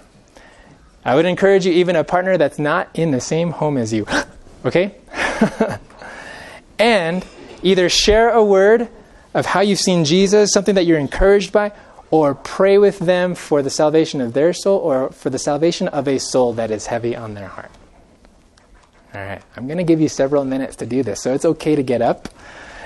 I 1.05 1.17
would 1.17 1.27
encourage 1.27 1.67
you, 1.67 1.73
even 1.73 1.97
a 1.97 2.05
partner 2.05 2.39
that's 2.39 2.59
not 2.59 2.89
in 2.95 3.11
the 3.11 3.21
same 3.21 3.51
home 3.51 3.77
as 3.77 3.93
you. 3.93 4.07
okay? 4.65 4.95
and 6.79 7.27
either 7.63 7.89
share 7.89 8.31
a 8.31 8.45
word 8.45 8.89
of 9.35 9.47
how 9.47 9.61
you've 9.61 9.81
seen 9.81 10.05
Jesus, 10.05 10.53
something 10.53 10.77
that 10.77 10.87
you're 10.87 10.99
encouraged 10.99 11.53
by, 11.53 11.73
or 12.13 12.35
pray 12.35 12.79
with 12.79 12.99
them 13.01 13.35
for 13.35 13.63
the 13.63 13.71
salvation 13.71 14.21
of 14.21 14.35
their 14.35 14.53
soul 14.53 14.79
or 14.79 15.11
for 15.11 15.31
the 15.31 15.39
salvation 15.39 15.89
of 15.89 16.07
a 16.07 16.19
soul 16.19 16.53
that 16.53 16.71
is 16.71 16.87
heavy 16.87 17.17
on 17.17 17.35
their 17.35 17.49
heart. 17.49 17.71
All 19.15 19.21
right, 19.21 19.43
I'm 19.57 19.67
going 19.67 19.79
to 19.79 19.85
give 19.85 20.01
you 20.01 20.09
several 20.09 20.45
minutes 20.45 20.77
to 20.77 20.87
do 20.87 21.03
this, 21.03 21.21
so 21.21 21.35
it's 21.35 21.45
okay 21.45 21.75
to 21.75 21.83
get 21.83 22.01
up. 22.03 22.29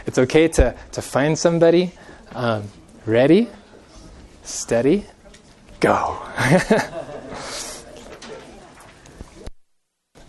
It's 0.06 0.18
okay 0.18 0.48
to, 0.48 0.74
to 0.92 1.02
find 1.02 1.38
somebody. 1.38 1.92
Um, 2.32 2.64
ready, 3.04 3.48
steady, 4.46 5.04
go. 5.80 5.92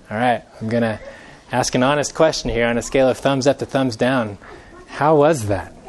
All 0.09 0.18
right, 0.18 0.43
I'm 0.61 0.70
going 0.70 0.84
to 0.84 0.99
ask 1.51 1.76
an 1.76 1.84
honest 1.84 2.15
question 2.15 2.49
here 2.49 2.68
on 2.68 2.78
a 2.78 2.82
scale 2.82 3.09
of 3.09 3.18
thumbs 3.18 3.45
up 3.47 3.59
to 3.59 3.65
thumbs 3.65 3.95
down. 3.95 4.38
How 4.88 5.15
was 5.15 5.47
that? 5.47 5.74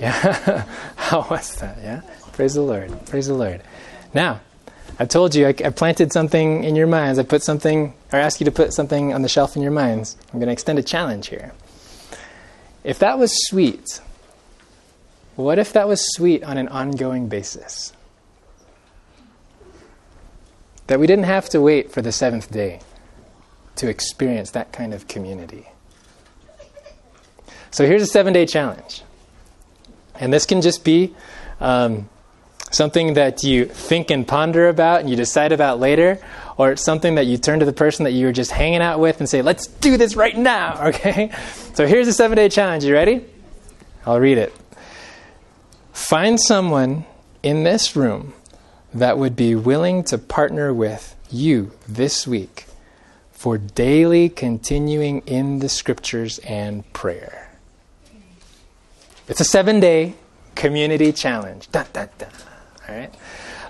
Yeah, 0.00 0.64
how 0.96 1.26
was 1.28 1.56
that? 1.56 1.76
Yeah, 1.82 2.00
praise 2.32 2.54
the 2.54 2.62
Lord. 2.62 2.90
Praise 3.04 3.26
the 3.26 3.34
Lord. 3.34 3.60
Now, 4.14 4.40
I 4.98 5.04
told 5.04 5.34
you 5.34 5.46
I, 5.46 5.50
I, 5.50 5.68
planted 5.68 6.10
something 6.10 6.64
in 6.64 6.74
your 6.74 6.86
minds. 6.86 7.18
I 7.18 7.22
put 7.22 7.42
something, 7.42 7.92
or 8.10 8.18
asked 8.18 8.40
you 8.40 8.46
to 8.46 8.50
put 8.50 8.72
something 8.72 9.12
on 9.12 9.20
the 9.20 9.28
shelf 9.28 9.56
in 9.56 9.62
your 9.62 9.72
minds. 9.72 10.16
I'm 10.32 10.38
going 10.38 10.46
to 10.46 10.54
extend 10.54 10.78
a 10.78 10.82
challenge 10.82 11.28
here. 11.28 11.52
If 12.82 12.98
that 13.00 13.18
was 13.18 13.30
sweet, 13.48 14.00
what 15.40 15.58
if 15.58 15.72
that 15.72 15.88
was 15.88 16.14
sweet 16.14 16.42
on 16.44 16.58
an 16.58 16.68
ongoing 16.68 17.28
basis? 17.28 17.92
That 20.86 20.98
we 20.98 21.06
didn't 21.06 21.24
have 21.24 21.48
to 21.50 21.60
wait 21.60 21.92
for 21.92 22.02
the 22.02 22.12
seventh 22.12 22.50
day 22.50 22.80
to 23.76 23.88
experience 23.88 24.50
that 24.52 24.72
kind 24.72 24.92
of 24.92 25.08
community. 25.08 25.68
So 27.70 27.86
here's 27.86 28.02
a 28.02 28.06
seven 28.06 28.32
day 28.32 28.46
challenge. 28.46 29.02
And 30.16 30.32
this 30.32 30.44
can 30.44 30.60
just 30.60 30.84
be 30.84 31.14
um, 31.60 32.08
something 32.70 33.14
that 33.14 33.42
you 33.42 33.66
think 33.66 34.10
and 34.10 34.26
ponder 34.26 34.68
about 34.68 35.00
and 35.00 35.08
you 35.08 35.16
decide 35.16 35.52
about 35.52 35.80
later, 35.80 36.18
or 36.56 36.72
it's 36.72 36.82
something 36.82 37.14
that 37.14 37.26
you 37.26 37.38
turn 37.38 37.60
to 37.60 37.64
the 37.64 37.72
person 37.72 38.04
that 38.04 38.10
you 38.10 38.26
were 38.26 38.32
just 38.32 38.50
hanging 38.50 38.82
out 38.82 39.00
with 39.00 39.20
and 39.20 39.28
say, 39.28 39.42
let's 39.42 39.66
do 39.66 39.96
this 39.96 40.16
right 40.16 40.36
now, 40.36 40.86
okay? 40.88 41.30
So 41.74 41.86
here's 41.86 42.08
a 42.08 42.12
seven 42.12 42.36
day 42.36 42.48
challenge. 42.48 42.84
You 42.84 42.92
ready? 42.92 43.24
I'll 44.04 44.20
read 44.20 44.38
it. 44.38 44.52
Find 45.92 46.40
someone 46.40 47.04
in 47.42 47.64
this 47.64 47.96
room 47.96 48.34
that 48.92 49.18
would 49.18 49.36
be 49.36 49.54
willing 49.54 50.04
to 50.04 50.18
partner 50.18 50.72
with 50.74 51.14
you 51.30 51.72
this 51.88 52.26
week 52.26 52.66
for 53.32 53.56
daily 53.56 54.28
continuing 54.28 55.20
in 55.20 55.60
the 55.60 55.68
scriptures 55.68 56.38
and 56.40 56.90
prayer. 56.92 57.50
It's 59.28 59.40
a 59.40 59.44
seven 59.44 59.80
day 59.80 60.14
community 60.54 61.12
challenge. 61.12 61.70
Dun, 61.70 61.86
dun, 61.92 62.08
dun. 62.18 62.30
All 62.88 62.96
right. 62.96 63.14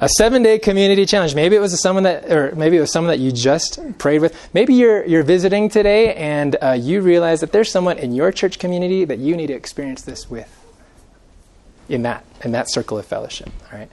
A 0.01 0.09
seven 0.09 0.43
day 0.43 0.59
community 0.59 1.05
challenge. 1.05 1.35
Maybe 1.35 1.55
it 1.55 1.61
was 1.61 1.79
someone 1.81 2.05
that, 2.05 2.33
or 2.33 2.55
maybe 2.55 2.79
it 2.79 2.81
was 2.81 2.93
someone 2.93 3.11
that 3.11 3.23
you 3.23 3.31
just 3.31 3.79
prayed 3.99 4.23
with. 4.23 4.35
Maybe 4.55 4.75
you're, 4.75 5.05
you're 5.05 5.23
visiting 5.23 5.69
today 5.69 6.15
and 6.15 6.57
uh, 6.63 6.73
you 6.73 7.03
realize 7.03 7.41
that 7.41 7.53
there's 7.53 7.71
someone 7.71 7.99
in 7.99 8.15
your 8.15 8.33
church 8.33 8.59
community 8.59 9.05
that 9.05 9.19
you 9.19 9.37
need 9.37 9.49
to 9.49 9.53
experience 9.53 10.03
this 10.03 10.31
with 10.31 10.60
in 11.91 12.03
that, 12.03 12.25
in 12.45 12.53
that 12.53 12.71
circle 12.71 12.99
of 12.99 13.05
fellowship. 13.05 13.51
All 13.73 13.79
right. 13.79 13.91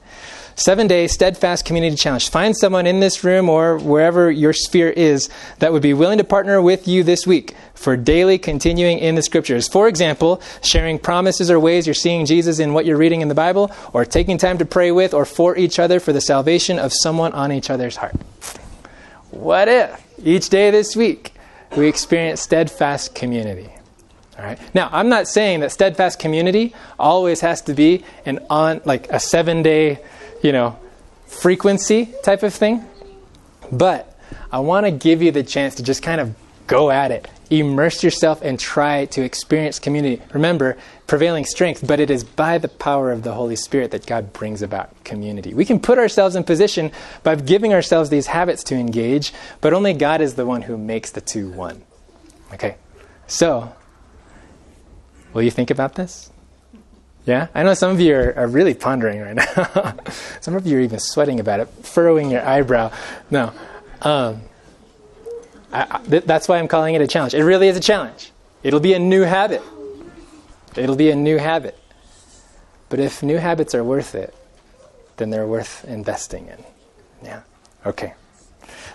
Seven 0.55 0.87
day 0.87 1.07
steadfast 1.07 1.65
community 1.65 1.95
challenge. 1.95 2.29
Find 2.29 2.57
someone 2.57 2.87
in 2.87 2.99
this 2.99 3.23
room 3.23 3.47
or 3.47 3.77
wherever 3.77 4.31
your 4.31 4.53
sphere 4.53 4.89
is 4.89 5.29
that 5.59 5.71
would 5.71 5.83
be 5.83 5.93
willing 5.93 6.17
to 6.17 6.23
partner 6.23 6.59
with 6.59 6.87
you 6.87 7.03
this 7.03 7.27
week 7.27 7.55
for 7.75 7.95
daily 7.95 8.39
continuing 8.39 8.97
in 8.97 9.13
the 9.13 9.21
scriptures. 9.21 9.67
For 9.67 9.87
example, 9.87 10.41
sharing 10.63 10.97
promises 10.97 11.51
or 11.51 11.59
ways 11.59 11.85
you're 11.85 11.93
seeing 11.93 12.25
Jesus 12.25 12.57
in 12.57 12.73
what 12.73 12.87
you're 12.87 12.97
reading 12.97 13.21
in 13.21 13.27
the 13.27 13.35
Bible, 13.35 13.71
or 13.93 14.03
taking 14.03 14.39
time 14.39 14.57
to 14.57 14.65
pray 14.65 14.91
with 14.91 15.13
or 15.13 15.25
for 15.25 15.55
each 15.55 15.77
other 15.77 15.99
for 15.99 16.11
the 16.11 16.21
salvation 16.21 16.79
of 16.79 16.91
someone 16.91 17.33
on 17.33 17.51
each 17.51 17.69
other's 17.69 17.97
heart. 17.97 18.15
What 19.29 19.67
if 19.67 20.03
each 20.23 20.49
day 20.49 20.71
this 20.71 20.95
week 20.95 21.33
we 21.75 21.87
experience 21.87 22.41
steadfast 22.41 23.13
community? 23.13 23.76
All 24.37 24.45
right. 24.45 24.59
Now, 24.73 24.89
I'm 24.91 25.09
not 25.09 25.27
saying 25.27 25.61
that 25.61 25.71
steadfast 25.71 26.19
community 26.19 26.75
always 26.99 27.41
has 27.41 27.61
to 27.63 27.73
be 27.73 28.03
an 28.25 28.39
on 28.49 28.81
like 28.85 29.09
a 29.09 29.19
seven 29.19 29.63
day 29.63 29.99
you 30.41 30.51
know, 30.51 30.77
frequency 31.25 32.09
type 32.23 32.43
of 32.43 32.53
thing. 32.53 32.85
But 33.71 34.17
I 34.51 34.59
want 34.59 34.85
to 34.85 34.91
give 34.91 35.21
you 35.21 35.31
the 35.31 35.43
chance 35.43 35.75
to 35.75 35.83
just 35.83 36.03
kind 36.03 36.21
of 36.21 36.35
go 36.67 36.91
at 36.91 37.11
it. 37.11 37.27
Immerse 37.49 38.03
yourself 38.03 38.41
and 38.41 38.59
try 38.59 39.05
to 39.05 39.21
experience 39.21 39.79
community. 39.79 40.21
Remember, 40.33 40.77
prevailing 41.05 41.45
strength, 41.45 41.85
but 41.85 41.99
it 41.99 42.09
is 42.09 42.25
by 42.25 42.57
the 42.57 42.67
power 42.67 43.11
of 43.11 43.23
the 43.23 43.33
Holy 43.33 43.55
Spirit 43.55 43.91
that 43.91 44.05
God 44.05 44.33
brings 44.33 44.61
about 44.61 45.03
community. 45.05 45.53
We 45.53 45.63
can 45.63 45.79
put 45.79 45.97
ourselves 45.97 46.35
in 46.35 46.43
position 46.43 46.91
by 47.23 47.35
giving 47.35 47.73
ourselves 47.73 48.09
these 48.09 48.27
habits 48.27 48.65
to 48.65 48.75
engage, 48.75 49.33
but 49.61 49.73
only 49.73 49.93
God 49.93 50.19
is 50.19 50.35
the 50.35 50.45
one 50.45 50.63
who 50.63 50.77
makes 50.77 51.11
the 51.11 51.21
two 51.21 51.49
one. 51.51 51.81
Okay, 52.53 52.75
so 53.27 53.73
will 55.37 55.43
you 55.43 55.51
think 55.51 55.69
about 55.69 55.93
this? 55.93 56.31
Yeah? 57.27 57.49
I 57.53 57.61
know 57.61 57.75
some 57.75 57.91
of 57.91 57.99
you 57.99 58.15
are, 58.15 58.33
are 58.35 58.47
really 58.47 58.73
pondering 58.73 59.21
right 59.21 59.35
now. 59.75 59.95
some 60.41 60.55
of 60.55 60.65
you 60.65 60.79
are 60.79 60.81
even 60.81 60.97
sweating 60.97 61.39
about 61.39 61.59
it, 61.59 61.67
furrowing 61.83 62.31
your 62.31 62.43
eyebrow. 62.43 62.91
No. 63.29 63.53
Um, 64.01 64.41
I, 65.71 65.85
I, 65.91 66.03
th- 66.09 66.23
that's 66.23 66.47
why 66.47 66.57
I'm 66.57 66.67
calling 66.67 66.95
it 66.95 67.01
a 67.01 67.07
challenge. 67.07 67.35
It 67.35 67.43
really 67.43 67.67
is 67.67 67.77
a 67.77 67.79
challenge. 67.79 68.31
It'll 68.63 68.79
be 68.79 68.95
a 68.95 68.99
new 68.99 69.21
habit. 69.21 69.61
It'll 70.75 70.95
be 70.95 71.11
a 71.11 71.15
new 71.15 71.37
habit. 71.37 71.77
But 72.89 72.99
if 72.99 73.21
new 73.21 73.37
habits 73.37 73.75
are 73.75 73.83
worth 73.83 74.15
it, 74.15 74.33
then 75.17 75.29
they're 75.29 75.45
worth 75.45 75.85
investing 75.85 76.47
in. 76.47 76.63
Yeah? 77.23 77.41
Okay. 77.85 78.15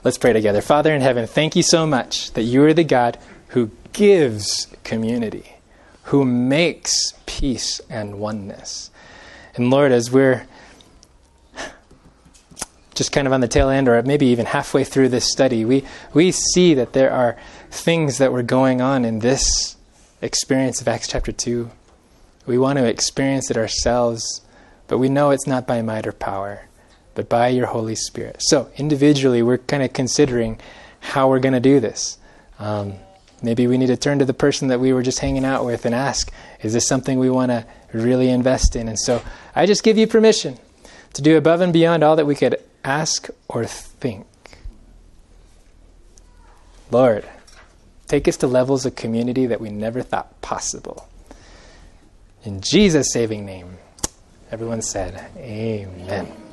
Let's 0.03 0.18
pray 0.18 0.32
together. 0.32 0.61
Father 0.61 0.93
in 0.93 1.03
heaven, 1.03 1.28
thank 1.28 1.55
you 1.55 1.62
so 1.62 1.86
much 1.86 2.32
that 2.32 2.43
you 2.43 2.64
are 2.64 2.74
the 2.74 2.82
God 2.82 3.16
who 3.51 3.70
gives 3.93 4.66
community 4.82 5.53
who 6.05 6.24
makes 6.24 7.14
peace 7.26 7.80
and 7.88 8.18
oneness. 8.18 8.90
And 9.55 9.70
Lord, 9.70 9.92
as 9.92 10.11
we're 10.11 10.46
just 12.94 13.12
kind 13.12 13.26
of 13.26 13.32
on 13.32 13.40
the 13.40 13.48
tail 13.48 13.68
end, 13.68 13.88
or 13.88 14.03
maybe 14.03 14.26
even 14.26 14.46
halfway 14.46 14.84
through 14.84 15.09
this 15.09 15.30
study, 15.30 15.64
we, 15.64 15.84
we 16.12 16.30
see 16.30 16.74
that 16.74 16.92
there 16.92 17.11
are 17.11 17.36
things 17.70 18.18
that 18.18 18.32
were 18.32 18.42
going 18.42 18.80
on 18.80 19.05
in 19.05 19.20
this 19.20 19.76
experience 20.20 20.80
of 20.80 20.88
Acts 20.88 21.09
chapter 21.09 21.32
2. 21.32 21.70
We 22.46 22.59
want 22.59 22.78
to 22.78 22.86
experience 22.86 23.50
it 23.50 23.57
ourselves, 23.57 24.42
but 24.88 24.98
we 24.98 25.09
know 25.09 25.30
it's 25.30 25.46
not 25.46 25.66
by 25.66 25.82
might 25.82 26.07
or 26.07 26.12
power, 26.12 26.66
but 27.14 27.28
by 27.28 27.48
your 27.48 27.66
Holy 27.66 27.94
Spirit. 27.94 28.36
So, 28.40 28.70
individually, 28.76 29.42
we're 29.42 29.59
kind 29.59 29.82
of 29.82 29.92
considering 29.92 30.59
how 31.00 31.28
we're 31.28 31.40
going 31.40 31.55
to 31.55 31.61
do 31.61 31.80
this. 31.80 32.18
Um, 32.59 32.94
Maybe 33.43 33.66
we 33.66 33.76
need 33.76 33.88
to 33.88 33.97
turn 33.97 34.20
to 34.20 34.24
the 34.24 34.34
person 34.34 34.68
that 34.68 34.80
we 34.80 34.93
were 34.93 35.03
just 35.03 35.18
hanging 35.18 35.45
out 35.45 35.64
with 35.64 35.84
and 35.84 35.95
ask, 35.95 36.32
is 36.62 36.72
this 36.72 36.86
something 36.86 37.18
we 37.18 37.30
want 37.30 37.51
to 37.51 37.66
really 37.93 38.28
invest 38.28 38.76
in? 38.76 38.88
And 38.88 38.99
so 38.99 39.22
I 39.55 39.66
just 39.66 39.82
give 39.82 39.99
you 39.99 40.07
permission 40.07 40.59
to 41.14 41.22
do 41.22 41.36
above 41.36 41.61
and 41.61 41.72
beyond 41.72 42.03
all 42.03 42.16
that 42.16 42.26
we 42.26 42.34
could 42.34 42.57
ask 42.84 43.28
or 43.49 43.64
think. 43.64 44.26
Lord, 46.90 47.28
take 48.07 48.28
us 48.28 48.36
to 48.38 48.47
levels 48.47 48.86
of 48.86 48.95
community 48.95 49.47
that 49.47 49.61
we 49.61 49.70
never 49.70 50.03
thought 50.03 50.40
possible. 50.40 51.09
In 52.45 52.61
Jesus' 52.61 53.12
saving 53.12 53.47
name, 53.47 53.78
everyone 54.51 54.82
said, 54.82 55.30
Amen. 55.36 56.51